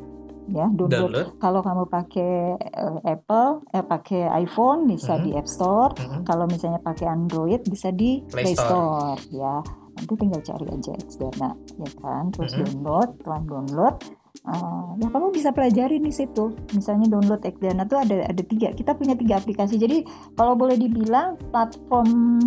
ya 0.50 0.68
download. 0.68 1.14
Download. 1.14 1.28
Kalau 1.38 1.62
kamu 1.62 1.84
pakai 1.86 2.34
eh, 2.56 2.98
Apple, 3.08 3.50
eh 3.70 3.82
pakai 3.82 4.22
iPhone 4.40 4.86
bisa 4.86 5.16
Mhm. 5.16 5.24
di 5.24 5.30
App 5.34 5.48
Store. 5.48 5.92
Hmm. 5.96 6.22
Kalau 6.24 6.46
misalnya 6.46 6.78
pakai 6.78 7.08
Android 7.08 7.62
bisa 7.64 7.90
di 7.90 8.22
Play 8.26 8.44
Play, 8.44 8.56
Store. 8.56 9.18
ya. 9.30 9.62
Nanti 9.94 10.14
tinggal 10.16 10.40
cari 10.40 10.66
aja 10.66 10.92
Xdana 10.98 11.50
ya 11.76 11.90
kan. 11.98 12.24
Terus 12.30 12.54
Mhm. 12.54 12.60
download, 12.64 13.08
setelah 13.14 13.42
download 13.44 13.96
eh, 14.40 14.86
ya 14.96 15.08
kamu 15.10 15.28
bisa 15.30 15.50
pelajari 15.50 15.98
di 15.98 16.10
situ. 16.10 16.54
Misalnya 16.72 17.10
download 17.10 17.42
Xdana 17.42 17.84
tuh 17.84 17.98
ada 17.98 18.24
ada 18.24 18.42
tiga. 18.42 18.72
Kita 18.72 18.94
punya 18.94 19.14
tiga 19.14 19.36
aplikasi. 19.36 19.76
Jadi 19.76 20.06
kalau 20.34 20.54
boleh 20.54 20.76
dibilang 20.76 21.36
platform 21.50 22.40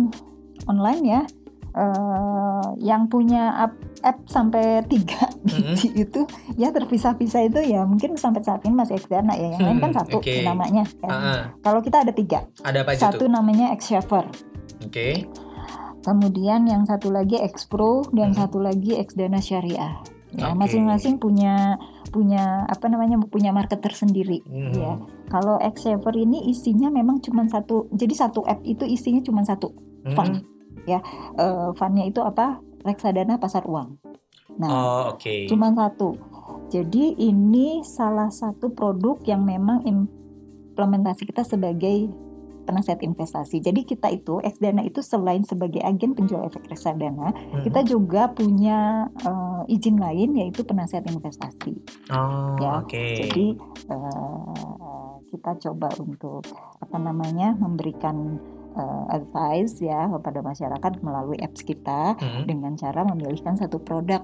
online 0.65 1.03
ya 1.03 1.21
eh, 1.73 2.63
yang 2.79 3.05
punya 3.05 3.49
app, 3.59 3.73
app 4.01 4.17
sampai 4.25 4.81
tiga 4.85 5.25
biji 5.43 5.89
itu 5.97 6.21
ya 6.53 6.69
terpisah-pisah 6.69 7.41
itu 7.43 7.59
ya 7.63 7.83
mungkin 7.83 8.15
sampai 8.15 8.39
saat 8.39 8.61
ini 8.61 8.73
masih 8.73 8.95
Xdana 8.95 9.33
ya. 9.33 9.53
Yang 9.53 9.63
lain 9.63 9.77
kan 9.79 9.89
Hmm, 9.89 9.99
satu 9.99 10.17
oke. 10.17 10.35
namanya. 10.41 10.83
ya. 10.95 11.07
Ah, 11.07 11.13
ah. 11.13 11.41
Kalau 11.59 11.79
kita 11.79 12.01
ada 12.01 12.11
tiga, 12.11 12.45
Ada 12.59 12.81
apa 12.81 12.91
aja 12.91 13.01
satu 13.09 13.25
tuh? 13.25 13.29
namanya 13.29 13.73
Xshaver, 13.73 14.25
Oke. 14.81 15.25
kemudian 16.01 16.65
yang 16.65 16.83
satu 16.83 17.09
lagi 17.09 17.39
Xpro 17.41 18.03
dan 18.11 18.31
Hmm. 18.31 18.39
satu 18.39 18.59
lagi 18.59 18.95
Xdana 18.95 19.39
Syariah. 19.39 20.03
Ya, 20.33 20.49
Oke. 20.49 20.57
masing-masing 20.59 21.17
punya 21.17 21.77
punya 22.09 22.65
apa 22.65 22.85
namanya 22.87 23.17
punya 23.23 23.49
market 23.49 23.79
tersendiri. 23.79 24.41
Hmm. 24.43 24.69
Ya, 24.71 24.91
kalau 25.27 25.57
Xshaver 25.57 26.13
ini 26.15 26.45
isinya 26.47 26.89
memang 26.89 27.17
cuma 27.19 27.45
satu, 27.45 27.85
jadi 27.89 28.13
satu 28.19 28.41
app 28.43 28.61
itu 28.63 28.83
isinya 28.83 29.21
cuma 29.21 29.41
satu 29.41 29.73
Hmm. 30.03 30.43
Ya, 30.85 30.99
Eh, 31.33 31.69
fundnya 31.75 32.05
itu 32.05 32.19
apa? 32.19 32.59
Reksadana 32.83 33.39
pasar 33.39 33.63
uang. 33.65 33.97
Nah, 34.59 34.69
Oh, 34.69 35.01
oke. 35.15 35.47
cuma 35.47 35.71
satu. 35.73 36.13
Jadi 36.69 37.15
ini 37.17 37.81
salah 37.81 38.29
satu 38.29 38.69
produk 38.69 39.17
yang 39.25 39.41
memang 39.41 39.81
implementasi 39.81 41.25
kita 41.25 41.41
sebagai 41.41 42.09
penasihat 42.63 43.03
investasi. 43.03 43.59
Jadi 43.59 43.83
kita 43.83 44.07
itu 44.07 44.39
Xdana 44.39 44.87
itu 44.87 45.03
selain 45.03 45.43
sebagai 45.43 45.83
agen 45.83 46.15
penjual 46.15 46.47
efek 46.47 46.63
reksadana, 46.71 47.35
Hmm. 47.35 47.63
kita 47.63 47.83
juga 47.83 48.31
punya 48.31 49.11
eh, 49.19 49.61
izin 49.67 49.99
lain 49.99 50.35
yaitu 50.35 50.63
penasihat 50.63 51.03
investasi. 51.05 51.75
Oh, 52.09 52.55
ya, 52.59 52.79
oke. 52.79 53.03
Jadi 53.19 53.47
eh, 53.89 55.11
kita 55.27 55.51
coba 55.59 55.89
untuk 55.99 56.45
apa 56.79 56.97
namanya 56.97 57.57
memberikan 57.57 58.37
eh, 58.73 59.05
advice 59.11 59.79
ya 59.79 60.09
kepada 60.09 60.41
masyarakat 60.41 60.91
melalui 60.99 61.37
apps 61.37 61.61
kita 61.61 62.15
Hmm. 62.15 62.45
dengan 62.45 62.73
cara 62.73 63.01
memilihkan 63.03 63.53
satu 63.53 63.79
produk 63.79 64.21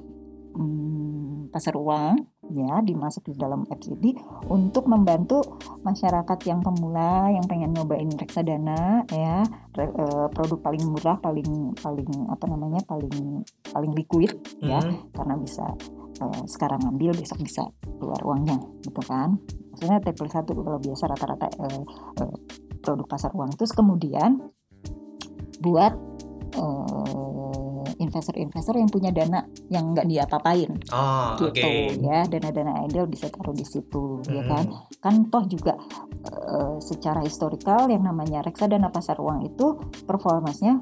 hmm, 0.53 1.49
pasar 1.49 1.73
uang 1.73 2.17
ya 2.49 2.81
dimasuk 2.81 3.25
di 3.25 3.37
dalam 3.37 3.65
apps 3.65 3.85
ini 3.87 4.17
untuk 4.47 4.85
membantu 4.85 5.41
masyarakat 5.81 6.39
yang 6.45 6.61
pemula 6.61 7.29
yang 7.29 7.45
pengen 7.45 7.73
nyobain 7.73 8.09
reksadana 8.09 9.05
ya 9.07 9.45
re- 9.73 9.93
eh, 9.93 10.27
produk 10.29 10.57
paling 10.59 10.83
murah 10.83 11.17
paling 11.17 11.45
paling 11.75 12.09
apa 12.27 12.45
namanya 12.45 12.81
paling 12.85 13.41
paling 13.65 13.91
liquid 13.93 14.33
ya 14.59 14.81
Hmm. 14.81 15.09
karena 15.13 15.35
bisa 15.37 15.65
eh, 16.19 16.41
sekarang 16.45 16.81
ambil 16.85 17.13
besok 17.13 17.37
bisa 17.39 17.63
keluar 17.97 18.21
uangnya 18.21 18.57
gitu 18.81 19.01
kan 19.05 19.37
maksudnya 19.71 20.01
T 20.01 20.11
plus 20.11 20.33
satu 20.33 20.51
kalau 20.53 20.77
biasa 20.77 21.03
rata-rata 21.07 21.47
eh, 21.49 21.81
eh, 22.19 22.37
produk 22.79 23.05
pasar 23.05 23.31
uang 23.31 23.53
terus 23.53 23.71
kemudian 23.71 24.39
buat 25.59 25.93
eh, 26.49 27.91
investor-investor 27.99 28.79
yang 28.79 28.87
punya 28.87 29.11
dana 29.11 29.43
yang 29.67 29.91
nggak 29.91 30.07
diapa-apain 30.07 30.71
Oh, 30.89 31.35
gitu 31.37 31.67
oke. 31.67 31.99
ya 31.99 32.23
dana-dana 32.25 32.87
idle 32.87 33.05
bisa 33.05 33.27
taruh 33.27 33.51
di 33.51 33.63
situ 33.63 34.23
ya 34.27 34.41
Hmm. 34.41 34.49
kan 34.49 34.65
kan 34.99 35.15
toh 35.27 35.43
juga 35.45 35.75
eh, 36.25 36.75
secara 36.79 37.21
historikal 37.21 37.91
yang 37.91 38.01
namanya 38.01 38.39
reksadana 38.41 38.87
pasar 38.89 39.19
uang 39.19 39.45
itu 39.45 39.75
performanya 40.07 40.79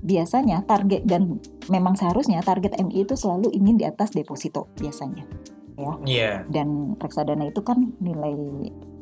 biasanya 0.00 0.62
target 0.62 1.02
dan 1.02 1.42
memang 1.66 1.98
seharusnya 1.98 2.38
target 2.40 2.78
MI 2.78 3.02
itu 3.02 3.18
selalu 3.18 3.50
ingin 3.50 3.76
di 3.76 3.84
atas 3.84 4.14
deposito 4.14 4.70
biasanya 4.78 5.26
Iya. 6.06 6.46
dan 6.48 6.96
reksadana 6.96 7.52
itu 7.52 7.60
kan 7.60 7.92
nilai 8.00 8.32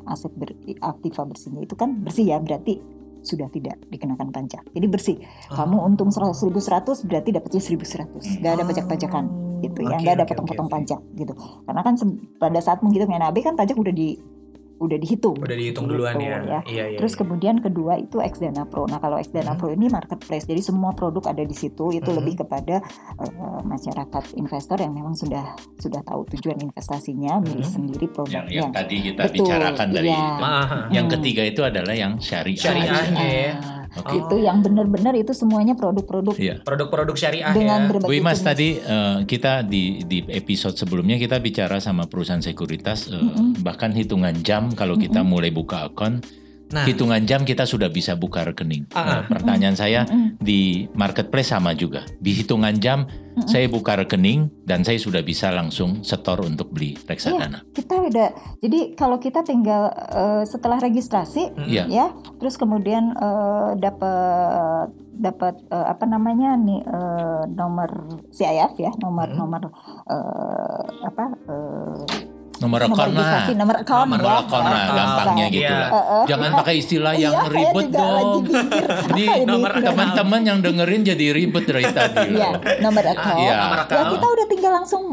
aset 0.07 0.33
ber, 0.37 0.53
aktiva 0.81 1.23
bersihnya 1.25 1.65
itu 1.65 1.75
kan 1.75 1.97
bersih 2.05 2.29
ya 2.31 2.39
berarti 2.41 2.81
sudah 3.25 3.49
tidak 3.49 3.81
dikenakan 3.89 4.29
pajak. 4.29 4.61
Jadi 4.77 4.87
bersih. 4.87 5.17
Kamu 5.49 5.81
Oh. 5.81 5.89
untung 5.89 6.13
1100 6.13 7.01
berarti 7.09 7.33
dapatnya 7.33 7.61
1100 7.61 8.21
nggak 8.41 8.53
ada 8.53 8.65
pajak-pajakan. 8.69 9.25
Gitu 9.65 9.81
ya 9.81 9.97
Oke, 9.97 10.03
nggak 10.05 10.15
ada 10.21 10.25
potong-potong 10.29 10.69
oke, 10.69 10.77
oke. 10.77 10.85
pajak 10.85 11.01
gitu. 11.17 11.33
Karena 11.65 11.81
kan 11.81 11.95
pada 12.37 12.61
saat 12.61 12.85
menghitung 12.85 13.09
NAB 13.09 13.37
kan 13.41 13.57
pajak 13.57 13.81
udah 13.81 13.95
di 13.97 14.21
udah 14.85 14.99
dihitung 14.99 15.37
Udah 15.41 15.57
dihitung 15.57 15.85
Gitu, 15.85 15.93
duluan 15.97 16.17
ya. 16.17 16.39
Iya, 16.65 16.85
iya. 16.95 16.99
Terus 16.99 17.13
iya. 17.13 17.21
kemudian 17.21 17.57
kedua 17.61 17.93
itu 17.97 18.17
Xdana 18.19 18.65
Pro. 18.65 18.85
Nah 18.85 18.99
kalau 18.99 19.17
Xdana 19.17 19.53
Hmm. 19.53 19.61
Pro 19.61 19.69
ini 19.71 19.87
marketplace, 19.89 20.45
jadi 20.45 20.61
semua 20.61 20.93
produk 20.93 21.29
ada 21.29 21.43
di 21.43 21.53
situ. 21.53 21.91
Itu 21.91 22.11
Hmm. 22.11 22.19
lebih 22.23 22.41
kepada 22.41 22.81
eh, 23.15 23.61
masyarakat 23.65 24.35
investor 24.35 24.79
yang 24.79 24.93
memang 24.93 25.15
sudah 25.15 25.45
sudah 25.77 26.01
tahu 26.03 26.25
tujuan 26.33 26.59
investasinya, 26.61 27.39
milih 27.41 27.63
Hmm. 27.63 27.75
sendiri 27.77 28.07
yang, 28.07 28.15
produknya. 28.15 28.43
yang 28.51 28.71
tadi 28.71 28.97
kita 29.03 29.23
Betul, 29.29 29.37
bicarakan 29.45 29.89
dari 29.91 30.09
iya. 30.09 30.19
itu. 30.19 30.43
Ah, 30.43 30.69
Yang 30.91 31.07
Hmm. 31.07 31.15
ketiga 31.19 31.43
itu 31.45 31.61
adalah 31.61 31.95
yang 31.95 32.13
syariah. 32.19 32.59
Syariahnya 32.59 33.25
ya. 33.25 33.53
Oke. 33.95 34.19
Itu 34.19 34.37
yang 34.37 34.59
benar-benar 34.59 35.15
itu 35.15 35.31
semuanya 35.31 35.73
produk-produk 35.73 36.35
Iya. 36.35 36.61
produk-produk 36.61 37.15
syariah 37.15 37.51
dengan 37.51 37.81
ya. 37.81 37.89
berbagai 37.89 38.09
Bu 38.09 38.13
Imas 38.13 38.39
jenis. 38.39 38.47
tadi 38.47 38.69
eh, 38.77 39.19
kita 39.25 39.63
di 39.63 39.83
di 40.03 40.19
episode 40.29 40.75
sebelumnya 40.75 41.15
kita 41.15 41.39
bicara 41.39 41.79
sama 41.79 42.05
perusahaan 42.05 42.39
sekuritas 42.39 43.07
eh, 43.07 43.17
Mm-mm. 43.17 43.63
bahkan 43.63 43.91
hitungan 43.91 44.35
jam 44.41 44.73
kalau 44.73 44.95
kita 44.95 45.21
Mm-mm. 45.21 45.31
mulai 45.31 45.51
buka 45.51 45.87
akun 45.87 46.19
Nah, 46.75 46.85
hitungan 46.85 47.23
jam 47.23 47.47
kita 47.47 47.63
sudah 47.65 47.87
bisa 47.87 48.19
buka 48.19 48.43
rekening. 48.43 48.91
Ah, 48.91 48.99
ah. 48.99 49.07
Eh, 49.15 49.23
pertanyaan 49.31 49.79
saya 49.79 50.03
Mm-mm. 50.05 50.43
di 50.43 50.91
marketplace 50.93 51.55
sama 51.55 51.71
juga. 51.73 52.03
Di 52.19 52.35
hitungan 52.35 52.75
jam 52.77 53.07
Mm-mm. 53.07 53.47
saya 53.47 53.71
buka 53.71 53.95
rekening 53.97 54.51
dan 54.63 54.83
saya 54.83 54.99
sudah 54.99 55.23
bisa 55.23 55.51
langsung 55.51 56.03
setor 56.03 56.43
untuk 56.43 56.71
beli 56.71 56.99
reksadana. 57.01 57.63
kita 57.71 57.95
udah 58.01 58.29
jadi 58.59 58.95
kalau 58.95 59.19
kita 59.19 59.43
tinggal 59.43 59.87
eh, 59.91 60.43
setelah 60.45 60.79
registrasi 60.79 61.51
Mm-mm. 61.51 61.67
Iya. 61.67 61.85
ya 61.87 62.07
terus 62.37 62.55
kemudian 62.55 63.11
eh, 63.11 63.71
dapat 63.79 64.91
dapat 65.15 65.55
eh, 65.69 65.87
apa 65.89 66.05
namanya 66.05 66.55
nih 66.55 66.83
eh, 66.83 67.43
nomor 67.51 67.91
CIF 68.31 68.75
ya 68.79 68.91
nomor 68.99 69.27
Hmm. 69.27 69.39
nomor 69.41 69.63
eh, 70.07 70.83
apa 71.05 71.25
eh, 71.45 72.03
Nomor 72.55 72.81
akun 72.81 73.11
lah. 73.13 73.51
nomor 73.51 73.77
account 73.77 74.07
Nomor 74.07 74.23
ya 74.23 74.31
lah, 74.31 74.95
gampangnya 74.95 75.47
gitu 75.49 75.65
Iya. 75.65 75.75
lah. 75.77 75.91
eh, 75.91 76.05
eh. 76.15 76.25
Jangan 76.25 76.51
pakai 76.55 76.75
istilah 76.77 77.15
yang 77.15 77.35
Iya, 77.35 77.51
ribet 77.51 77.87
dong. 77.91 78.29
Ini 79.11 79.25
nomor 79.45 79.71
Teman-teman 79.75 80.41
yang 80.41 80.59
dengerin 80.61 81.01
jadi 81.05 81.27
ribet 81.33 81.65
dari 81.65 81.85
tadi 81.89 82.29
Iya, 82.33 82.49
loh. 82.49 82.63
nomor 82.81 83.05
account. 83.05 83.39
Iya. 83.39 83.53
Nomor 83.59 83.77
Ya 83.77 83.85
account. 83.85 84.09
kita 84.13 84.27
udah 84.29 84.47
tinggal 84.47 84.73
langsung 84.73 85.05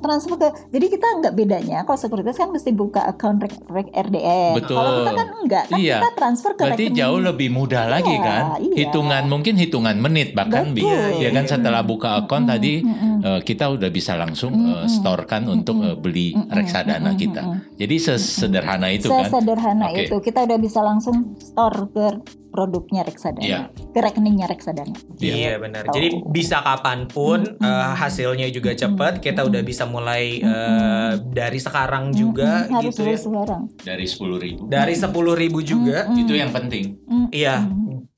transfer 0.00 0.34
ke. 0.34 0.48
Jadi 0.70 0.86
kita 0.88 1.06
nggak 1.20 1.34
bedanya. 1.34 1.78
Kalau 1.84 1.96
sekuritas 1.96 2.34
kan 2.34 2.48
mesti 2.48 2.70
buka 2.70 3.04
account 3.04 3.38
rek, 3.38 3.54
rek 3.64 3.88
RDN. 3.90 4.56
Betul. 4.56 4.76
Kalau 4.76 4.90
kita 4.98 5.12
kan 5.12 5.28
enggak. 5.36 5.64
Kan 5.66 5.78
Iya. 5.78 5.96
kita 6.00 6.10
transfer 6.14 6.50
ke 6.52 6.62
Berarti 6.64 6.84
rekening. 6.86 6.98
jauh 6.98 7.20
lebih 7.20 7.48
mudah 7.50 7.84
lagi 7.86 8.10
Iya, 8.10 8.24
kan? 8.24 8.42
iya. 8.58 8.74
Hitungan 8.80 9.22
mungkin 9.26 9.54
hitungan 9.54 9.96
menit 9.96 10.32
bahkan 10.32 10.72
Betul. 10.72 11.20
ya 11.20 11.30
kan 11.30 11.44
setelah 11.44 11.82
buka 11.82 12.18
akun 12.18 12.42
Mm-mm, 12.42 12.50
tadi 12.50 12.74
mm-mm. 12.80 13.16
eh, 13.20 13.40
kita 13.42 13.64
udah 13.68 13.88
bisa 13.88 14.12
langsung 14.14 14.52
eh, 14.56 14.66
Mm-mm. 14.80 14.88
storekan 14.90 15.44
untuk 15.46 15.76
eh, 15.80 15.94
beli 15.94 16.32
reksadana 16.48 17.12
kita. 17.14 17.42
Jadi 17.76 17.96
sesederhana 17.96 18.88
itu 18.88 19.06
kan. 19.06 19.26
Sesederhana 19.26 19.86
Oke. 19.88 20.06
itu 20.06 20.16
kita 20.20 20.44
udah 20.44 20.58
bisa 20.58 20.80
langsung 20.80 21.36
store 21.36 21.80
ke 21.90 22.06
produknya 22.50 23.00
reksadana, 23.00 23.40
Iya. 23.40 23.60
ke 23.70 23.98
rekeningnya 23.98 24.44
reksadana. 24.44 24.92
Iya 25.16 25.54
Gitu. 25.54 25.62
benar. 25.62 25.82
Jadi 25.88 26.08
bisa 26.26 26.58
kapan 26.60 27.06
pun 27.06 27.46
Mm-mm. 27.48 27.62
eh, 27.62 27.92
hasilnya 27.96 28.46
juga 28.48 28.70
cepat. 28.72 29.18
Kita 29.18 29.42
udah 29.42 29.62
bisa 29.62 29.84
mulai 29.84 30.38
eh, 30.38 31.10
dari 31.24 31.56
sekarang 31.56 32.10
juga 32.12 32.66
Mm-mm, 32.66 32.74
harus 32.76 32.90
gitu 32.90 33.00
ya. 33.00 33.08
harus 33.08 33.22
sekarang. 33.22 33.62
Dari 33.80 34.04
10 34.04 34.36
ribu. 34.36 34.62
Dari 34.66 34.94
10.000 34.94 35.06
ribu 35.36 35.58
juga. 35.60 35.98
Mm-mm. 36.04 36.20
Itu 36.20 36.32
yang 36.32 36.50
penting. 36.50 36.84
Iya, 37.30 37.70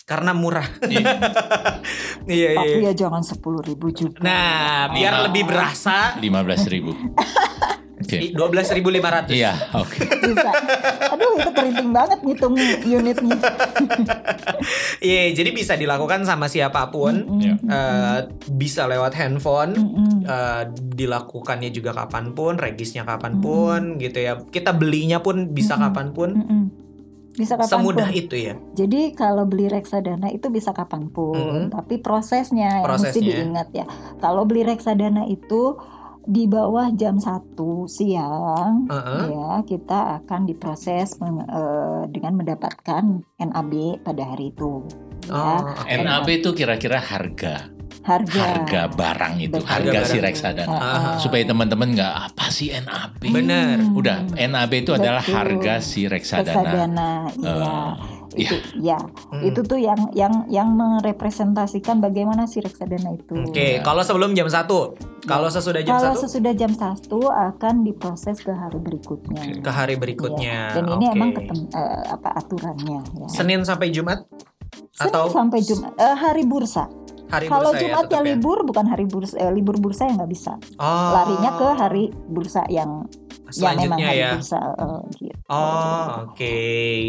karena 0.03 0.33
murah. 0.33 0.67
Iya. 0.83 1.05
Iya 2.23 2.49
iya. 2.55 2.61
Tapi 2.63 2.87
ya 2.87 2.93
jangan 2.97 3.19
sepuluh 3.21 3.59
ribu 3.61 3.91
juga. 3.91 4.23
Nah, 4.23 4.87
biar 4.89 5.11
Ah. 5.13 5.21
lebih 5.27 5.43
berasa 5.43 6.15
15 6.17 6.63
ribu. 6.65 6.95
Oke. 8.03 8.19
12.500. 8.31 9.31
Iya, 9.31 9.53
oke. 9.73 9.99
Bisa. 10.03 10.51
Aduh 11.09 11.31
itu 11.37 11.51
keriting 11.51 11.91
banget 11.91 12.19
ngitung 12.21 12.55
unitnya. 12.83 13.39
Iya, 14.99 15.35
jadi 15.35 15.51
bisa 15.51 15.75
dilakukan 15.75 16.23
sama 16.23 16.47
siapa 16.47 16.89
pun. 16.89 17.15
Mm-mm. 17.17 17.41
Iya. 17.41 17.55
Eh, 17.59 18.19
bisa 18.53 18.87
lewat 18.87 19.13
handphone. 19.13 19.73
Mm-mm. 19.75 20.11
eh, 20.23 20.63
dilakukannya 20.71 21.71
juga 21.71 21.93
kapan 21.93 22.33
pun, 22.33 22.55
regisnya 22.55 23.03
kapan 23.03 23.39
pun, 23.39 23.99
gitu 23.99 24.19
ya. 24.19 24.39
Kita 24.41 24.71
belinya 24.73 25.19
pun 25.19 25.51
bisa 25.51 25.75
Mm-mm. 25.75 25.85
kapan 25.85 26.07
pun. 26.11 26.31
Mm-mm. 26.33 26.63
Bisa 27.33 27.57
kapan 27.57 27.65
pun. 27.65 27.97
Semudah 27.97 28.11
itu 28.13 28.37
ya. 28.37 28.55
Jadi 28.77 29.17
kalau 29.17 29.43
beli 29.43 29.65
reksadana 29.67 30.29
itu 30.29 30.47
bisa 30.47 30.71
kapan 30.71 31.09
pun, 31.09 31.33
Mhm. 31.33 31.73
tapi 31.73 31.97
prosesnya, 31.97 32.85
yang 32.85 32.93
mesti 32.93 33.09
Prosesnya. 33.09 33.25
diingat 33.25 33.69
ya. 33.73 33.87
Kalau 34.21 34.45
beli 34.45 34.63
reksadana 34.63 35.25
itu 35.25 35.81
di 36.25 36.47
bawah 36.47 36.91
jam 36.93 37.19
1 37.19 37.55
siang 37.85 38.87
Heeh. 38.87 39.23
ya 39.29 39.51
kita 39.63 40.23
akan 40.23 40.47
diproses 40.47 41.19
meng- 41.19 41.43
eh, 41.43 42.03
dengan 42.09 42.39
mendapatkan 42.39 43.03
NAB 43.37 43.73
pada 44.01 44.23
hari 44.25 44.51
itu. 44.51 44.87
Oh, 45.25 45.59
Ya, 45.59 45.59
oke. 45.63 45.99
NAB 46.01 46.29
itu 46.37 46.51
kira-kira 46.53 46.99
harga 46.99 47.71
harga. 48.03 48.43
harga 48.43 48.83
barang 48.89 49.35
itu, 49.39 49.55
Betul. 49.55 49.67
harga 49.69 49.91
Harga 49.95 50.01
si 50.05 50.19
reksadana. 50.19 50.75
Ah. 50.75 51.15
Supaya 51.17 51.43
teman-teman 51.45 51.95
nggak 51.95 52.13
apa 52.29 52.51
sih 52.51 52.71
NAB? 52.71 53.31
Bener. 53.31 53.79
Hmm. 53.79 53.95
Udah, 53.95 54.19
NAB 54.33 54.73
itu 54.77 54.91
adalah 54.91 55.23
Betul. 55.23 55.39
harga 55.39 55.75
si 55.79 56.07
reksadana. 56.07 56.51
reksadana, 56.51 57.11
iya. 57.39 57.75
Eh, 58.33 58.43
itu 58.43 58.55
ya 58.81 58.97
Hmm. 59.29 59.43
itu 59.43 59.61
tuh 59.61 59.77
yang 59.77 60.11
yang 60.13 60.45
yang 60.47 60.73
merepresentasikan 60.73 61.99
bagaimana 61.99 62.45
si 62.45 62.59
reksadana 62.59 63.13
itu. 63.13 63.37
Oke, 63.43 63.81
kalau 63.81 64.01
sebelum 64.01 64.33
jam 64.33 64.47
1, 64.47 64.97
kalau 65.23 65.49
sesudah 65.49 65.81
jam 65.81 65.95
Kalau 65.95 66.13
1 66.13 66.23
sesudah 66.23 66.53
jam 66.53 66.71
1 66.71 67.21
akan 67.23 67.75
diproses 67.83 68.39
ke 68.39 68.51
hari 68.51 68.79
berikutnya. 68.79 69.43
ke 69.59 69.71
hari 69.71 69.95
berikutnya. 69.95 70.57
Iya. 70.71 70.75
Dan 70.75 70.85
ini 70.95 71.07
emang 71.09 71.31
ketem- 71.33 71.69
eh, 71.71 72.03
apa 72.11 72.29
aturannya 72.35 73.01
ya. 73.17 73.29
Senin 73.29 73.63
sampai 73.63 73.89
Jumat 73.89 74.25
Senin 74.91 75.09
atau 75.09 75.29
sampai 75.29 75.61
Jumat 75.61 75.93
eh, 75.95 76.15
hari 76.15 76.43
bursa. 76.43 76.89
Hari 77.33 77.47
Kalau 77.49 77.73
bursa 77.73 77.81
ya 77.81 77.89
Jumatnya 77.89 78.05
tetap 78.05 78.21
ya? 78.21 78.29
libur 78.29 78.59
bukan 78.69 78.85
hari 78.85 79.05
bursa 79.09 79.35
eh, 79.41 79.53
libur 79.57 79.77
bursa 79.81 80.03
yang 80.05 80.17
nggak 80.21 80.33
bisa. 80.33 80.53
Oh. 80.77 81.11
Larinya 81.17 81.51
ke 81.57 81.69
hari 81.81 82.05
bursa 82.29 82.63
yang 82.69 83.09
memang 83.09 83.53
selanjutnya 83.53 84.07
hari 84.13 84.21
ya. 84.21 84.31
bursa 84.37 84.61
eh, 84.61 85.01
gitu. 85.17 85.41
Oh, 85.49 86.07
oke. 86.29 86.57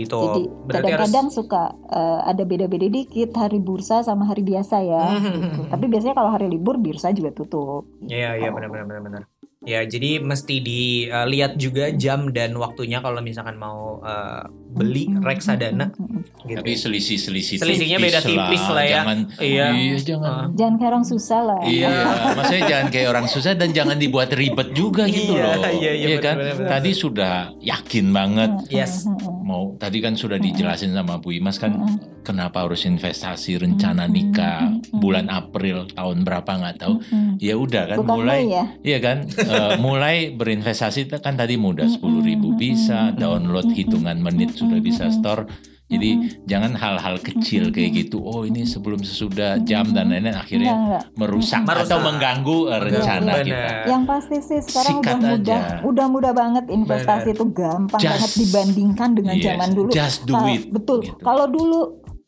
Itu 0.08 0.18
Jadi 0.20 0.42
berarti 0.48 0.72
harus 0.72 0.84
kadang-kadang 0.96 1.28
suka 1.28 1.64
eh, 1.92 2.20
ada 2.24 2.44
beda-beda 2.48 2.88
dikit 2.88 3.32
hari 3.36 3.60
bursa 3.60 4.00
sama 4.08 4.24
hari 4.24 4.48
biasa 4.48 4.76
ya. 4.80 5.04
Hmm, 5.20 5.36
gitu. 5.44 5.62
Tapi 5.68 5.86
biasanya 5.92 6.16
kalau 6.16 6.32
hari 6.32 6.48
libur 6.48 6.80
bursa 6.80 7.12
juga 7.12 7.36
tutup. 7.36 7.84
Iya, 8.08 8.40
iya 8.40 8.50
benar 8.50 8.72
benar 8.72 8.88
benar 8.88 9.04
benar. 9.04 9.24
Ya, 9.64 9.80
jadi 9.88 10.20
mesti 10.20 10.60
dilihat 10.60 11.56
juga 11.56 11.88
jam 11.96 12.36
dan 12.36 12.52
waktunya 12.60 13.00
kalau 13.00 13.24
misalkan 13.24 13.56
mau 13.56 14.04
eh, 14.04 14.44
beli 14.74 15.06
Mm-mm, 15.06 15.22
reksadana 15.22 15.86
mm-mm, 15.88 16.02
mm-mm. 16.20 16.22
gitu. 16.44 16.58
Tapi 16.60 16.72
selisih-selisih 16.74 17.58
Selisihnya 17.58 17.98
beda 17.98 18.20
tipis 18.20 18.64
lah 18.68 18.84
ya. 18.84 18.92
Jangan, 19.00 19.20
Iya. 19.38 19.66
iya 19.72 19.96
jangan. 20.00 20.46
Jangan 20.54 20.74
kayak 20.76 20.90
orang 20.90 21.06
susah 21.06 21.40
lah. 21.42 21.60
Iya, 21.64 21.94
maksudnya 22.34 22.64
jangan 22.68 22.88
kayak 22.90 23.08
orang 23.08 23.28
susah 23.28 23.52
dan 23.54 23.70
jangan 23.72 23.98
dibuat 23.98 24.30
ribet 24.34 24.74
juga 24.74 25.06
gitu 25.06 25.34
Iya, 25.34 25.46
loh. 25.54 25.72
iya, 25.72 25.92
iya, 25.94 26.18
kan? 26.18 26.36
benar, 26.36 26.56
benar, 26.58 26.70
Tadi 26.74 26.92
sudah 26.92 27.34
yakin 27.60 28.06
banget 28.10 28.52
Yes. 28.68 29.06
Mau 29.44 29.76
tadi 29.76 30.00
kan 30.00 30.16
sudah 30.16 30.36
dijelasin 30.36 30.92
sama 30.92 31.20
Bu 31.20 31.32
Imas 31.32 31.60
kan 31.60 31.76
kenapa 32.22 32.64
harus 32.64 32.84
investasi 32.84 33.60
rencana 33.60 34.08
nikah 34.08 34.72
bulan 34.90 35.28
April 35.28 35.86
tahun 35.90 36.24
berapa 36.24 36.48
nggak 36.48 36.76
tahu. 36.80 36.96
Ya 37.38 37.54
udah 37.54 37.84
kan 37.86 37.98
Bukan 38.00 38.16
mulai 38.18 38.48
ya. 38.48 38.64
Iya 38.82 39.00
kan, 39.00 39.18
Eh, 39.28 39.76
mulai 39.78 40.32
berinvestasi 40.32 41.12
kan 41.14 41.36
tadi 41.36 41.60
mudah 41.60 41.86
sepuluh 41.86 42.24
ribu 42.24 42.56
bisa, 42.56 43.12
download 43.14 43.68
hitungan 43.70 44.18
menit 44.18 44.56
sudah 44.66 44.80
bisa 44.80 45.04
store. 45.10 45.44
Jadi 45.84 46.10
jangan 46.44 46.74
hal-hal 46.74 47.20
kecil 47.20 47.70
kayak 47.70 47.92
gitu. 47.94 48.18
Oh 48.18 48.42
ini 48.42 48.66
sebelum 48.66 48.98
sesudah 49.00 49.62
jam 49.62 49.86
dan 49.88 50.10
lain-lain 50.10 50.34
akhirnya 50.34 50.74
Enggak, 50.74 50.82
enggak. 51.04 51.04
merusak, 51.14 51.62
Merusak. 51.62 51.86
atau 51.86 51.98
mengganggu 52.02 52.58
eh, 52.66 52.80
rencana 52.82 53.22
Benar. 53.30 53.46
kita. 53.46 53.68
Yang 53.86 54.04
pasti 54.04 54.36
sih 54.42 54.60
sekarang 54.64 54.98
Sikat 54.98 55.14
udah 55.14 55.30
mudah, 55.30 55.62
aja. 55.62 55.86
udah 55.86 56.06
mudah 56.08 56.32
banget 56.34 56.66
investasi 56.68 57.30
itu 57.32 57.46
gampang 57.48 58.00
Just- 58.00 58.10
banget 58.10 58.32
dibandingkan 58.42 59.10
dengan 59.14 59.36
Yes, 59.36 59.46
zaman 59.46 59.70
dulu. 59.72 59.90
just 59.92 60.20
do 60.24 60.34
Kalau- 60.34 60.50
it, 60.50 60.64
Betul. 60.68 60.98
gitu. 61.04 61.20
Kalau 61.20 61.46
dulu 61.46 61.80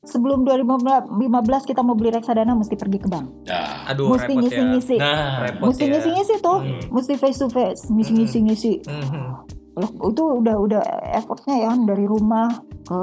sebelum 0.06 0.40
2015 0.46 1.66
kita 1.66 1.82
mau 1.82 1.96
beli 1.96 2.14
reksadana 2.14 2.54
mesti 2.54 2.76
pergi 2.76 3.00
ke 3.00 3.08
bank. 3.08 3.26
Nah, 3.44 3.90
Aduh, 3.90 4.14
mesti 4.14 4.30
ya. 4.30 4.38
ngisi-ngisi. 4.38 4.96
nah, 4.96 5.42
Repot 5.42 5.74
Mesti 5.74 5.84
ya. 5.84 5.90
ngisi-ngisi 5.90 6.36
tuh, 6.40 6.60
Hmm. 6.62 6.82
mesti 6.92 7.14
face 7.16 7.40
to 7.40 7.48
face, 7.50 7.90
mesti 7.90 8.12
ngisi-ngisi. 8.14 8.74
Mhm. 8.84 9.10
Loh, 9.10 9.42
itu 9.84 10.23
udah 10.39 10.55
udah 10.55 10.84
effortnya 11.19 11.55
ya 11.67 11.71
dari 11.84 12.05
rumah 12.07 12.47
ke 12.88 13.01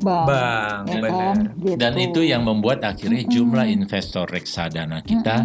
bank. 0.00 0.26
Bang, 0.26 0.80
ya 0.88 1.00
benar. 1.00 1.12
kan? 1.12 1.36
Gitu. 1.60 1.78
dan 1.78 1.92
itu 2.00 2.20
yang 2.24 2.42
membuat 2.44 2.82
akhirnya 2.82 3.22
jumlah 3.28 3.66
investor 3.68 4.26
reksadana 4.28 5.00
kita 5.04 5.44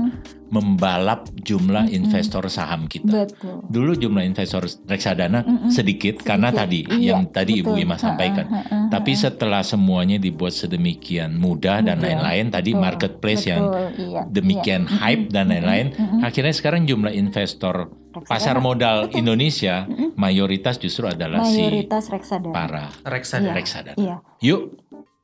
membalap 0.50 1.30
jumlah 1.38 1.88
investor 1.90 2.50
saham 2.50 2.86
kita. 2.86 3.26
Betul. 3.26 3.62
Dulu 3.70 3.92
jumlah 3.96 4.26
investor 4.26 4.66
reksadana 4.86 5.46
Mm-mm. 5.46 5.70
sedikit, 5.70 6.20
karena 6.20 6.50
Sedikit. 6.50 6.62
tadi 6.66 6.80
Iya, 6.90 7.10
yang 7.14 7.22
tadi 7.30 7.52
Ibu 7.62 7.74
betul. 7.74 7.86
Ima 7.86 7.96
sampaikan. 7.96 8.46
Ha, 8.50 8.58
ha, 8.58 8.62
ha, 8.66 8.78
ha. 8.82 8.88
Tapi 8.90 9.12
setelah 9.14 9.62
semuanya 9.62 10.18
dibuat 10.18 10.52
sedemikian 10.52 11.38
mudah 11.38 11.80
dan 11.80 12.02
lain-lain, 12.02 12.50
tadi 12.50 12.74
Betul, 12.74 12.82
marketplace 12.82 13.46
betul, 13.46 13.54
yang 13.54 13.64
iya, 13.96 14.22
demikian 14.26 14.82
iya. 14.86 14.98
hype 14.98 15.26
dan 15.30 15.46
lain-lain, 15.48 15.88
Mm-mm. 15.94 16.26
akhirnya 16.26 16.54
sekarang 16.54 16.84
jumlah 16.84 17.14
investor 17.14 17.94
Reksadana. 18.10 18.26
pasar 18.26 18.58
modal 18.58 18.98
Indonesia 19.14 19.86
mayoritas 20.18 20.82
justru 20.82 21.06
adalah 21.06 21.46
si 21.46 21.62
mayoritas 21.62 22.10
reksadana. 22.10 22.50
para 22.52 22.86
Reksadana. 23.06 23.54
reksadana. 23.54 23.98
Iya, 24.02 24.18
Yuk 24.42 24.62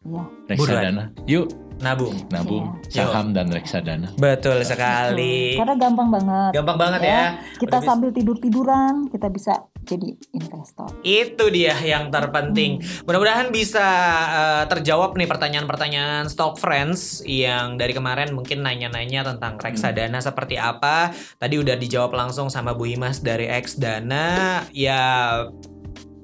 iya. 0.06 0.24
reksadana, 0.46 1.04
yuk 1.26 1.50
Nabung. 1.78 2.16
nabung 2.30 2.66
Iya. 2.88 3.04
saham 3.06 3.32
dan 3.32 3.48
reksadana. 3.48 4.10
Betul 4.16 4.64
sekali. 4.64 5.56
Karena 5.56 5.76
gampang 5.76 6.10
banget. 6.10 6.52
Gampang 6.54 6.78
banget 6.78 7.02
ya. 7.02 7.22
Kita 7.56 7.68
Udah 7.68 7.80
bisa- 7.80 7.88
sambil 7.88 8.10
tidur-tiduran, 8.10 8.94
kita 9.08 9.28
bisa 9.28 9.54
jadi 9.82 10.10
investor. 10.32 10.90
Itu 11.02 11.50
dia 11.50 11.78
yang 11.78 12.10
terpenting. 12.10 12.80
Mudah-mudahan 13.04 13.50
bisa 13.50 13.86
eh, 14.26 14.64
terjawab 14.68 15.14
nih 15.14 15.28
pertanyaan-pertanyaan 15.28 16.26
stock 16.26 16.56
friends 16.56 17.22
yang 17.22 17.76
dari 17.76 17.92
kemarin 17.92 18.32
mungkin 18.32 18.62
nanya-nanya 18.62 19.22
tentang 19.26 19.58
reksadana 19.58 20.18
seperti 20.20 20.56
apa. 20.56 21.12
Tadi 21.36 21.56
udah 21.56 21.76
dijawab 21.76 22.12
langsung 22.12 22.48
sama 22.48 22.72
Bu 22.72 22.88
Imas 22.88 23.20
dari 23.20 23.46
X 23.46 23.76
Dana. 23.76 24.64
Ya 24.72 25.02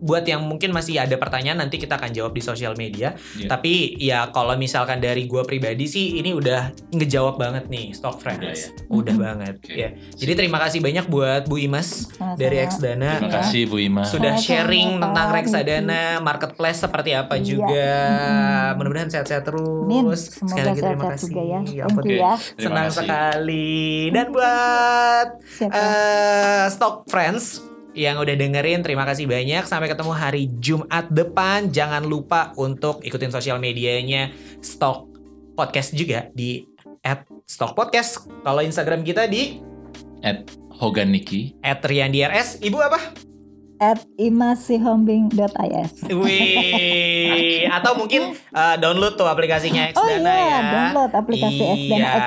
buat 0.01 0.25
yang 0.25 0.41
mungkin 0.41 0.69
masih 0.69 0.97
ada 0.97 1.13
pertanyaan 1.13 1.61
nanti 1.61 1.77
kita 1.77 1.95
akan 1.95 2.09
jawab 2.09 2.33
di 2.33 2.41
sosial 2.41 2.73
media. 2.73 3.13
Iya. 3.33 3.47
Tapi 3.47 3.73
ya 3.95 4.27
kalau 4.27 4.53
misalkan 4.55 4.97
dari 4.97 5.23
gua 5.23 5.41
pribadi 5.41 5.85
sih 5.85 6.17
ini 6.17 6.33
udah 6.33 6.61
ngejawab 6.89 7.37
banget 7.37 7.69
nih 7.69 7.93
stock 7.93 8.17
friends. 8.17 8.73
Udah, 8.87 9.13
Mhm. 9.13 9.21
banget. 9.21 9.55
Oke. 9.57 9.71
Ya. 9.71 9.89
Jadi 10.11 10.33
terima 10.35 10.57
kasih 10.57 10.79
banyak 10.79 11.05
buat 11.05 11.45
Bu 11.45 11.55
Imas 11.55 12.09
Sama-sama. 12.09 12.35
dari 12.35 12.57
X 12.59 12.71
Dana 12.77 13.09
Terima 13.13 13.29
Iya. 13.29 13.37
kasih 13.39 13.61
Bu 13.63 13.77
Ima. 13.77 14.01
sudah 14.03 14.33
Sama-sama, 14.33 14.47
sharing 14.57 14.89
Pak 14.91 15.01
tentang 15.03 15.27
reksadana, 15.31 16.01
marketplace 16.19 16.79
seperti 16.79 17.11
apa 17.11 17.33
Iya. 17.35 17.45
juga. 17.45 17.89
Mm-mm. 17.93 18.75
Mudah-mudahan 18.75 19.09
sehat-sehat 19.09 19.43
terus. 19.43 20.19
Sekali 20.31 20.41
Semoga 20.41 20.63
lagi 20.65 20.81
terima 20.81 21.03
kasih. 21.07 21.27
juga 21.27 21.41
ya. 21.43 21.59
Ya 21.61 21.85
you 21.85 22.11
ya. 22.11 22.31
Terima 22.49 22.57
Senang 22.57 22.85
kasih. 22.87 22.97
sekali. 22.97 23.69
Dan 24.09 24.25
buat 24.31 25.27
Siapa? 25.51 25.73
eh 25.77 26.63
Stock 26.67 26.95
Friends 27.05 27.70
yang 27.91 28.19
udah 28.19 28.35
dengerin 28.35 28.79
terima 28.81 29.03
kasih 29.03 29.27
banyak. 29.27 29.67
Sampai 29.67 29.91
ketemu 29.91 30.11
hari 30.11 30.47
Jumat 30.57 31.11
depan. 31.11 31.67
Jangan 31.69 32.07
lupa 32.07 32.55
untuk 32.55 33.03
ikutin 33.03 33.31
sosial 33.31 33.59
medianya 33.59 34.31
Stock 34.59 35.07
Podcast 35.51 35.91
juga 35.91 36.31
di 36.31 36.63
@stock 37.43 37.75
podcast. 37.75 38.23
Kalau 38.41 38.61
Instagram 38.63 39.03
kita 39.03 39.27
di 39.27 39.59
At 40.23 40.47
Hogan 40.71 41.11
Niki. 41.11 41.57
@riandrs 41.61 42.61
ibu 42.61 42.79
apa? 42.79 42.99
At 43.81 44.05
imasihombing.is 44.13 46.05
Wih, 46.13 47.65
atau 47.81 47.97
mungkin 47.97 48.37
uh, 48.53 48.77
download 48.77 49.17
tuh 49.17 49.25
aplikasinya 49.25 49.89
Oh 49.97 50.05
Xdana 50.05 50.21
iya, 50.29 50.45
ya. 50.45 50.59
download 50.69 51.11
aplikasi 51.17 51.89
Iya. 51.89 52.13
X 52.13 52.25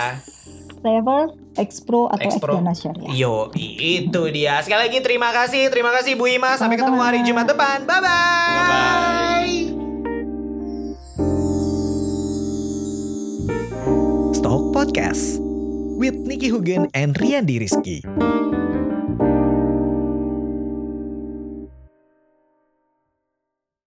Saver, 0.82 1.30
X 1.30 1.43
Pro 1.86 2.10
atau 2.10 2.26
X 2.26 2.36
Pro. 2.42 2.58
Xdana 2.58 2.74
Syariah. 2.74 3.14
Yo, 3.14 3.50
itu 3.56 4.22
dia. 4.34 4.58
Sekali 4.60 4.90
lagi 4.90 4.98
terima 5.00 5.30
kasih, 5.30 5.70
terima 5.70 5.90
kasih 5.94 6.18
Bu 6.18 6.26
Ima. 6.26 6.58
Sampai 6.58 6.76
ketemu 6.76 7.00
hari 7.00 7.22
Jumat 7.22 7.46
depan. 7.46 7.86
Bye 7.86 8.00
bye. 8.02 9.54
Stock 14.34 14.74
Podcast 14.74 15.38
with 15.96 16.18
Nicky 16.18 16.50
Hugen 16.50 16.90
and 16.92 17.16
Rian 17.16 17.46
Rizky. 17.46 18.02